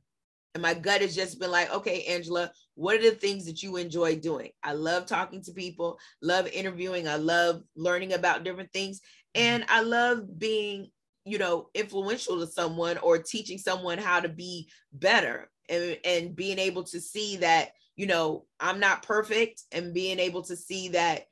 and 0.57 0.63
my 0.63 0.73
gut 0.73 1.03
has 1.03 1.15
just 1.15 1.39
been 1.39 1.51
like, 1.51 1.71
okay, 1.71 2.05
Angela, 2.05 2.51
what 2.77 2.97
are 2.97 3.11
the 3.11 3.11
things 3.11 3.45
that 3.45 3.63
you 3.63 3.77
enjoy 3.77 4.17
doing? 4.17 4.53
I 4.63 4.73
love 4.73 5.05
talking 5.05 5.43
to 5.43 5.53
people, 5.53 5.99
love 6.23 6.47
interviewing, 6.49 7.07
I 7.07 7.17
love 7.17 7.61
learning 7.77 8.15
about 8.15 8.43
different 8.43 8.73
things, 8.73 9.01
mm-hmm. 9.01 9.43
and 9.43 9.65
I 9.69 9.83
love 9.83 10.39
being, 10.39 10.89
you 11.27 11.37
know, 11.37 11.69
influential 11.75 12.41
to 12.41 12.47
someone 12.47 12.97
or 12.97 13.19
teaching 13.19 13.59
someone 13.59 13.99
how 13.99 14.19
to 14.19 14.31
be 14.31 14.71
better 14.95 15.51
and, 15.69 15.99
and 16.07 16.35
being 16.35 16.59
able 16.59 16.85
to 16.85 17.03
see 17.03 17.37
that, 17.37 17.73
you 17.95 18.07
know, 18.07 18.47
I'm 18.59 18.81
not 18.81 19.03
perfect 19.03 19.61
and 19.73 19.93
being 19.93 20.19
able 20.19 20.41
to 20.45 20.57
see 20.57 20.89
that 20.89 21.25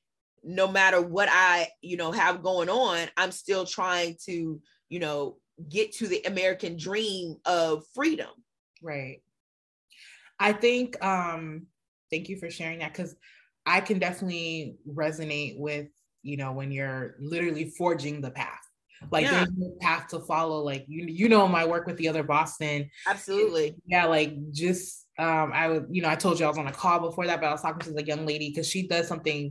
no 0.42 0.68
matter 0.68 1.00
what 1.00 1.30
I, 1.32 1.68
you 1.80 1.96
know, 1.96 2.12
have 2.12 2.42
going 2.42 2.68
on, 2.68 3.08
I'm 3.16 3.32
still 3.32 3.64
trying 3.64 4.18
to, 4.26 4.60
you 4.90 4.98
know, 4.98 5.38
get 5.66 5.92
to 5.92 6.08
the 6.08 6.20
American 6.26 6.76
dream 6.76 7.36
of 7.46 7.84
freedom 7.94 8.28
Right. 8.84 9.22
I 10.38 10.52
think 10.52 11.02
um 11.02 11.66
thank 12.10 12.28
you 12.28 12.36
for 12.36 12.50
sharing 12.50 12.80
that 12.80 12.92
cuz 12.92 13.16
I 13.66 13.80
can 13.80 13.98
definitely 13.98 14.76
resonate 14.86 15.58
with, 15.58 15.88
you 16.22 16.36
know, 16.36 16.52
when 16.52 16.70
you're 16.70 17.16
literally 17.18 17.70
forging 17.70 18.20
the 18.20 18.30
path. 18.30 18.60
Like 19.10 19.24
yeah. 19.24 19.30
there's 19.30 19.50
no 19.56 19.74
path 19.80 20.08
to 20.08 20.20
follow. 20.20 20.60
Like 20.60 20.84
you 20.86 21.06
you 21.06 21.30
know 21.30 21.48
my 21.48 21.64
work 21.64 21.86
with 21.86 21.96
the 21.96 22.08
other 22.08 22.22
Boston. 22.22 22.90
Absolutely. 23.08 23.74
Yeah, 23.86 24.04
like 24.04 24.52
just 24.52 25.06
um 25.18 25.50
I 25.54 25.68
would, 25.68 25.86
you 25.90 26.02
know, 26.02 26.10
I 26.10 26.14
told 26.16 26.38
you 26.38 26.44
I 26.44 26.48
was 26.48 26.58
on 26.58 26.66
a 26.66 26.72
call 26.72 27.00
before 27.00 27.26
that, 27.26 27.40
but 27.40 27.46
I 27.46 27.52
was 27.52 27.62
talking 27.62 27.80
to 27.80 27.92
the 27.92 28.04
young 28.04 28.26
lady 28.26 28.50
because 28.50 28.68
she 28.68 28.86
does 28.86 29.08
something 29.08 29.50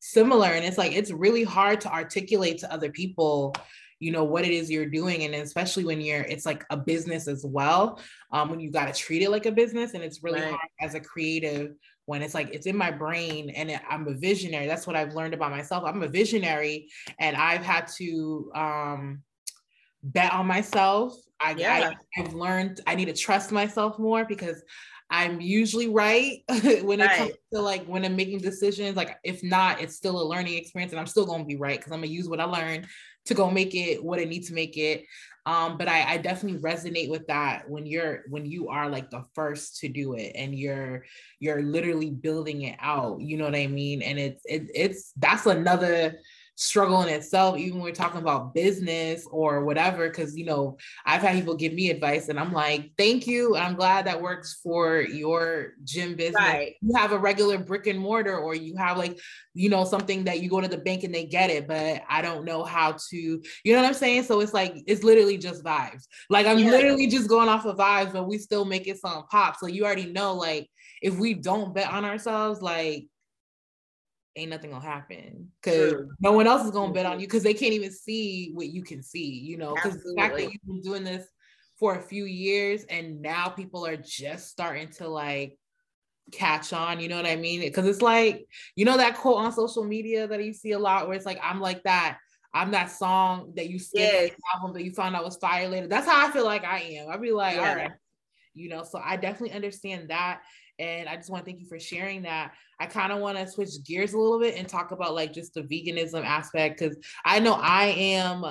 similar. 0.00 0.48
And 0.48 0.64
it's 0.64 0.78
like 0.78 0.92
it's 0.92 1.12
really 1.12 1.44
hard 1.44 1.80
to 1.82 1.92
articulate 1.92 2.58
to 2.58 2.72
other 2.72 2.90
people 2.90 3.54
you 4.02 4.10
know 4.10 4.24
what 4.24 4.44
it 4.44 4.50
is 4.50 4.70
you're 4.70 4.86
doing 4.86 5.22
and 5.22 5.34
especially 5.34 5.84
when 5.84 6.00
you're 6.00 6.22
it's 6.22 6.44
like 6.44 6.64
a 6.70 6.76
business 6.76 7.28
as 7.28 7.44
well 7.46 8.00
um, 8.32 8.50
when 8.50 8.58
you 8.58 8.70
got 8.70 8.92
to 8.92 9.00
treat 9.00 9.22
it 9.22 9.30
like 9.30 9.46
a 9.46 9.52
business 9.52 9.94
and 9.94 10.02
it's 10.02 10.22
really 10.22 10.40
right. 10.40 10.50
hard 10.50 10.68
as 10.80 10.94
a 10.94 11.00
creative 11.00 11.74
when 12.06 12.20
it's 12.20 12.34
like 12.34 12.48
it's 12.52 12.66
in 12.66 12.76
my 12.76 12.90
brain 12.90 13.50
and 13.50 13.70
it, 13.70 13.80
i'm 13.88 14.08
a 14.08 14.14
visionary 14.14 14.66
that's 14.66 14.86
what 14.86 14.96
i've 14.96 15.14
learned 15.14 15.34
about 15.34 15.52
myself 15.52 15.84
i'm 15.86 16.02
a 16.02 16.08
visionary 16.08 16.88
and 17.20 17.36
i've 17.36 17.62
had 17.62 17.86
to 17.86 18.50
um, 18.54 19.22
bet 20.02 20.32
on 20.32 20.46
myself 20.46 21.14
I, 21.40 21.54
yeah. 21.56 21.92
I 22.16 22.20
i've 22.20 22.34
learned 22.34 22.80
i 22.88 22.96
need 22.96 23.06
to 23.06 23.14
trust 23.14 23.52
myself 23.52 23.98
more 24.00 24.24
because 24.24 24.62
I'm 25.14 25.42
usually 25.42 25.90
right 25.90 26.42
when 26.48 27.00
it 27.00 27.04
right. 27.04 27.18
comes 27.18 27.32
to 27.52 27.60
like 27.60 27.84
when 27.84 28.02
I'm 28.02 28.16
making 28.16 28.38
decisions. 28.38 28.96
Like 28.96 29.18
if 29.22 29.44
not, 29.44 29.78
it's 29.82 29.94
still 29.94 30.18
a 30.18 30.24
learning 30.24 30.54
experience 30.54 30.92
and 30.92 30.98
I'm 30.98 31.06
still 31.06 31.26
gonna 31.26 31.44
be 31.44 31.56
right 31.56 31.78
because 31.78 31.92
I'm 31.92 31.98
gonna 31.98 32.06
use 32.06 32.30
what 32.30 32.40
I 32.40 32.44
learned 32.44 32.86
to 33.26 33.34
go 33.34 33.50
make 33.50 33.74
it 33.74 34.02
what 34.02 34.18
it 34.18 34.28
needs 34.28 34.48
to 34.48 34.54
make 34.54 34.76
it. 34.76 35.04
Um, 35.44 35.76
but 35.76 35.88
I, 35.88 36.14
I 36.14 36.16
definitely 36.18 36.60
resonate 36.60 37.10
with 37.10 37.26
that 37.26 37.68
when 37.68 37.84
you're 37.84 38.22
when 38.28 38.46
you 38.46 38.68
are 38.68 38.88
like 38.88 39.10
the 39.10 39.24
first 39.34 39.78
to 39.80 39.88
do 39.88 40.14
it 40.14 40.32
and 40.36 40.54
you're 40.54 41.04
you're 41.40 41.62
literally 41.62 42.10
building 42.10 42.62
it 42.62 42.76
out. 42.80 43.20
You 43.20 43.36
know 43.36 43.44
what 43.44 43.56
I 43.56 43.66
mean? 43.66 44.02
And 44.02 44.18
it's 44.18 44.42
it, 44.44 44.70
it's 44.72 45.12
that's 45.16 45.46
another 45.46 46.20
struggle 46.54 47.02
in 47.02 47.08
itself, 47.08 47.56
even 47.56 47.78
when 47.78 47.84
we're 47.84 47.94
talking 47.94 48.20
about 48.20 48.54
business 48.54 49.26
or 49.30 49.64
whatever. 49.64 50.08
Cause, 50.10 50.36
you 50.36 50.44
know, 50.44 50.76
I've 51.04 51.22
had 51.22 51.34
people 51.34 51.56
give 51.56 51.72
me 51.72 51.90
advice 51.90 52.28
and 52.28 52.38
I'm 52.38 52.52
like, 52.52 52.92
thank 52.98 53.26
you. 53.26 53.56
I'm 53.56 53.74
glad 53.74 54.06
that 54.06 54.20
works 54.20 54.60
for 54.62 55.00
your 55.00 55.72
gym 55.82 56.14
business. 56.14 56.40
Right. 56.40 56.74
You 56.80 56.94
have 56.96 57.12
a 57.12 57.18
regular 57.18 57.58
brick 57.58 57.86
and 57.86 57.98
mortar, 57.98 58.38
or 58.38 58.54
you 58.54 58.76
have 58.76 58.98
like, 58.98 59.18
you 59.54 59.70
know, 59.70 59.84
something 59.84 60.24
that 60.24 60.40
you 60.40 60.50
go 60.50 60.60
to 60.60 60.68
the 60.68 60.78
bank 60.78 61.04
and 61.04 61.14
they 61.14 61.24
get 61.24 61.50
it, 61.50 61.66
but 61.66 62.02
I 62.08 62.22
don't 62.22 62.44
know 62.44 62.64
how 62.64 62.96
to, 63.10 63.16
you 63.16 63.42
know 63.72 63.80
what 63.80 63.88
I'm 63.88 63.94
saying? 63.94 64.24
So 64.24 64.40
it's 64.40 64.54
like, 64.54 64.82
it's 64.86 65.02
literally 65.02 65.38
just 65.38 65.64
vibes. 65.64 66.04
Like 66.30 66.46
I'm 66.46 66.58
yeah. 66.58 66.70
literally 66.70 67.06
just 67.06 67.28
going 67.28 67.48
off 67.48 67.64
of 67.64 67.76
vibes, 67.76 68.12
but 68.12 68.28
we 68.28 68.38
still 68.38 68.64
make 68.64 68.86
it 68.86 68.98
sound 68.98 69.24
pop. 69.30 69.56
So 69.58 69.66
you 69.66 69.84
already 69.84 70.12
know, 70.12 70.34
like, 70.34 70.68
if 71.00 71.18
we 71.18 71.34
don't 71.34 71.74
bet 71.74 71.90
on 71.92 72.04
ourselves, 72.04 72.62
like 72.62 73.08
ain't 74.36 74.50
nothing 74.50 74.70
gonna 74.70 74.84
happen 74.84 75.50
because 75.62 75.94
no 76.20 76.32
one 76.32 76.46
else 76.46 76.64
is 76.64 76.70
gonna 76.70 76.92
bet 76.92 77.06
on 77.06 77.20
you 77.20 77.26
because 77.26 77.42
they 77.42 77.54
can't 77.54 77.74
even 77.74 77.90
see 77.90 78.50
what 78.54 78.68
you 78.68 78.82
can 78.82 79.02
see, 79.02 79.28
you 79.28 79.56
know. 79.56 79.74
Because 79.74 80.02
the 80.02 80.14
fact 80.16 80.36
that 80.36 80.44
you've 80.44 80.66
been 80.66 80.80
doing 80.80 81.04
this 81.04 81.26
for 81.78 81.96
a 81.96 82.02
few 82.02 82.24
years 82.24 82.84
and 82.84 83.20
now 83.20 83.48
people 83.48 83.84
are 83.86 83.96
just 83.96 84.48
starting 84.48 84.88
to 84.88 85.08
like 85.08 85.58
catch 86.30 86.72
on, 86.72 87.00
you 87.00 87.08
know 87.08 87.16
what 87.16 87.26
I 87.26 87.36
mean? 87.36 87.60
Because 87.60 87.86
it's 87.86 88.02
like, 88.02 88.46
you 88.76 88.84
know, 88.84 88.96
that 88.96 89.16
quote 89.16 89.38
on 89.38 89.52
social 89.52 89.84
media 89.84 90.26
that 90.26 90.44
you 90.44 90.52
see 90.52 90.72
a 90.72 90.78
lot 90.78 91.06
where 91.06 91.16
it's 91.16 91.26
like, 91.26 91.40
I'm 91.42 91.60
like 91.60 91.82
that. 91.82 92.18
I'm 92.54 92.70
that 92.72 92.90
song 92.90 93.52
that 93.56 93.70
you 93.70 93.78
skipped 93.78 94.12
yes. 94.12 94.30
album 94.54 94.74
that 94.74 94.84
you 94.84 94.92
found 94.92 95.16
out 95.16 95.24
was 95.24 95.36
fire 95.36 95.68
later. 95.68 95.88
That's 95.88 96.06
how 96.06 96.26
I 96.26 96.30
feel 96.30 96.44
like 96.44 96.64
I 96.64 96.80
am. 96.80 97.08
I'd 97.08 97.22
be 97.22 97.32
like, 97.32 97.56
yeah. 97.56 97.68
all 97.68 97.76
right, 97.76 97.92
you 98.54 98.68
know. 98.68 98.84
So 98.84 99.00
I 99.02 99.16
definitely 99.16 99.52
understand 99.52 100.10
that. 100.10 100.42
And 100.78 101.08
I 101.08 101.16
just 101.16 101.30
want 101.30 101.44
to 101.44 101.50
thank 101.50 101.60
you 101.60 101.68
for 101.68 101.78
sharing 101.78 102.22
that. 102.22 102.52
I 102.80 102.86
kind 102.86 103.12
of 103.12 103.18
want 103.18 103.38
to 103.38 103.46
switch 103.46 103.70
gears 103.86 104.12
a 104.12 104.18
little 104.18 104.40
bit 104.40 104.56
and 104.56 104.68
talk 104.68 104.90
about 104.90 105.14
like 105.14 105.32
just 105.32 105.54
the 105.54 105.62
veganism 105.62 106.24
aspect 106.24 106.78
because 106.78 106.96
I 107.24 107.38
know 107.38 107.54
I 107.54 107.86
am. 107.86 108.44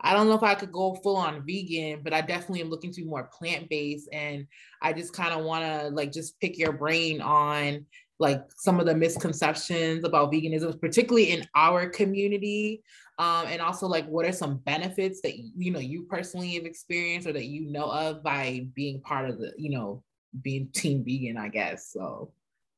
I 0.00 0.12
don't 0.12 0.28
know 0.28 0.34
if 0.34 0.42
I 0.42 0.54
could 0.54 0.72
go 0.72 0.94
full 0.96 1.16
on 1.16 1.44
vegan, 1.46 2.00
but 2.02 2.12
I 2.12 2.20
definitely 2.20 2.60
am 2.60 2.68
looking 2.68 2.92
to 2.92 3.00
be 3.00 3.06
more 3.06 3.30
plant 3.32 3.68
based. 3.70 4.08
And 4.12 4.46
I 4.82 4.92
just 4.92 5.12
kind 5.12 5.32
of 5.32 5.44
want 5.44 5.64
to 5.64 5.88
like 5.88 6.12
just 6.12 6.38
pick 6.40 6.58
your 6.58 6.72
brain 6.72 7.20
on 7.20 7.86
like 8.18 8.44
some 8.56 8.80
of 8.80 8.86
the 8.86 8.94
misconceptions 8.94 10.04
about 10.04 10.32
veganism, 10.32 10.80
particularly 10.80 11.30
in 11.30 11.46
our 11.54 11.88
community. 11.88 12.82
Um, 13.18 13.46
and 13.46 13.62
also 13.62 13.86
like 13.86 14.06
what 14.06 14.26
are 14.26 14.32
some 14.32 14.58
benefits 14.58 15.22
that 15.22 15.38
you 15.38 15.70
know 15.70 15.78
you 15.78 16.02
personally 16.02 16.54
have 16.54 16.66
experienced 16.66 17.26
or 17.26 17.32
that 17.32 17.46
you 17.46 17.70
know 17.70 17.90
of 17.90 18.22
by 18.22 18.66
being 18.74 19.00
part 19.00 19.30
of 19.30 19.38
the 19.38 19.54
you 19.56 19.70
know 19.70 20.02
being 20.42 20.68
team 20.72 21.04
vegan, 21.04 21.36
I 21.36 21.48
guess. 21.48 21.92
So, 21.92 22.32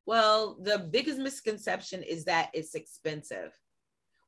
well, 0.06 0.56
the 0.62 0.78
biggest 0.78 1.18
misconception 1.18 2.02
is 2.02 2.24
that 2.24 2.50
it's 2.54 2.74
expensive 2.74 3.52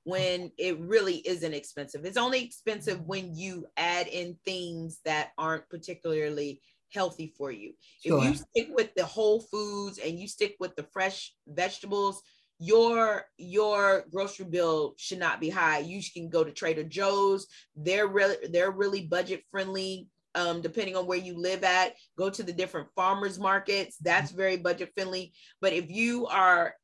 when 0.04 0.50
it 0.58 0.78
really 0.80 1.16
isn't 1.26 1.54
expensive. 1.54 2.04
It's 2.04 2.16
only 2.16 2.42
expensive 2.42 3.00
when 3.02 3.34
you 3.34 3.66
add 3.76 4.06
in 4.08 4.36
things 4.44 5.00
that 5.04 5.30
aren't 5.38 5.68
particularly 5.68 6.60
healthy 6.92 7.32
for 7.36 7.50
you. 7.50 7.74
Sure. 8.04 8.18
If 8.18 8.24
you 8.24 8.34
stick 8.34 8.68
with 8.76 8.94
the 8.94 9.04
whole 9.04 9.40
foods 9.40 9.98
and 9.98 10.18
you 10.18 10.26
stick 10.26 10.56
with 10.58 10.74
the 10.76 10.86
fresh 10.92 11.34
vegetables, 11.46 12.22
your 12.58 13.24
your 13.38 14.04
grocery 14.12 14.44
bill 14.44 14.94
should 14.98 15.18
not 15.18 15.40
be 15.40 15.48
high. 15.48 15.78
You 15.78 16.02
can 16.12 16.28
go 16.28 16.44
to 16.44 16.52
Trader 16.52 16.84
Joe's. 16.84 17.46
They're 17.74 18.06
really 18.06 18.36
they're 18.50 18.70
really 18.70 19.06
budget 19.06 19.44
friendly 19.50 20.08
um, 20.34 20.60
depending 20.60 20.96
on 20.96 21.06
where 21.06 21.18
you 21.18 21.38
live 21.38 21.64
at. 21.64 21.94
Go 22.16 22.30
to 22.30 22.42
the 22.42 22.52
different 22.52 22.88
farmers 22.94 23.38
markets. 23.38 23.96
That's 24.00 24.30
very 24.30 24.56
budget 24.56 24.92
friendly. 24.94 25.32
But 25.60 25.72
if 25.72 25.90
you 25.90 26.26
are 26.26 26.74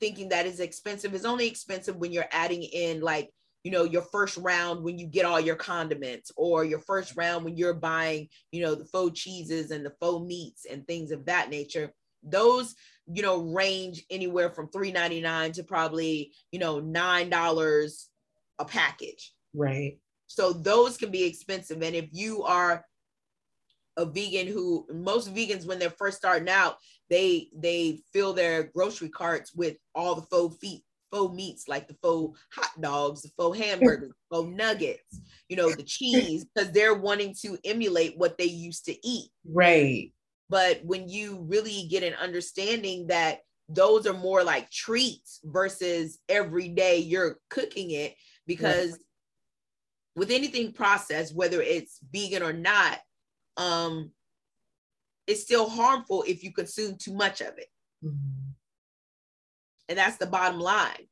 thinking 0.00 0.30
that 0.30 0.46
is 0.46 0.60
expensive, 0.60 1.14
it's 1.14 1.24
only 1.24 1.46
expensive 1.46 1.96
when 1.96 2.12
you're 2.12 2.28
adding 2.32 2.62
in 2.62 3.00
like 3.00 3.30
you 3.64 3.70
know 3.70 3.84
your 3.84 4.02
first 4.02 4.36
round 4.38 4.82
when 4.82 4.98
you 4.98 5.06
get 5.06 5.24
all 5.24 5.40
your 5.40 5.56
condiments 5.56 6.32
or 6.36 6.64
your 6.64 6.80
first 6.80 7.16
round 7.16 7.44
when 7.44 7.56
you're 7.56 7.74
buying 7.74 8.28
you 8.50 8.62
know 8.62 8.74
the 8.74 8.84
faux 8.86 9.20
cheeses 9.20 9.70
and 9.70 9.86
the 9.86 9.92
faux 10.00 10.26
meats 10.26 10.66
and 10.68 10.86
things 10.86 11.12
of 11.12 11.24
that 11.26 11.48
nature 11.48 11.92
those 12.24 12.74
you 13.06 13.22
know 13.22 13.42
range 13.42 14.04
anywhere 14.10 14.50
from 14.50 14.68
3.99 14.68 15.52
to 15.52 15.62
probably 15.62 16.32
you 16.50 16.58
know 16.58 16.80
nine 16.80 17.30
dollars 17.30 18.08
a 18.58 18.64
package 18.64 19.32
right 19.54 19.98
so 20.34 20.52
those 20.54 20.96
can 20.96 21.10
be 21.10 21.24
expensive. 21.24 21.82
And 21.82 21.94
if 21.94 22.08
you 22.10 22.42
are 22.44 22.84
a 23.98 24.06
vegan 24.06 24.46
who 24.46 24.86
most 24.90 25.34
vegans 25.34 25.66
when 25.66 25.78
they're 25.78 25.90
first 25.90 26.16
starting 26.16 26.48
out, 26.48 26.76
they 27.10 27.50
they 27.54 28.00
fill 28.14 28.32
their 28.32 28.64
grocery 28.74 29.10
carts 29.10 29.54
with 29.54 29.76
all 29.94 30.14
the 30.14 30.22
faux 30.22 30.56
feet, 30.56 30.82
faux 31.10 31.34
meats 31.34 31.68
like 31.68 31.86
the 31.86 31.96
faux 32.02 32.38
hot 32.54 32.80
dogs, 32.80 33.20
the 33.20 33.30
faux 33.36 33.58
hamburgers, 33.58 34.12
faux 34.30 34.48
nuggets, 34.48 35.20
you 35.50 35.56
know, 35.56 35.70
the 35.70 35.82
cheese, 35.82 36.46
because 36.46 36.72
they're 36.72 36.94
wanting 36.94 37.34
to 37.42 37.58
emulate 37.66 38.16
what 38.16 38.38
they 38.38 38.46
used 38.46 38.86
to 38.86 39.06
eat. 39.06 39.30
Right. 39.44 40.12
but 40.48 40.80
when 40.82 41.10
you 41.10 41.44
really 41.46 41.86
get 41.90 42.02
an 42.02 42.14
understanding 42.14 43.08
that 43.08 43.40
those 43.68 44.06
are 44.06 44.14
more 44.14 44.42
like 44.42 44.70
treats 44.70 45.40
versus 45.44 46.18
every 46.28 46.68
day 46.68 46.98
you're 46.98 47.38
cooking 47.50 47.90
it 47.90 48.14
because 48.46 48.90
yeah. 48.90 48.96
With 50.14 50.30
anything 50.30 50.72
processed 50.72 51.34
whether 51.34 51.60
it's 51.62 51.98
vegan 52.12 52.42
or 52.42 52.52
not 52.52 52.98
um 53.56 54.10
it's 55.26 55.42
still 55.42 55.68
harmful 55.68 56.24
if 56.26 56.42
you 56.42 56.52
consume 56.52 56.96
too 56.96 57.14
much 57.14 57.40
of 57.40 57.56
it. 57.56 57.68
Mm-hmm. 58.04 58.50
and 59.88 59.98
that's 59.98 60.16
the 60.16 60.26
bottom 60.26 60.58
line. 60.58 61.06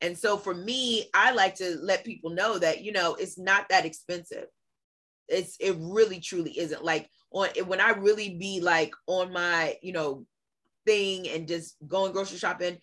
And 0.00 0.16
so 0.16 0.36
for 0.36 0.54
me 0.54 1.08
i 1.14 1.32
like 1.32 1.56
to 1.56 1.76
let 1.82 2.04
people 2.04 2.30
know 2.30 2.58
that 2.58 2.84
you 2.84 2.92
know 2.92 3.14
it's 3.14 3.38
not 3.38 3.68
that 3.70 3.84
expensive. 3.84 4.46
It's 5.28 5.56
it 5.58 5.76
really 5.78 6.20
truly 6.20 6.58
isn't. 6.58 6.84
Like 6.84 7.10
on 7.32 7.48
when 7.66 7.80
I 7.80 7.90
really 7.90 8.36
be 8.36 8.60
like 8.60 8.94
on 9.06 9.32
my, 9.32 9.76
you 9.82 9.92
know, 9.92 10.24
thing 10.86 11.28
and 11.28 11.48
just 11.48 11.76
going 11.86 12.12
grocery 12.12 12.38
shopping 12.38 12.78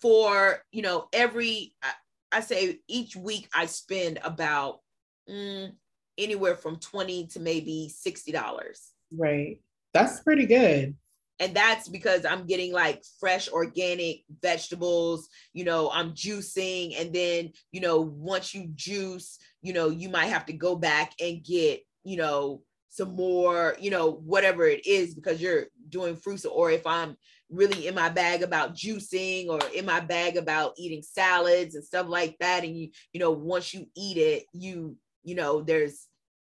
for, 0.00 0.62
you 0.72 0.82
know, 0.82 1.08
every 1.12 1.74
I, 1.82 1.92
I 2.32 2.40
say 2.40 2.78
each 2.88 3.16
week 3.16 3.48
I 3.54 3.66
spend 3.66 4.18
about 4.24 4.80
mm, 5.28 5.72
anywhere 6.18 6.56
from 6.56 6.76
20 6.76 7.26
to 7.28 7.40
maybe 7.40 7.90
$60. 7.92 8.78
Right. 9.12 9.60
That's 9.92 10.20
pretty 10.20 10.46
good. 10.46 10.96
And 11.40 11.54
that's 11.54 11.88
because 11.88 12.24
I'm 12.24 12.46
getting 12.46 12.72
like 12.72 13.02
fresh 13.18 13.48
organic 13.48 14.22
vegetables, 14.40 15.28
you 15.52 15.64
know, 15.64 15.90
I'm 15.92 16.12
juicing. 16.12 17.00
And 17.00 17.12
then, 17.12 17.52
you 17.72 17.80
know, 17.80 18.00
once 18.00 18.54
you 18.54 18.68
juice, 18.74 19.38
you 19.60 19.72
know, 19.72 19.88
you 19.88 20.08
might 20.08 20.26
have 20.26 20.46
to 20.46 20.52
go 20.52 20.76
back 20.76 21.12
and 21.20 21.42
get, 21.42 21.80
you 22.04 22.16
know, 22.16 22.62
some 22.88 23.16
more, 23.16 23.76
you 23.80 23.90
know, 23.90 24.12
whatever 24.12 24.64
it 24.64 24.86
is, 24.86 25.14
because 25.16 25.42
you're 25.42 25.64
doing 25.88 26.14
fruits, 26.14 26.44
or 26.44 26.70
if 26.70 26.86
I'm 26.86 27.16
really 27.50 27.88
in 27.88 27.94
my 27.94 28.08
bag 28.08 28.42
about 28.42 28.74
juicing 28.74 29.48
or 29.48 29.58
in 29.74 29.84
my 29.84 29.98
bag 29.98 30.36
about 30.36 30.74
eating 30.78 31.02
salads 31.02 31.74
and 31.74 31.84
stuff 31.84 32.06
like 32.08 32.36
that. 32.38 32.62
And 32.62 32.76
you, 32.76 32.90
you 33.12 33.18
know, 33.20 33.32
once 33.32 33.74
you 33.74 33.86
eat 33.96 34.16
it, 34.16 34.44
you, 34.52 34.96
you 35.24 35.34
know, 35.34 35.60
there's, 35.62 36.06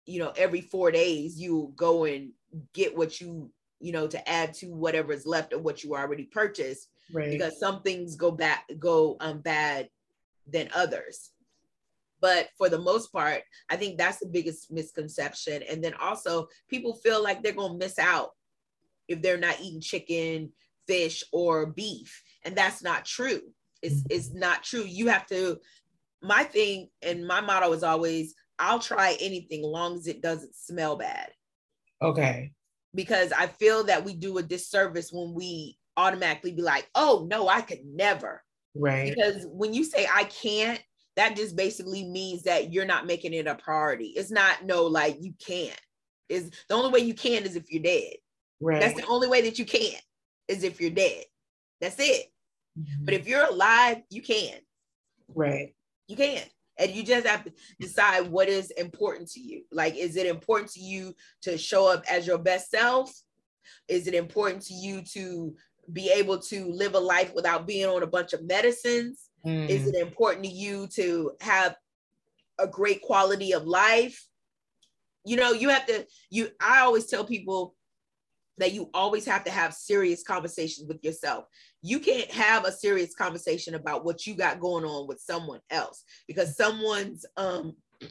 you 0.07 0.19
know, 0.19 0.33
every 0.37 0.61
four 0.61 0.91
days 0.91 1.41
you 1.41 1.73
go 1.77 2.05
and 2.05 2.31
get 2.73 2.97
what 2.97 3.21
you, 3.21 3.51
you 3.81 3.93
know, 3.93 4.07
to 4.07 4.29
add 4.29 4.55
to 4.55 4.67
whatever 4.67 5.13
is 5.13 5.27
left 5.27 5.53
of 5.53 5.63
what 5.63 5.85
you 5.85 5.95
already 5.95 6.25
purchased. 6.25 6.89
Right. 7.13 7.31
Because 7.31 7.61
some 7.61 7.83
things 7.83 8.17
go 8.17 8.31
back, 8.31 8.65
go 8.79 9.17
um 9.21 9.41
bad 9.41 9.89
than 10.51 10.69
others 10.75 11.31
but 12.25 12.49
for 12.57 12.71
the 12.71 12.79
most 12.79 13.13
part 13.13 13.43
i 13.71 13.77
think 13.77 13.99
that's 13.99 14.19
the 14.19 14.27
biggest 14.27 14.73
misconception 14.73 15.63
and 15.71 15.85
then 15.85 15.93
also 16.01 16.49
people 16.69 16.95
feel 16.95 17.23
like 17.23 17.43
they're 17.43 17.53
going 17.53 17.73
to 17.73 17.85
miss 17.85 17.99
out 17.99 18.31
if 19.09 19.21
they're 19.21 19.37
not 19.37 19.61
eating 19.61 19.81
chicken 19.81 20.51
fish 20.87 21.23
or 21.33 21.67
beef 21.67 22.23
and 22.45 22.57
that's 22.57 22.83
not 22.83 23.05
true 23.05 23.43
it's, 23.83 23.97
mm-hmm. 23.97 24.07
it's 24.11 24.33
not 24.33 24.63
true 24.63 24.85
you 24.85 25.09
have 25.09 25.27
to 25.27 25.59
my 26.23 26.43
thing 26.43 26.89
and 27.03 27.27
my 27.27 27.43
motto 27.43 27.71
is 27.73 27.83
always 27.83 28.35
i'll 28.59 28.79
try 28.79 29.17
anything 29.21 29.63
long 29.63 29.97
as 29.97 30.07
it 30.07 30.23
doesn't 30.23 30.55
smell 30.55 30.97
bad 30.97 31.31
okay 32.03 32.53
because 32.95 33.33
i 33.33 33.47
feel 33.47 33.85
that 33.85 34.05
we 34.05 34.15
do 34.15 34.39
a 34.39 34.43
disservice 34.43 35.11
when 35.13 35.35
we 35.35 35.77
automatically 35.97 36.53
be 36.53 36.63
like 36.63 36.89
oh 36.95 37.27
no 37.31 37.49
i 37.49 37.61
could 37.61 37.85
never 37.85 38.43
right 38.75 39.15
because 39.15 39.47
when 39.51 39.73
you 39.73 39.85
say 39.85 40.07
i 40.13 40.25
can't 40.25 40.81
that 41.17 41.37
just 41.37 41.57
basically 41.57 42.05
means 42.05 42.43
that 42.43 42.73
you're 42.73 42.85
not 42.85 43.07
making 43.07 43.35
it 43.35 43.47
a 43.47 43.55
priority. 43.55 44.07
It's 44.17 44.31
not 44.31 44.65
no 44.65 44.85
like 44.85 45.17
you 45.21 45.35
can't. 45.45 45.79
Is 46.29 46.51
the 46.69 46.75
only 46.75 46.91
way 46.91 47.07
you 47.07 47.15
can 47.15 47.45
is 47.45 47.57
if 47.57 47.71
you're 47.71 47.83
dead. 47.83 48.15
Right. 48.61 48.81
That's 48.81 49.01
the 49.01 49.07
only 49.07 49.29
way 49.29 49.43
that 49.43 49.59
you 49.59 49.65
can 49.65 49.99
is 50.49 50.65
if 50.65 50.81
you're 50.81 50.91
dead. 50.91 51.25
That's 51.81 51.97
it. 51.99 52.27
Mm-hmm. 52.79 53.05
But 53.05 53.15
if 53.15 53.29
you're 53.29 53.45
alive, 53.45 54.03
you 54.11 54.23
can. 54.23 54.55
Right. 55.35 55.75
You 56.09 56.17
can. 56.17 56.43
And 56.79 56.91
you 56.91 57.03
just 57.05 57.27
have 57.27 57.45
to 57.45 57.53
decide 57.79 58.29
what 58.29 58.49
is 58.49 58.71
important 58.73 59.31
to 59.33 59.41
you. 59.41 59.63
Like, 59.71 59.97
is 59.97 60.17
it 60.17 60.27
important 60.27 60.73
to 60.73 60.81
you 60.81 61.15
to 61.43 61.57
show 61.57 61.91
up 61.91 62.05
as 62.11 62.27
your 62.27 62.39
best 62.39 62.71
self? 62.71 63.13
Is 63.89 64.07
it 64.07 64.15
important 64.15 64.63
to 64.63 64.75
you 64.75 65.03
to 65.13 65.55
be 65.93 66.11
able 66.11 66.39
to 66.39 66.67
live 66.67 66.95
a 66.95 66.99
life 66.99 67.33
without 67.35 67.67
being 67.67 67.87
on 67.87 68.03
a 68.03 68.09
bunch 68.09 68.33
of 68.33 68.45
medicines? 68.45 69.31
Mm. 69.47 69.69
Is 69.69 69.87
it 69.87 69.95
important 69.95 70.45
to 70.45 70.51
you 70.51 70.89
to 70.95 71.33
have 71.41 71.77
a 72.59 72.67
great 72.67 73.03
quality 73.03 73.53
of 73.53 73.67
life? 73.67 74.27
You 75.25 75.37
know, 75.37 75.53
you 75.53 75.69
have 75.71 75.87
to, 75.87 76.07
you, 76.31 76.49
I 76.61 76.81
always 76.81 77.07
tell 77.07 77.25
people 77.25 77.75
that 78.59 78.73
you 78.73 78.91
always 78.95 79.25
have 79.27 79.45
to 79.45 79.51
have 79.51 79.75
serious 79.75 80.23
conversations 80.23 80.87
with 80.87 81.03
yourself. 81.03 81.47
You 81.83 81.99
can't 81.99 82.31
have 82.31 82.65
a 82.65 82.73
serious 82.73 83.15
conversation 83.15 83.75
about 83.75 84.05
what 84.05 84.27
you 84.27 84.35
got 84.35 84.61
going 84.61 84.85
on 84.85 85.07
with 85.09 85.21
someone 85.21 85.61
else 85.71 86.05
because 86.29 86.57
someone's 86.57 87.27
um, 87.37 87.75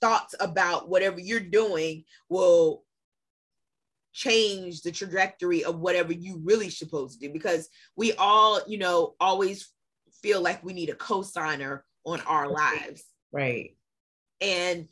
thoughts 0.00 0.34
about 0.40 0.88
whatever 0.88 1.20
you're 1.20 1.40
doing 1.40 2.04
will 2.28 2.82
change 4.12 4.82
the 4.82 4.90
trajectory 4.90 5.64
of 5.64 5.78
whatever 5.78 6.12
you 6.12 6.40
really 6.42 6.70
supposed 6.70 7.20
to 7.20 7.26
do 7.26 7.32
because 7.32 7.68
we 7.94 8.12
all 8.14 8.60
you 8.66 8.76
know 8.76 9.14
always 9.20 9.70
feel 10.22 10.40
like 10.40 10.64
we 10.64 10.72
need 10.72 10.88
a 10.88 10.94
co-signer 10.94 11.84
on 12.04 12.20
our 12.22 12.48
lives. 12.50 13.04
Right. 13.32 13.76
And 14.40 14.88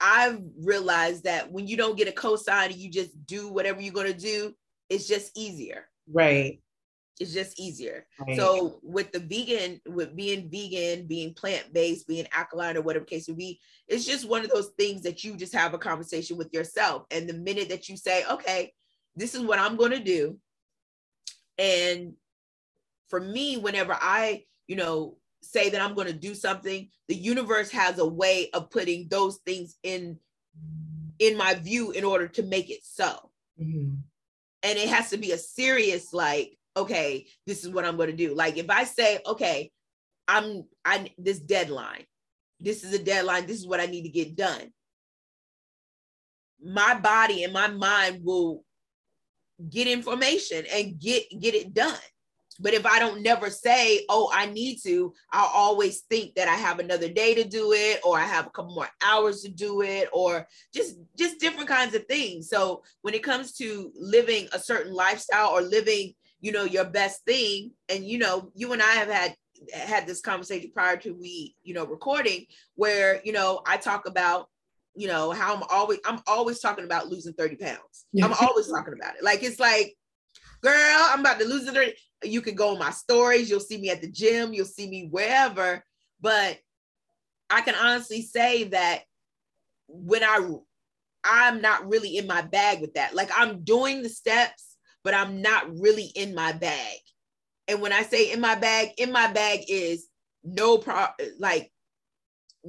I've 0.00 0.40
realized 0.62 1.24
that 1.24 1.50
when 1.50 1.66
you 1.66 1.76
don't 1.76 1.96
get 1.96 2.08
a 2.08 2.12
co-signer, 2.12 2.74
you 2.74 2.90
just 2.90 3.26
do 3.26 3.48
whatever 3.48 3.80
you're 3.80 3.92
going 3.92 4.12
to 4.12 4.18
do, 4.18 4.54
it's 4.88 5.08
just 5.08 5.36
easier. 5.36 5.86
Right. 6.10 6.60
It's 7.20 7.32
just 7.32 7.58
easier. 7.58 8.06
Right. 8.20 8.36
So 8.36 8.78
with 8.82 9.10
the 9.10 9.18
vegan, 9.18 9.80
with 9.86 10.14
being 10.14 10.48
vegan, 10.48 11.06
being 11.06 11.34
plant-based, 11.34 12.06
being 12.06 12.28
alkaline 12.32 12.76
or 12.76 12.82
whatever 12.82 13.04
case 13.04 13.26
would 13.26 13.36
be, 13.36 13.60
it's 13.88 14.04
just 14.04 14.28
one 14.28 14.44
of 14.44 14.50
those 14.50 14.70
things 14.78 15.02
that 15.02 15.24
you 15.24 15.36
just 15.36 15.52
have 15.52 15.74
a 15.74 15.78
conversation 15.78 16.36
with 16.36 16.52
yourself. 16.52 17.06
And 17.10 17.28
the 17.28 17.34
minute 17.34 17.68
that 17.70 17.88
you 17.88 17.96
say, 17.96 18.24
okay, 18.30 18.72
this 19.16 19.34
is 19.34 19.42
what 19.42 19.58
I'm 19.58 19.76
going 19.76 19.90
to 19.90 19.98
do. 19.98 20.38
And 21.58 22.12
for 23.08 23.18
me, 23.18 23.56
whenever 23.56 23.96
I 24.00 24.44
you 24.68 24.76
know, 24.76 25.16
say 25.42 25.70
that 25.70 25.80
I'm 25.80 25.94
going 25.94 26.06
to 26.06 26.12
do 26.12 26.34
something, 26.34 26.88
the 27.08 27.14
universe 27.14 27.70
has 27.70 27.98
a 27.98 28.06
way 28.06 28.50
of 28.52 28.70
putting 28.70 29.08
those 29.08 29.38
things 29.46 29.76
in 29.82 30.18
in 31.18 31.36
my 31.36 31.54
view 31.54 31.90
in 31.90 32.04
order 32.04 32.28
to 32.28 32.42
make 32.44 32.70
it 32.70 32.80
so. 32.84 33.30
Mm-hmm. 33.60 33.94
And 34.62 34.78
it 34.78 34.88
has 34.88 35.10
to 35.10 35.16
be 35.16 35.32
a 35.32 35.38
serious 35.38 36.12
like, 36.12 36.56
okay, 36.76 37.26
this 37.46 37.64
is 37.64 37.70
what 37.70 37.84
I'm 37.84 37.96
going 37.96 38.10
to 38.10 38.16
do. 38.16 38.34
Like 38.34 38.56
if 38.56 38.70
I 38.70 38.84
say, 38.84 39.20
okay, 39.26 39.70
I'm 40.26 40.64
I 40.84 41.10
this 41.18 41.40
deadline. 41.40 42.04
This 42.60 42.84
is 42.84 42.92
a 42.92 43.02
deadline. 43.02 43.46
This 43.46 43.58
is 43.58 43.66
what 43.66 43.80
I 43.80 43.86
need 43.86 44.02
to 44.02 44.08
get 44.08 44.36
done. 44.36 44.72
My 46.62 46.98
body 46.98 47.44
and 47.44 47.52
my 47.52 47.68
mind 47.68 48.24
will 48.24 48.64
get 49.70 49.86
information 49.86 50.64
and 50.72 50.98
get 50.98 51.24
get 51.40 51.54
it 51.54 51.72
done. 51.72 51.96
But 52.60 52.74
if 52.74 52.84
I 52.84 52.98
don't 52.98 53.22
never 53.22 53.50
say, 53.50 54.04
oh, 54.08 54.30
I 54.34 54.46
need 54.46 54.78
to, 54.84 55.14
I'll 55.32 55.50
always 55.54 56.00
think 56.02 56.34
that 56.34 56.48
I 56.48 56.54
have 56.54 56.78
another 56.78 57.08
day 57.08 57.34
to 57.34 57.44
do 57.44 57.72
it, 57.72 58.00
or 58.04 58.18
I 58.18 58.24
have 58.24 58.46
a 58.46 58.50
couple 58.50 58.74
more 58.74 58.88
hours 59.02 59.42
to 59.42 59.48
do 59.48 59.82
it, 59.82 60.08
or 60.12 60.46
just 60.74 60.96
just 61.16 61.38
different 61.38 61.68
kinds 61.68 61.94
of 61.94 62.06
things. 62.06 62.48
So 62.48 62.82
when 63.02 63.14
it 63.14 63.22
comes 63.22 63.52
to 63.54 63.92
living 63.94 64.48
a 64.52 64.58
certain 64.58 64.92
lifestyle 64.92 65.50
or 65.50 65.62
living, 65.62 66.14
you 66.40 66.52
know, 66.52 66.64
your 66.64 66.84
best 66.84 67.24
thing, 67.24 67.72
and 67.88 68.04
you 68.04 68.18
know, 68.18 68.50
you 68.54 68.72
and 68.72 68.82
I 68.82 68.92
have 68.92 69.08
had 69.08 69.34
had 69.72 70.06
this 70.06 70.20
conversation 70.20 70.70
prior 70.72 70.96
to 70.98 71.12
we, 71.12 71.54
you 71.62 71.74
know, 71.74 71.86
recording, 71.86 72.46
where 72.74 73.20
you 73.24 73.32
know 73.32 73.60
I 73.66 73.76
talk 73.76 74.06
about 74.06 74.48
you 74.96 75.06
know 75.06 75.30
how 75.30 75.54
i'm 75.54 75.62
always 75.70 76.00
i'm 76.04 76.20
always 76.26 76.58
talking 76.58 76.84
about 76.84 77.06
losing 77.08 77.32
30 77.34 77.56
pounds. 77.56 78.06
I'm 78.20 78.32
always 78.32 78.66
talking 78.66 78.94
about 78.94 79.14
it. 79.14 79.22
Like 79.22 79.44
it's 79.44 79.60
like 79.60 79.96
girl 80.60 81.06
i'm 81.10 81.20
about 81.20 81.38
to 81.38 81.46
lose 81.46 81.66
it. 81.66 81.98
you 82.24 82.40
can 82.40 82.54
go 82.54 82.70
on 82.70 82.78
my 82.78 82.90
stories. 82.90 83.48
You'll 83.48 83.60
see 83.60 83.78
me 83.78 83.90
at 83.90 84.00
the 84.00 84.10
gym. 84.10 84.52
You'll 84.52 84.66
see 84.66 84.88
me 84.88 85.08
wherever. 85.10 85.84
But 86.20 86.58
I 87.50 87.60
can 87.60 87.74
honestly 87.74 88.22
say 88.22 88.64
that 88.64 89.02
when 89.88 90.22
I 90.22 90.40
I'm 91.24 91.60
not 91.60 91.88
really 91.88 92.16
in 92.16 92.26
my 92.26 92.42
bag 92.42 92.80
with 92.80 92.94
that. 92.94 93.14
Like 93.14 93.30
I'm 93.34 93.64
doing 93.64 94.02
the 94.02 94.08
steps, 94.08 94.76
but 95.04 95.14
I'm 95.14 95.42
not 95.42 95.66
really 95.78 96.10
in 96.14 96.34
my 96.34 96.52
bag. 96.52 96.98
And 97.66 97.80
when 97.80 97.92
I 97.92 98.02
say 98.02 98.32
in 98.32 98.40
my 98.40 98.54
bag, 98.54 98.90
in 98.98 99.12
my 99.12 99.30
bag 99.30 99.64
is 99.68 100.08
no 100.44 100.78
pro 100.78 101.06
like 101.38 101.70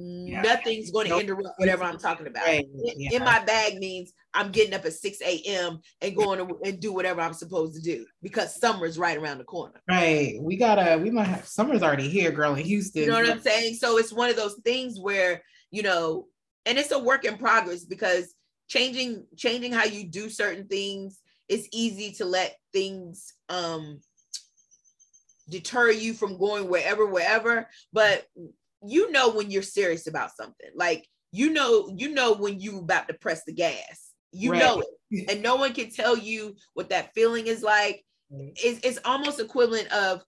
yeah. 0.00 0.42
nothing's 0.42 0.90
going 0.90 1.06
to 1.06 1.10
nope. 1.10 1.22
interrupt 1.22 1.58
whatever 1.58 1.84
I'm 1.84 1.98
talking 1.98 2.26
about. 2.26 2.46
Right. 2.46 2.66
Yeah. 2.74 3.16
In 3.16 3.24
my 3.24 3.42
bag 3.44 3.78
means 3.78 4.12
I'm 4.34 4.50
getting 4.50 4.74
up 4.74 4.84
at 4.84 4.92
6 4.92 5.20
a.m. 5.22 5.80
and 6.00 6.16
going 6.16 6.46
to 6.46 6.58
and 6.64 6.80
do 6.80 6.92
whatever 6.92 7.20
I'm 7.20 7.32
supposed 7.32 7.74
to 7.76 7.82
do 7.82 8.06
because 8.22 8.58
summer's 8.58 8.98
right 8.98 9.16
around 9.16 9.38
the 9.38 9.44
corner. 9.44 9.82
Right. 9.88 10.38
We 10.40 10.56
gotta, 10.56 10.98
we 10.98 11.10
might 11.10 11.24
have 11.24 11.46
summer's 11.46 11.82
already 11.82 12.08
here, 12.08 12.30
girl, 12.30 12.54
in 12.54 12.64
Houston. 12.64 13.02
You 13.02 13.08
know 13.08 13.20
what 13.20 13.30
I'm 13.30 13.40
saying? 13.40 13.74
So 13.74 13.98
it's 13.98 14.12
one 14.12 14.30
of 14.30 14.36
those 14.36 14.56
things 14.64 14.98
where, 15.00 15.42
you 15.70 15.82
know, 15.82 16.26
and 16.66 16.78
it's 16.78 16.92
a 16.92 16.98
work 16.98 17.24
in 17.24 17.38
progress 17.38 17.84
because 17.84 18.34
changing 18.68 19.26
changing 19.36 19.72
how 19.72 19.84
you 19.84 20.04
do 20.04 20.30
certain 20.30 20.68
things 20.68 21.18
it's 21.48 21.66
easy 21.72 22.12
to 22.12 22.24
let 22.24 22.56
things 22.72 23.34
um 23.48 24.00
deter 25.50 25.90
you 25.90 26.14
from 26.14 26.38
going 26.38 26.68
wherever, 26.68 27.04
wherever. 27.06 27.68
But 27.92 28.24
you 28.86 29.10
know 29.10 29.30
when 29.30 29.50
you're 29.50 29.62
serious 29.62 30.06
about 30.06 30.34
something. 30.36 30.70
Like 30.74 31.06
you 31.32 31.50
know, 31.52 31.92
you 31.96 32.10
know 32.10 32.34
when 32.34 32.60
you 32.60 32.78
about 32.78 33.08
to 33.08 33.14
press 33.14 33.44
the 33.44 33.52
gas. 33.52 34.10
You 34.32 34.52
right. 34.52 34.60
know 34.60 34.82
it. 35.10 35.30
And 35.30 35.42
no 35.42 35.56
one 35.56 35.72
can 35.72 35.90
tell 35.90 36.16
you 36.16 36.54
what 36.74 36.90
that 36.90 37.12
feeling 37.14 37.48
is 37.48 37.62
like. 37.62 38.04
Mm-hmm. 38.32 38.50
It's, 38.54 38.86
it's 38.86 38.98
almost 39.04 39.40
equivalent 39.40 39.92
of 39.92 40.22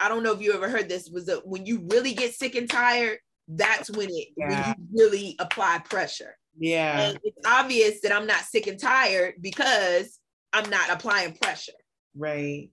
I 0.00 0.08
don't 0.08 0.22
know 0.22 0.32
if 0.32 0.40
you 0.40 0.52
ever 0.54 0.68
heard 0.68 0.88
this 0.88 1.08
was 1.08 1.26
that 1.26 1.46
when 1.46 1.66
you 1.66 1.86
really 1.90 2.14
get 2.14 2.34
sick 2.34 2.54
and 2.54 2.68
tired, 2.68 3.18
that's 3.48 3.90
when 3.90 4.08
it 4.10 4.28
yeah. 4.36 4.48
when 4.48 4.74
you 4.78 5.02
really 5.02 5.36
apply 5.38 5.78
pressure. 5.78 6.36
Yeah. 6.58 7.00
And 7.00 7.18
it's 7.22 7.46
obvious 7.46 8.00
that 8.02 8.12
I'm 8.12 8.26
not 8.26 8.42
sick 8.42 8.66
and 8.66 8.78
tired 8.78 9.34
because 9.40 10.18
I'm 10.52 10.68
not 10.70 10.90
applying 10.90 11.34
pressure. 11.34 11.72
Right. 12.16 12.70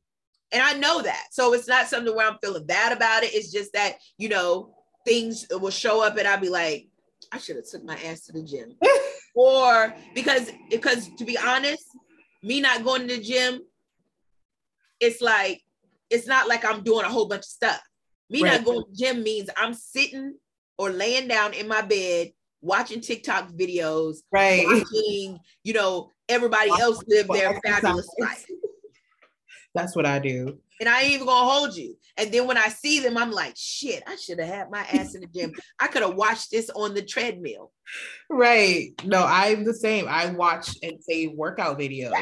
And 0.51 0.61
I 0.61 0.73
know 0.73 1.01
that. 1.01 1.27
So 1.31 1.53
it's 1.53 1.67
not 1.67 1.87
something 1.87 2.15
where 2.15 2.27
I'm 2.27 2.37
feeling 2.41 2.65
bad 2.65 2.95
about 2.95 3.23
it. 3.23 3.33
It's 3.33 3.51
just 3.51 3.73
that, 3.73 3.95
you 4.17 4.29
know, 4.29 4.75
things 5.05 5.45
will 5.49 5.71
show 5.71 6.03
up 6.03 6.17
and 6.17 6.27
I'll 6.27 6.39
be 6.39 6.49
like, 6.49 6.87
I 7.31 7.37
should 7.37 7.55
have 7.55 7.67
took 7.69 7.83
my 7.83 7.95
ass 8.03 8.25
to 8.25 8.33
the 8.33 8.43
gym. 8.43 8.75
or 9.35 9.93
because 10.13 10.51
because 10.69 11.09
to 11.17 11.25
be 11.25 11.37
honest, 11.37 11.85
me 12.43 12.59
not 12.59 12.83
going 12.83 13.07
to 13.07 13.15
the 13.15 13.23
gym, 13.23 13.61
it's 14.99 15.21
like 15.21 15.61
it's 16.09 16.27
not 16.27 16.47
like 16.47 16.65
I'm 16.65 16.83
doing 16.83 17.05
a 17.05 17.09
whole 17.09 17.27
bunch 17.27 17.41
of 17.41 17.45
stuff. 17.45 17.81
Me 18.29 18.43
right. 18.43 18.53
not 18.53 18.65
going 18.65 18.79
to 18.79 18.85
the 18.91 18.97
gym 18.97 19.23
means 19.23 19.49
I'm 19.55 19.73
sitting 19.73 20.35
or 20.77 20.89
laying 20.89 21.27
down 21.27 21.53
in 21.53 21.67
my 21.67 21.81
bed 21.81 22.31
watching 22.61 23.01
TikTok 23.01 23.49
videos, 23.51 24.17
right? 24.31 24.65
Watching, 24.65 25.39
you 25.63 25.73
know, 25.73 26.11
everybody 26.29 26.69
else 26.79 27.03
live 27.07 27.27
their 27.27 27.59
fabulous 27.65 28.09
life. 28.19 28.45
That's 29.73 29.95
what 29.95 30.05
I 30.05 30.19
do. 30.19 30.59
And 30.79 30.89
I 30.89 31.01
ain't 31.01 31.13
even 31.13 31.27
gonna 31.27 31.49
hold 31.49 31.75
you. 31.75 31.95
And 32.17 32.31
then 32.31 32.47
when 32.47 32.57
I 32.57 32.67
see 32.67 32.99
them, 32.99 33.17
I'm 33.17 33.31
like, 33.31 33.53
shit, 33.55 34.03
I 34.07 34.15
should 34.15 34.39
have 34.39 34.49
had 34.49 34.71
my 34.71 34.81
ass 34.91 35.15
in 35.15 35.21
the 35.21 35.27
gym. 35.27 35.53
I 35.79 35.87
could 35.87 36.01
have 36.01 36.15
watched 36.15 36.51
this 36.51 36.69
on 36.71 36.93
the 36.93 37.01
treadmill. 37.01 37.71
Right. 38.29 38.91
No, 39.05 39.23
I'm 39.25 39.63
the 39.63 39.73
same. 39.73 40.07
I 40.09 40.27
watch 40.31 40.75
and 40.83 41.01
say 41.01 41.27
workout 41.27 41.79
videos. 41.79 42.13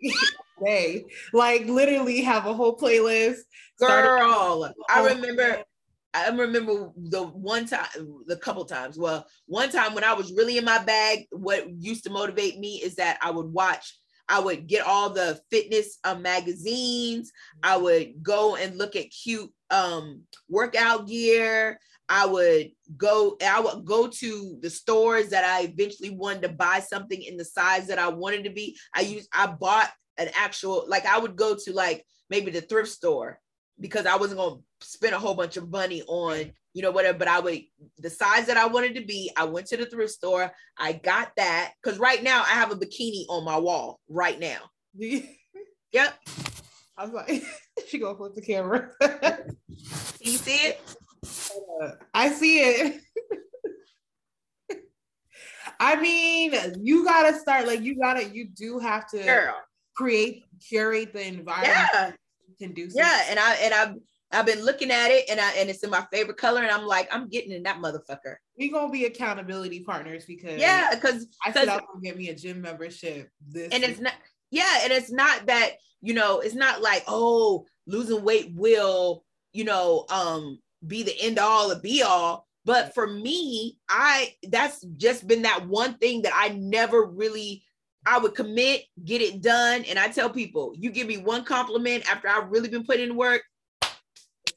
Yeah. 0.00 0.12
hey, 0.64 1.04
like 1.32 1.66
literally 1.66 2.22
have 2.22 2.46
a 2.46 2.54
whole 2.54 2.76
playlist. 2.76 3.38
Girl, 3.78 4.72
I 4.88 5.00
oh. 5.00 5.14
remember 5.14 5.64
I 6.12 6.28
remember 6.28 6.90
the 6.96 7.22
one 7.22 7.66
time, 7.66 7.86
the 8.26 8.36
couple 8.36 8.64
times. 8.64 8.98
Well, 8.98 9.26
one 9.46 9.70
time 9.70 9.94
when 9.94 10.02
I 10.02 10.12
was 10.12 10.32
really 10.32 10.58
in 10.58 10.64
my 10.64 10.82
bag, 10.82 11.26
what 11.30 11.70
used 11.78 12.04
to 12.04 12.10
motivate 12.10 12.58
me 12.58 12.76
is 12.82 12.96
that 12.96 13.18
I 13.22 13.30
would 13.30 13.46
watch 13.46 13.96
I 14.30 14.38
would 14.38 14.68
get 14.68 14.86
all 14.86 15.10
the 15.10 15.40
fitness 15.50 15.98
uh, 16.04 16.14
magazines. 16.14 17.32
I 17.64 17.76
would 17.76 18.22
go 18.22 18.54
and 18.54 18.78
look 18.78 18.94
at 18.94 19.10
cute 19.10 19.50
um, 19.70 20.22
workout 20.48 21.08
gear. 21.08 21.80
I 22.08 22.26
would 22.26 22.70
go. 22.96 23.36
I 23.44 23.60
would 23.60 23.84
go 23.84 24.06
to 24.06 24.58
the 24.62 24.70
stores 24.70 25.30
that 25.30 25.44
I 25.44 25.64
eventually 25.64 26.10
wanted 26.10 26.42
to 26.42 26.48
buy 26.50 26.80
something 26.80 27.20
in 27.20 27.36
the 27.36 27.44
size 27.44 27.88
that 27.88 27.98
I 27.98 28.08
wanted 28.08 28.44
to 28.44 28.50
be. 28.50 28.78
I 28.94 29.00
used. 29.00 29.28
I 29.32 29.48
bought 29.48 29.90
an 30.16 30.28
actual. 30.36 30.84
Like 30.86 31.06
I 31.06 31.18
would 31.18 31.34
go 31.34 31.56
to 31.64 31.72
like 31.72 32.06
maybe 32.30 32.52
the 32.52 32.60
thrift 32.60 32.90
store 32.90 33.40
because 33.80 34.06
I 34.06 34.16
wasn't 34.16 34.38
going 34.38 34.62
to 34.80 34.86
spend 34.86 35.14
a 35.14 35.18
whole 35.18 35.34
bunch 35.34 35.56
of 35.56 35.70
money 35.70 36.02
on 36.02 36.52
you 36.72 36.82
know, 36.82 36.90
whatever. 36.90 37.18
But 37.18 37.28
I 37.28 37.40
would 37.40 37.62
the 37.98 38.10
size 38.10 38.46
that 38.46 38.56
I 38.56 38.66
wanted 38.66 38.94
to 38.96 39.04
be. 39.04 39.30
I 39.36 39.44
went 39.44 39.66
to 39.68 39.76
the 39.76 39.86
thrift 39.86 40.12
store. 40.12 40.52
I 40.78 40.92
got 40.92 41.32
that 41.36 41.72
because 41.82 41.98
right 41.98 42.22
now 42.22 42.42
I 42.42 42.50
have 42.50 42.70
a 42.70 42.76
bikini 42.76 43.24
on 43.28 43.44
my 43.44 43.56
wall 43.56 44.00
right 44.08 44.38
now. 44.38 44.58
yep. 44.94 46.14
I 46.96 47.04
was 47.04 47.12
like, 47.12 47.42
she 47.88 47.98
gonna 47.98 48.16
flip 48.16 48.34
the 48.34 48.42
camera. 48.42 48.90
you 50.20 50.32
see 50.32 50.68
it? 50.68 50.80
Uh, 51.82 51.92
I 52.14 52.30
see 52.30 52.60
it. 52.60 53.00
I 55.78 55.96
mean, 55.96 56.54
you 56.82 57.04
gotta 57.06 57.38
start 57.38 57.66
like 57.66 57.80
you 57.80 57.96
gotta. 57.96 58.28
You 58.28 58.48
do 58.48 58.78
have 58.78 59.08
to 59.10 59.22
Girl. 59.22 59.56
create, 59.96 60.44
curate 60.68 61.14
the 61.14 61.26
environment. 61.26 61.88
Yeah. 61.94 62.12
Conducive. 62.58 62.96
Yeah, 62.98 63.22
and 63.30 63.38
I 63.38 63.54
and 63.54 63.74
I 63.74 63.94
I've 64.32 64.46
been 64.46 64.64
looking 64.64 64.90
at 64.90 65.10
it 65.10 65.28
and 65.28 65.40
I 65.40 65.52
and 65.54 65.68
it's 65.68 65.82
in 65.82 65.90
my 65.90 66.06
favorite 66.12 66.36
color 66.36 66.62
and 66.62 66.70
I'm 66.70 66.86
like 66.86 67.08
I'm 67.12 67.28
getting 67.28 67.52
in 67.52 67.62
that 67.64 67.78
motherfucker. 67.78 68.36
We 68.58 68.70
gonna 68.70 68.92
be 68.92 69.06
accountability 69.06 69.80
partners 69.80 70.24
because 70.24 70.60
yeah, 70.60 70.90
because 70.94 71.26
I 71.44 71.52
said 71.52 71.68
I'm 71.68 71.80
gonna 71.80 72.00
get 72.02 72.16
me 72.16 72.28
a 72.28 72.34
gym 72.34 72.60
membership. 72.60 73.28
This 73.46 73.72
and 73.72 73.82
week. 73.82 73.90
it's 73.90 74.00
not 74.00 74.14
yeah, 74.50 74.80
and 74.84 74.92
it's 74.92 75.10
not 75.10 75.46
that 75.46 75.72
you 76.00 76.14
know 76.14 76.40
it's 76.40 76.54
not 76.54 76.80
like 76.80 77.04
oh 77.08 77.66
losing 77.86 78.22
weight 78.22 78.52
will 78.54 79.24
you 79.52 79.64
know 79.64 80.06
um 80.10 80.58
be 80.86 81.02
the 81.02 81.18
end 81.20 81.38
all 81.38 81.72
or 81.72 81.80
be 81.80 82.02
all. 82.02 82.46
But 82.64 82.94
for 82.94 83.06
me, 83.06 83.78
I 83.88 84.34
that's 84.48 84.82
just 84.96 85.26
been 85.26 85.42
that 85.42 85.66
one 85.66 85.94
thing 85.94 86.22
that 86.22 86.32
I 86.36 86.50
never 86.50 87.04
really 87.04 87.64
I 88.06 88.18
would 88.18 88.34
commit, 88.34 88.84
get 89.04 89.20
it 89.20 89.42
done. 89.42 89.84
And 89.88 89.98
I 89.98 90.08
tell 90.08 90.30
people, 90.30 90.72
you 90.76 90.90
give 90.90 91.06
me 91.06 91.18
one 91.18 91.44
compliment 91.44 92.10
after 92.10 92.28
I've 92.28 92.50
really 92.50 92.68
been 92.68 92.84
putting 92.84 93.10
in 93.10 93.16
work, 93.16 93.42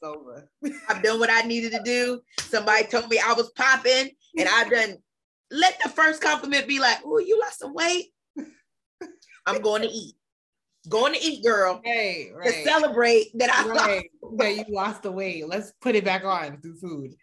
over. 0.04 0.48
I've 0.88 1.02
done 1.02 1.18
what 1.18 1.30
I 1.30 1.42
needed 1.42 1.72
to 1.72 1.82
do. 1.82 2.20
Somebody 2.40 2.86
told 2.86 3.08
me 3.08 3.18
I 3.18 3.32
was 3.32 3.50
popping, 3.50 4.10
and 4.38 4.48
I've 4.48 4.70
done. 4.70 4.98
Let 5.50 5.78
the 5.82 5.88
first 5.88 6.22
compliment 6.22 6.68
be 6.68 6.78
like, 6.78 6.98
"Oh, 7.04 7.18
you 7.18 7.40
lost 7.40 7.60
some 7.60 7.74
weight." 7.74 8.12
I'm 9.46 9.60
going 9.60 9.82
to 9.82 9.88
eat. 9.88 10.14
Going 10.88 11.14
to 11.14 11.20
eat, 11.20 11.42
girl. 11.42 11.80
Hey, 11.82 12.30
right. 12.34 12.46
To 12.46 12.64
celebrate 12.64 13.30
that 13.38 13.50
I 13.50 13.66
right. 13.66 14.10
that 14.36 14.68
you 14.68 14.74
lost 14.74 15.02
the 15.02 15.12
weight. 15.12 15.48
Let's 15.48 15.72
put 15.80 15.94
it 15.94 16.04
back 16.04 16.24
on 16.24 16.60
through 16.60 16.76
food. 16.76 17.14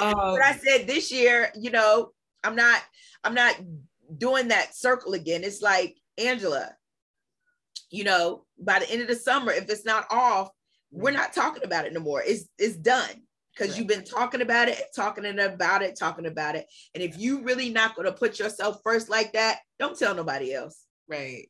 Um, 0.00 0.12
but 0.14 0.42
I 0.42 0.58
said 0.62 0.86
this 0.86 1.10
year, 1.10 1.50
you 1.58 1.70
know, 1.70 2.12
I'm 2.44 2.54
not. 2.54 2.82
I'm 3.24 3.34
not 3.34 3.56
doing 4.16 4.48
that 4.48 4.76
circle 4.76 5.14
again. 5.14 5.44
It's 5.44 5.62
like 5.62 5.96
Angela. 6.18 6.74
You 7.90 8.04
know, 8.04 8.44
by 8.58 8.80
the 8.80 8.90
end 8.90 9.00
of 9.00 9.08
the 9.08 9.14
summer, 9.14 9.50
if 9.50 9.68
it's 9.70 9.86
not 9.86 10.06
off, 10.10 10.50
we're 10.90 11.10
not 11.10 11.32
talking 11.32 11.64
about 11.64 11.86
it 11.86 11.92
no 11.92 12.00
more. 12.00 12.22
It's 12.22 12.46
it's 12.58 12.76
done 12.76 13.22
because 13.54 13.72
right. 13.72 13.78
you've 13.78 13.88
been 13.88 14.04
talking 14.04 14.40
about 14.40 14.68
it, 14.68 14.80
talking 14.94 15.26
about 15.26 15.82
it, 15.82 15.98
talking 15.98 16.26
about 16.26 16.54
it. 16.54 16.66
And 16.94 17.02
if 17.02 17.18
you 17.18 17.42
really 17.42 17.70
not 17.70 17.96
going 17.96 18.06
to 18.06 18.12
put 18.12 18.38
yourself 18.38 18.80
first 18.84 19.08
like 19.08 19.32
that, 19.32 19.58
don't 19.78 19.98
tell 19.98 20.14
nobody 20.14 20.54
else. 20.54 20.84
Right. 21.08 21.48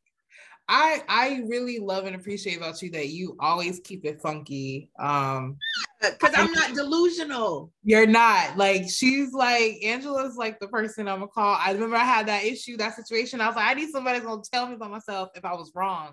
I 0.70 1.02
I 1.08 1.42
really 1.46 1.78
love 1.78 2.04
and 2.04 2.14
appreciate 2.14 2.58
about 2.58 2.82
you 2.82 2.90
that 2.90 3.08
you 3.08 3.36
always 3.40 3.80
keep 3.80 4.04
it 4.04 4.20
funky. 4.20 4.90
Um 4.98 5.56
because 6.00 6.34
I'm 6.36 6.52
not 6.52 6.74
delusional. 6.74 7.72
You're 7.82 8.06
not. 8.06 8.58
Like 8.58 8.88
she's 8.88 9.32
like 9.32 9.82
Angela's 9.82 10.36
like 10.36 10.60
the 10.60 10.68
person 10.68 11.08
I'm 11.08 11.20
gonna 11.20 11.28
call. 11.28 11.56
I 11.58 11.72
remember 11.72 11.96
I 11.96 12.04
had 12.04 12.28
that 12.28 12.44
issue, 12.44 12.76
that 12.76 12.96
situation. 12.96 13.40
I 13.40 13.46
was 13.46 13.56
like, 13.56 13.70
I 13.70 13.74
need 13.74 13.90
somebody 13.90 14.20
gonna 14.20 14.42
tell 14.52 14.66
me 14.66 14.74
about 14.74 14.90
myself 14.90 15.30
if 15.34 15.44
I 15.44 15.54
was 15.54 15.72
wrong. 15.74 16.12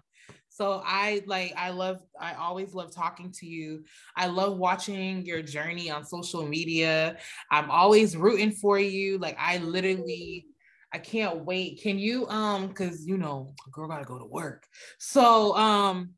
So 0.56 0.82
I 0.86 1.22
like 1.26 1.54
I 1.58 1.72
love 1.72 2.02
I 2.18 2.36
always 2.36 2.74
love 2.74 2.90
talking 2.90 3.30
to 3.40 3.46
you. 3.46 3.84
I 4.16 4.28
love 4.28 4.58
watching 4.58 5.26
your 5.26 5.42
journey 5.42 5.92
on 5.92 6.06
social 6.06 6.48
media. 6.48 7.18
I'm 7.52 7.70
always 7.70 8.16
rooting 8.16 8.54
for 8.54 8.80
you. 8.80 9.18
Like 9.18 9.36
I 9.38 9.58
literally 9.58 10.46
I 10.94 11.00
can't 11.00 11.44
wait. 11.44 11.82
Can 11.84 12.00
you 12.00 12.26
um 12.30 12.72
cuz 12.72 13.06
you 13.06 13.18
know, 13.18 13.54
a 13.68 13.70
girl 13.70 13.90
got 13.90 14.00
to 14.00 14.06
go 14.06 14.18
to 14.18 14.24
work. 14.24 14.66
So 14.98 15.54
um 15.58 16.12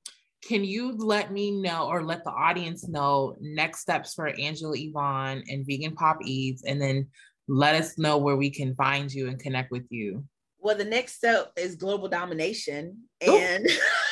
can 0.43 0.63
you 0.63 0.95
let 0.95 1.31
me 1.31 1.49
know 1.49 1.87
or 1.87 2.03
let 2.03 2.23
the 2.23 2.29
audience 2.29 2.87
know 2.87 3.35
next 3.41 3.79
steps 3.79 4.13
for 4.13 4.27
Angela 4.27 4.75
Yvonne 4.77 5.43
and 5.49 5.65
Vegan 5.65 5.95
Pop 5.95 6.19
Eats 6.21 6.63
and 6.63 6.79
then 6.79 7.07
let 7.47 7.73
us 7.73 7.97
know 7.97 8.19
where 8.19 8.35
we 8.35 8.51
can 8.51 8.75
find 8.75 9.11
you 9.11 9.29
and 9.29 9.39
connect 9.39 9.71
with 9.71 9.87
you. 9.89 10.23
Well, 10.59 10.77
the 10.77 10.85
next 10.85 11.13
step 11.13 11.53
is 11.57 11.75
global 11.75 12.07
domination 12.07 13.03
and 13.21 13.67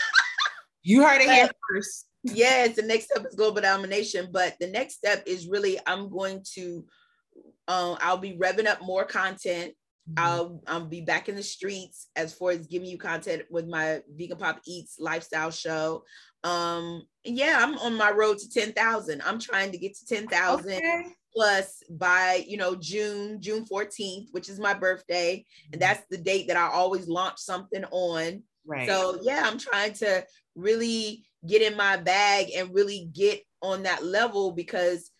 You 0.85 1.03
heard 1.03 1.19
it 1.19 1.31
here 1.31 1.49
first. 1.67 2.05
yes, 2.23 2.75
the 2.75 2.83
next 2.83 3.05
step 3.05 3.25
is 3.25 3.33
global 3.33 3.59
domination, 3.59 4.29
but 4.31 4.55
the 4.59 4.67
next 4.67 4.93
step 4.93 5.23
is 5.25 5.47
really 5.47 5.79
I'm 5.87 6.09
going 6.09 6.45
to 6.53 6.85
um, 7.67 7.97
I'll 7.99 8.17
be 8.17 8.37
revving 8.37 8.67
up 8.67 8.83
more 8.83 9.03
content. 9.03 9.73
Mm-hmm. 10.07 10.23
I'll 10.23 10.61
I'll 10.67 10.85
be 10.85 11.01
back 11.01 11.27
in 11.27 11.35
the 11.35 11.41
streets 11.41 12.09
as 12.15 12.33
far 12.33 12.51
as 12.51 12.67
giving 12.67 12.87
you 12.87 12.99
content 12.99 13.43
with 13.49 13.67
my 13.67 14.01
Vegan 14.15 14.37
Pop 14.37 14.61
Eats 14.67 14.97
lifestyle 14.99 15.49
show. 15.49 16.03
Um, 16.43 17.01
yeah, 17.23 17.57
I'm 17.59 17.79
on 17.79 17.97
my 17.97 18.11
road 18.11 18.37
to 18.37 18.47
10,000. 18.47 19.23
I'm 19.25 19.39
trying 19.39 19.71
to 19.71 19.79
get 19.79 19.95
to 19.97 20.05
10,000 20.05 20.71
okay. 20.71 21.05
plus 21.35 21.81
by, 21.89 22.45
you 22.47 22.57
know, 22.57 22.75
June, 22.75 23.41
June 23.41 23.65
14th, 23.65 24.27
which 24.29 24.47
is 24.47 24.59
my 24.59 24.75
birthday. 24.75 25.43
And 25.73 25.81
mm-hmm. 25.81 25.89
that's 25.89 26.05
the 26.11 26.19
date 26.19 26.49
that 26.49 26.57
I 26.57 26.67
always 26.67 27.07
launch 27.07 27.39
something 27.39 27.83
on. 27.85 28.43
Right. 28.65 28.87
So 28.87 29.19
yeah, 29.21 29.43
I'm 29.45 29.57
trying 29.57 29.93
to 29.93 30.25
really 30.55 31.25
get 31.47 31.61
in 31.61 31.77
my 31.77 31.97
bag 31.97 32.47
and 32.55 32.73
really 32.73 33.09
get 33.13 33.41
on 33.61 33.83
that 33.83 34.03
level 34.03 34.51
because 34.51 35.11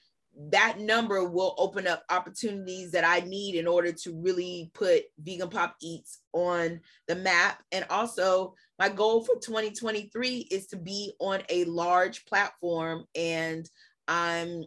that 0.52 0.80
number 0.80 1.24
will 1.24 1.56
open 1.58 1.88
up 1.88 2.04
opportunities 2.10 2.92
that 2.92 3.06
I 3.06 3.26
need 3.26 3.56
in 3.56 3.68
order 3.68 3.94
to 3.94 4.22
really 4.22 4.70
put 4.74 5.04
Vegan 5.20 5.50
Pop 5.50 5.76
Eats 5.82 6.20
on 6.34 6.82
the 7.08 7.16
map. 7.16 7.62
And 7.72 7.86
also, 7.90 8.54
my 8.78 8.90
goal 8.90 9.24
for 9.24 9.36
2023 9.36 10.48
is 10.52 10.68
to 10.68 10.78
be 10.78 11.14
on 11.20 11.42
a 11.50 11.64
large 11.66 12.26
platform. 12.26 13.06
And 13.16 13.70
I'm 14.08 14.66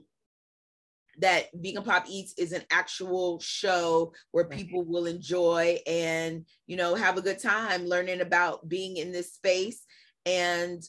that 1.19 1.47
Vegan 1.55 1.83
Pop 1.83 2.07
Eats 2.09 2.35
is 2.39 2.53
an 2.53 2.63
actual 2.71 3.41
show 3.41 4.13
where 4.31 4.45
people 4.45 4.85
will 4.85 5.07
enjoy 5.07 5.79
and, 5.87 6.45
you 6.67 6.77
know, 6.77 6.95
have 6.95 7.19
a 7.19 7.23
good 7.23 7.41
time 7.41 7.87
learning 7.87 8.21
about 8.21 8.69
being 8.69 8.97
in 8.97 9.13
this 9.13 9.35
space. 9.35 9.83
And 10.25 10.83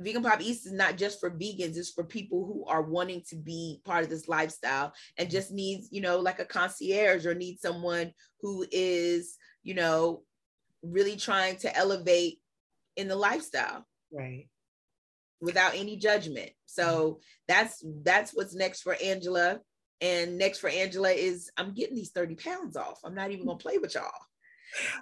Vegan 0.00 0.22
Pop 0.22 0.40
Eats 0.40 0.66
is 0.66 0.72
not 0.72 0.96
just 0.96 1.20
for 1.20 1.30
vegans, 1.30 1.76
it's 1.76 1.90
for 1.90 2.04
people 2.04 2.46
who 2.46 2.64
are 2.66 2.82
wanting 2.82 3.22
to 3.28 3.36
be 3.36 3.80
part 3.84 4.02
of 4.02 4.10
this 4.10 4.28
lifestyle 4.28 4.92
and 5.16 5.28
mm-hmm. 5.28 5.36
just 5.36 5.52
needs, 5.52 5.88
you 5.90 6.00
know, 6.00 6.18
like 6.18 6.40
a 6.40 6.44
concierge 6.44 7.26
or 7.26 7.34
need 7.34 7.60
someone 7.60 8.12
who 8.40 8.66
is, 8.72 9.36
you 9.62 9.74
know, 9.74 10.22
really 10.82 11.16
trying 11.16 11.56
to 11.56 11.76
elevate 11.76 12.38
in 12.96 13.08
the 13.08 13.16
lifestyle. 13.16 13.86
Right. 14.12 14.48
Without 15.40 15.74
any 15.74 15.96
judgment. 15.96 16.50
So 16.66 16.84
mm-hmm. 16.84 17.20
that's 17.48 17.84
that's 18.02 18.32
what's 18.32 18.54
next 18.54 18.82
for 18.82 18.96
Angela. 19.02 19.60
And 20.02 20.38
next 20.38 20.60
for 20.60 20.68
Angela 20.68 21.10
is 21.10 21.50
I'm 21.56 21.74
getting 21.74 21.94
these 21.94 22.10
30 22.10 22.36
pounds 22.36 22.76
off. 22.76 23.00
I'm 23.04 23.14
not 23.14 23.30
even 23.30 23.46
gonna 23.46 23.58
play 23.58 23.78
with 23.78 23.94
y'all. 23.94 24.10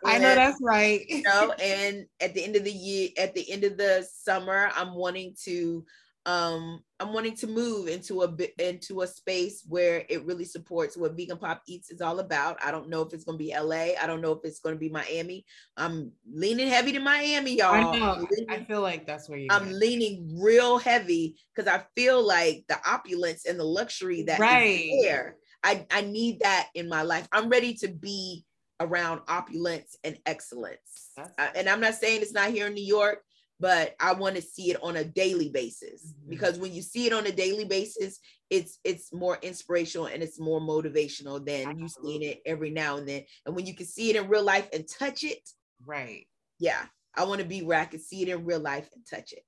I 0.05 0.19
know 0.19 0.35
that's 0.35 0.59
right. 0.63 1.05
you 1.09 1.23
know, 1.23 1.53
and 1.63 2.07
at 2.21 2.35
the 2.35 2.43
end 2.43 2.57
of 2.57 2.65
the 2.65 2.73
year, 2.73 3.11
at 3.19 3.35
the 3.35 3.51
end 3.51 3.65
of 3.65 3.77
the 3.77 4.07
summer, 4.13 4.71
I'm 4.75 4.95
wanting 4.95 5.35
to 5.45 5.85
um 6.27 6.83
I'm 7.01 7.13
wanting 7.13 7.37
to 7.37 7.47
move 7.47 7.89
into 7.89 8.23
a 8.23 8.29
bit 8.29 8.53
into 8.59 9.03
a 9.03 9.07
space 9.07 9.65
where 9.69 10.05
it 10.09 10.25
really 10.25 10.45
supports 10.45 10.97
what 10.97 11.17
Vegan 11.17 11.39
Pop 11.39 11.63
Eats 11.67 11.91
is 11.91 12.01
all 12.01 12.19
about. 12.19 12.59
I 12.63 12.71
don't 12.71 12.89
know 12.89 13.03
if 13.03 13.15
it's 13.15 13.25
gonna 13.25 13.39
be 13.39 13.55
LA. 13.57 13.95
I 14.01 14.07
don't 14.07 14.21
know 14.21 14.33
if 14.33 14.41
it's 14.45 14.59
gonna 14.59 14.77
be 14.77 14.89
Miami. 14.89 15.45
I'm 15.77 16.13
leaning 16.31 16.69
heavy 16.69 16.93
to 16.93 17.01
Miami, 17.01 17.59
y'all. 17.59 17.75
I 17.75 17.99
know. 17.99 18.27
Leaning, 18.31 18.51
I 18.51 18.65
feel 18.65 18.83
like 18.83 19.07
that's 19.07 19.29
where 19.29 19.39
you 19.39 19.49
I'm 19.51 19.73
leaning 19.73 20.39
real 20.41 20.79
heavy 20.79 21.37
because 21.55 21.71
I 21.73 21.85
feel 21.95 22.23
like 22.27 22.65
the 22.69 22.79
opulence 22.87 23.47
and 23.47 23.59
the 23.59 23.65
luxury 23.65 24.23
that 24.25 24.41
right. 24.41 24.91
there. 25.03 25.37
I, 25.63 25.87
I 25.91 26.03
need 26.03 26.41
that 26.41 26.69
in 26.75 26.89
my 26.89 27.03
life. 27.03 27.27
I'm 27.33 27.49
ready 27.49 27.75
to 27.75 27.89
be 27.89 28.45
around 28.81 29.21
opulence 29.29 29.97
and 30.05 30.19
excellence. 30.27 31.11
Uh, 31.17 31.49
and 31.55 31.69
I'm 31.69 31.81
not 31.81 31.95
saying 31.95 32.23
it's 32.23 32.33
not 32.33 32.51
here 32.51 32.69
in 32.69 32.75
New 32.75 32.85
York, 32.85 33.23
but 33.61 33.95
I 34.01 34.13
want 34.13 34.37
to 34.37 34.43
see 34.43 34.71
it 34.71 34.83
on 34.83 34.97
a 34.97 35.05
daily 35.05 35.49
basis 35.49 36.07
mm-hmm. 36.07 36.31
because 36.31 36.59
when 36.59 36.73
you 36.73 36.83
see 36.83 37.07
it 37.07 37.13
on 37.13 37.27
a 37.27 37.33
daily 37.33 37.65
basis, 37.65 38.21
it's 38.51 38.79
it's 38.85 39.13
more 39.13 39.39
inspirational 39.43 40.07
and 40.07 40.23
it's 40.23 40.39
more 40.39 40.61
motivational 40.61 41.45
than 41.45 41.69
Absolutely. 41.69 41.83
you 41.83 41.89
seeing 41.89 42.23
it 42.23 42.41
every 42.47 42.71
now 42.71 42.97
and 42.97 43.09
then. 43.09 43.25
And 43.47 43.55
when 43.55 43.67
you 43.67 43.75
can 43.75 43.87
see 43.87 44.11
it 44.11 44.17
in 44.17 44.29
real 44.29 44.45
life 44.45 44.69
and 44.73 44.89
touch 44.89 45.25
it, 45.25 45.49
right? 45.85 46.27
Yeah, 46.59 46.85
I 47.17 47.25
want 47.25 47.41
to 47.41 47.47
be 47.47 47.63
where 47.63 47.81
I 47.81 47.85
can 47.85 48.01
see 48.01 48.23
it 48.23 48.29
in 48.29 48.45
real 48.45 48.61
life 48.61 48.89
and 48.95 49.05
touch 49.09 49.33
it. 49.33 49.45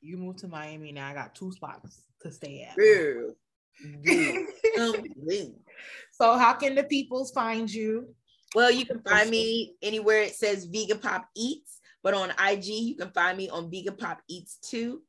You 0.00 0.18
moved 0.18 0.40
to 0.40 0.48
Miami 0.48 0.92
now. 0.92 1.08
I 1.08 1.14
got 1.14 1.34
two 1.34 1.52
spots 1.52 2.02
to 2.22 2.30
stay 2.30 2.66
at. 2.68 2.76
so, 6.12 6.38
how 6.38 6.54
can 6.54 6.74
the 6.74 6.84
peoples 6.84 7.32
find 7.32 7.72
you? 7.72 8.14
Well, 8.54 8.70
you 8.70 8.86
can 8.86 9.00
find 9.00 9.28
me 9.28 9.74
anywhere 9.82 10.20
it 10.20 10.34
says 10.34 10.66
Vegan 10.66 10.98
Pop 10.98 11.28
Eats, 11.36 11.80
but 12.06 12.14
on 12.14 12.30
IG, 12.48 12.66
you 12.66 12.94
can 12.94 13.10
find 13.10 13.36
me 13.36 13.48
on 13.48 13.68
Vegan 13.68 13.96
Pop 13.96 14.22
Eats 14.28 14.58
2. 14.70 15.02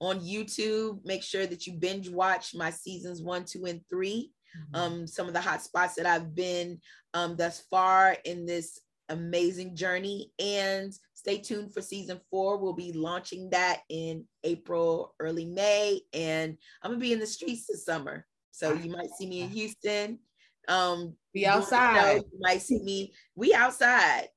On 0.00 0.18
YouTube, 0.18 0.98
make 1.04 1.22
sure 1.22 1.46
that 1.46 1.68
you 1.68 1.74
binge 1.74 2.08
watch 2.08 2.52
my 2.52 2.68
seasons 2.68 3.22
one, 3.22 3.44
two, 3.44 3.66
and 3.66 3.80
3 3.88 4.28
mm-hmm. 4.56 4.74
Um, 4.74 5.06
some 5.06 5.28
of 5.28 5.34
the 5.34 5.40
hot 5.40 5.62
spots 5.62 5.94
that 5.94 6.04
I've 6.04 6.34
been 6.34 6.80
um, 7.14 7.36
thus 7.36 7.62
far 7.70 8.16
in 8.24 8.44
this 8.44 8.80
amazing 9.08 9.76
journey. 9.76 10.32
And 10.40 10.92
stay 11.14 11.38
tuned 11.38 11.72
for 11.72 11.80
season 11.80 12.20
four. 12.28 12.56
We'll 12.56 12.72
be 12.72 12.92
launching 12.92 13.50
that 13.50 13.82
in 13.88 14.24
April, 14.42 15.14
early 15.20 15.44
May. 15.44 16.00
And 16.12 16.58
I'm 16.82 16.90
going 16.90 16.98
to 16.98 17.06
be 17.06 17.12
in 17.12 17.20
the 17.20 17.26
streets 17.26 17.68
this 17.68 17.84
summer. 17.84 18.26
So 18.50 18.72
you 18.72 18.90
might 18.90 19.10
see 19.16 19.28
me 19.28 19.42
in 19.42 19.48
Houston 19.58 20.18
um 20.66 21.16
be 21.32 21.46
outside. 21.46 22.22
You 22.32 22.40
might 22.40 22.62
see 22.62 22.82
me. 22.82 23.12
We 23.36 23.54
outside. 23.54 24.28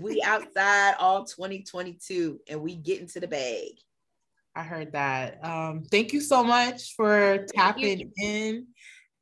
We 0.00 0.22
outside 0.24 0.94
all 0.98 1.24
2022 1.24 2.40
and 2.48 2.60
we 2.60 2.76
get 2.76 3.00
into 3.00 3.20
the 3.20 3.28
bag. 3.28 3.72
I 4.56 4.62
heard 4.62 4.92
that. 4.92 5.44
Um, 5.44 5.84
thank 5.90 6.12
you 6.12 6.20
so 6.20 6.44
much 6.44 6.94
for 6.94 7.44
tapping 7.54 8.12
in 8.16 8.66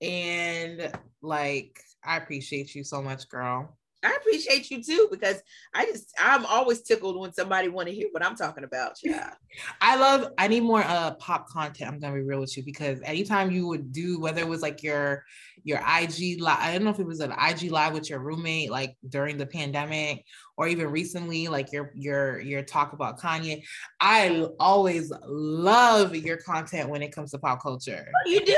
and 0.03 0.92
like 1.22 1.80
I 2.05 2.16
appreciate 2.16 2.74
you 2.74 2.84
so 2.84 3.00
much, 3.00 3.28
girl. 3.28 3.78
I 4.05 4.16
appreciate 4.20 4.70
you 4.70 4.82
too 4.82 5.09
because 5.11 5.40
I 5.74 5.84
just 5.86 6.12
I'm 6.20 6.44
always 6.46 6.82
tickled 6.82 7.18
when 7.18 7.32
somebody 7.32 7.68
want 7.68 7.88
to 7.88 7.94
hear 7.94 8.09
what 8.11 8.24
I'm 8.24 8.36
talking 8.36 8.64
about. 8.64 8.98
Yeah. 9.12 9.34
I 9.82 9.96
love 9.96 10.32
I 10.38 10.48
need 10.48 10.62
more 10.62 10.82
uh 10.82 11.11
pop 11.16 11.46
content. 11.46 11.92
I'm 11.92 11.98
gonna 12.00 12.14
be 12.14 12.22
real 12.22 12.40
with 12.40 12.57
you 12.57 12.62
because 12.62 12.98
anytime 13.05 13.50
you 13.50 13.66
would 13.66 13.92
do 13.92 14.18
whether 14.18 14.40
it 14.40 14.48
was 14.48 14.62
like 14.62 14.82
your 14.82 15.24
your 15.62 15.78
IG 15.78 16.40
live, 16.40 16.59
I 16.59 16.72
don't 16.72 16.84
know 16.84 16.90
if 16.90 16.98
it 16.98 17.07
was 17.07 17.20
an 17.20 17.32
IG 17.32 17.70
live 17.70 17.92
with 17.92 18.09
your 18.09 18.20
roommate 18.20 18.70
like 18.70 18.96
during 19.11 19.36
the 19.36 19.44
pandemic 19.44 20.24
or 20.57 20.68
even 20.68 20.90
recently, 20.90 21.48
like 21.48 21.70
your 21.70 21.92
your 21.94 22.40
your 22.40 22.62
talk 22.62 22.94
about 22.94 23.20
Kanye. 23.20 23.62
I 24.00 24.46
always 24.59 25.12
love 25.26 26.16
your 26.16 26.38
content 26.38 26.88
when 26.88 27.03
it 27.03 27.14
comes 27.14 27.32
to 27.32 27.38
pop 27.38 27.62
culture. 27.62 28.11
Oh, 28.24 28.30
you 28.30 28.44
do? 28.44 28.57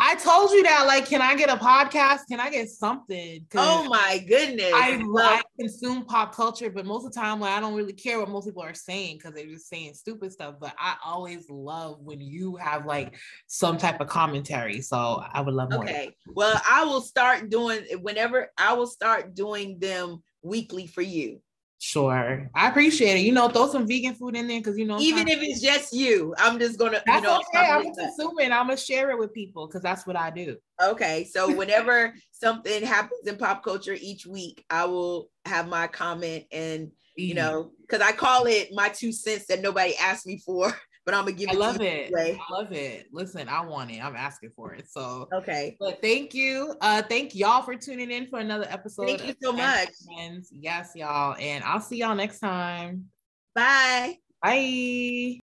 I 0.00 0.14
told 0.16 0.50
you 0.50 0.62
that. 0.64 0.84
Like, 0.86 1.06
can 1.06 1.22
I 1.22 1.34
get 1.34 1.48
a 1.48 1.56
podcast? 1.56 2.20
Can 2.28 2.40
I 2.40 2.50
get 2.50 2.68
something? 2.68 3.46
Oh 3.54 3.88
my 3.88 4.24
goodness! 4.26 4.72
I, 4.74 5.02
I 5.18 5.42
consume 5.58 6.04
pop 6.04 6.34
culture, 6.34 6.70
but 6.70 6.86
most 6.86 7.06
of 7.06 7.12
the 7.12 7.20
time, 7.20 7.40
like, 7.40 7.52
I 7.52 7.60
don't 7.60 7.74
really 7.74 7.92
care 7.92 8.18
what 8.18 8.28
most 8.28 8.46
people 8.46 8.62
are 8.62 8.74
saying 8.74 9.18
because 9.18 9.34
they're 9.34 9.46
just 9.46 9.68
saying 9.68 9.94
stupid 9.94 10.32
stuff. 10.32 10.56
But 10.60 10.74
I 10.78 10.96
always 11.04 11.48
love 11.48 12.00
when 12.00 12.20
you 12.20 12.56
have 12.56 12.86
like 12.86 13.16
some 13.46 13.78
type 13.78 14.00
of 14.00 14.08
commentary. 14.08 14.80
So 14.80 15.22
I 15.32 15.40
would 15.40 15.54
love 15.54 15.70
more. 15.70 15.84
Okay. 15.84 16.14
Well, 16.26 16.60
I 16.68 16.84
will 16.84 17.02
start 17.02 17.48
doing 17.48 17.82
whenever 18.00 18.50
I 18.58 18.74
will 18.74 18.88
start 18.88 19.34
doing 19.34 19.78
them 19.78 20.22
weekly 20.42 20.86
for 20.86 21.02
you. 21.02 21.40
Sure. 21.86 22.50
I 22.52 22.68
appreciate 22.68 23.16
it. 23.16 23.20
You 23.20 23.30
know, 23.30 23.48
throw 23.48 23.68
some 23.68 23.86
vegan 23.86 24.14
food 24.14 24.34
in 24.34 24.48
there 24.48 24.58
because 24.58 24.76
you 24.76 24.86
know 24.86 24.98
even 24.98 25.28
if 25.28 25.40
it's 25.40 25.60
just 25.60 25.92
you, 25.92 26.34
I'm 26.36 26.58
just 26.58 26.80
gonna 26.80 27.00
that's 27.06 27.22
you 27.22 27.28
know 27.28 27.40
okay. 27.54 27.70
I'm 27.70 27.86
assuming 27.86 28.50
I'm 28.50 28.66
gonna 28.66 28.76
share 28.76 29.10
it 29.10 29.18
with 29.18 29.32
people 29.32 29.68
because 29.68 29.82
that's 29.82 30.04
what 30.04 30.16
I 30.16 30.30
do. 30.30 30.56
Okay. 30.82 31.22
So 31.30 31.54
whenever 31.54 32.12
something 32.32 32.82
happens 32.82 33.28
in 33.28 33.36
pop 33.36 33.62
culture 33.62 33.96
each 34.00 34.26
week, 34.26 34.64
I 34.68 34.84
will 34.86 35.30
have 35.44 35.68
my 35.68 35.86
comment 35.86 36.46
and 36.50 36.90
you 37.14 37.36
mm-hmm. 37.36 37.44
know, 37.44 37.70
because 37.82 38.00
I 38.00 38.10
call 38.10 38.46
it 38.46 38.70
my 38.72 38.88
two 38.88 39.12
cents 39.12 39.46
that 39.46 39.62
nobody 39.62 39.94
asked 39.96 40.26
me 40.26 40.42
for. 40.44 40.76
But 41.06 41.14
I'm 41.14 41.24
gonna 41.24 41.32
give 41.32 41.48
it. 41.48 41.54
I 41.54 41.58
love 41.58 41.80
it. 41.80 42.12
Anyway. 42.12 42.38
I 42.38 42.52
love 42.52 42.72
it. 42.72 43.06
Listen, 43.12 43.48
I 43.48 43.64
want 43.64 43.92
it. 43.92 44.04
I'm 44.04 44.16
asking 44.16 44.50
for 44.54 44.74
it. 44.74 44.90
So 44.90 45.28
okay. 45.32 45.76
But 45.78 46.02
thank 46.02 46.34
you. 46.34 46.74
Uh, 46.80 47.00
thank 47.02 47.34
y'all 47.34 47.62
for 47.62 47.76
tuning 47.76 48.10
in 48.10 48.26
for 48.26 48.40
another 48.40 48.66
episode. 48.68 49.06
Thank 49.06 49.26
you 49.26 49.34
so 49.40 49.52
much, 49.52 49.90
friends. 50.04 50.50
Yes, 50.52 50.90
y'all, 50.96 51.36
and 51.38 51.64
I'll 51.64 51.80
see 51.80 51.98
y'all 51.98 52.16
next 52.16 52.40
time. 52.40 53.06
Bye. 53.54 54.18
Bye. 54.42 55.40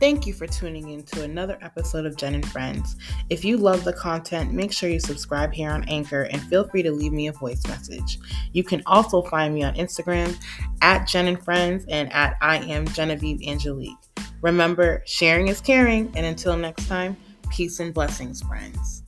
Thank 0.00 0.28
you 0.28 0.32
for 0.32 0.46
tuning 0.46 0.90
in 0.90 1.02
to 1.04 1.24
another 1.24 1.58
episode 1.60 2.06
of 2.06 2.16
Gen 2.16 2.36
and 2.36 2.48
Friends. 2.48 2.94
If 3.30 3.44
you 3.44 3.56
love 3.56 3.82
the 3.82 3.92
content, 3.92 4.52
make 4.52 4.72
sure 4.72 4.88
you 4.88 5.00
subscribe 5.00 5.52
here 5.52 5.70
on 5.70 5.88
Anchor 5.88 6.22
and 6.22 6.40
feel 6.42 6.68
free 6.68 6.84
to 6.84 6.92
leave 6.92 7.12
me 7.12 7.26
a 7.26 7.32
voice 7.32 7.66
message. 7.66 8.20
You 8.52 8.62
can 8.62 8.80
also 8.86 9.22
find 9.22 9.52
me 9.52 9.64
on 9.64 9.74
Instagram 9.74 10.36
at 10.82 11.08
Gen 11.08 11.26
and 11.26 11.42
Friends 11.42 11.84
and 11.88 12.12
at 12.12 12.36
I 12.40 12.58
am 12.58 12.86
Genevieve 12.86 13.42
Angelique. 13.44 13.96
Remember, 14.40 15.02
sharing 15.04 15.48
is 15.48 15.60
caring, 15.60 16.12
and 16.14 16.24
until 16.24 16.56
next 16.56 16.86
time, 16.86 17.16
peace 17.50 17.80
and 17.80 17.92
blessings, 17.92 18.40
friends. 18.42 19.02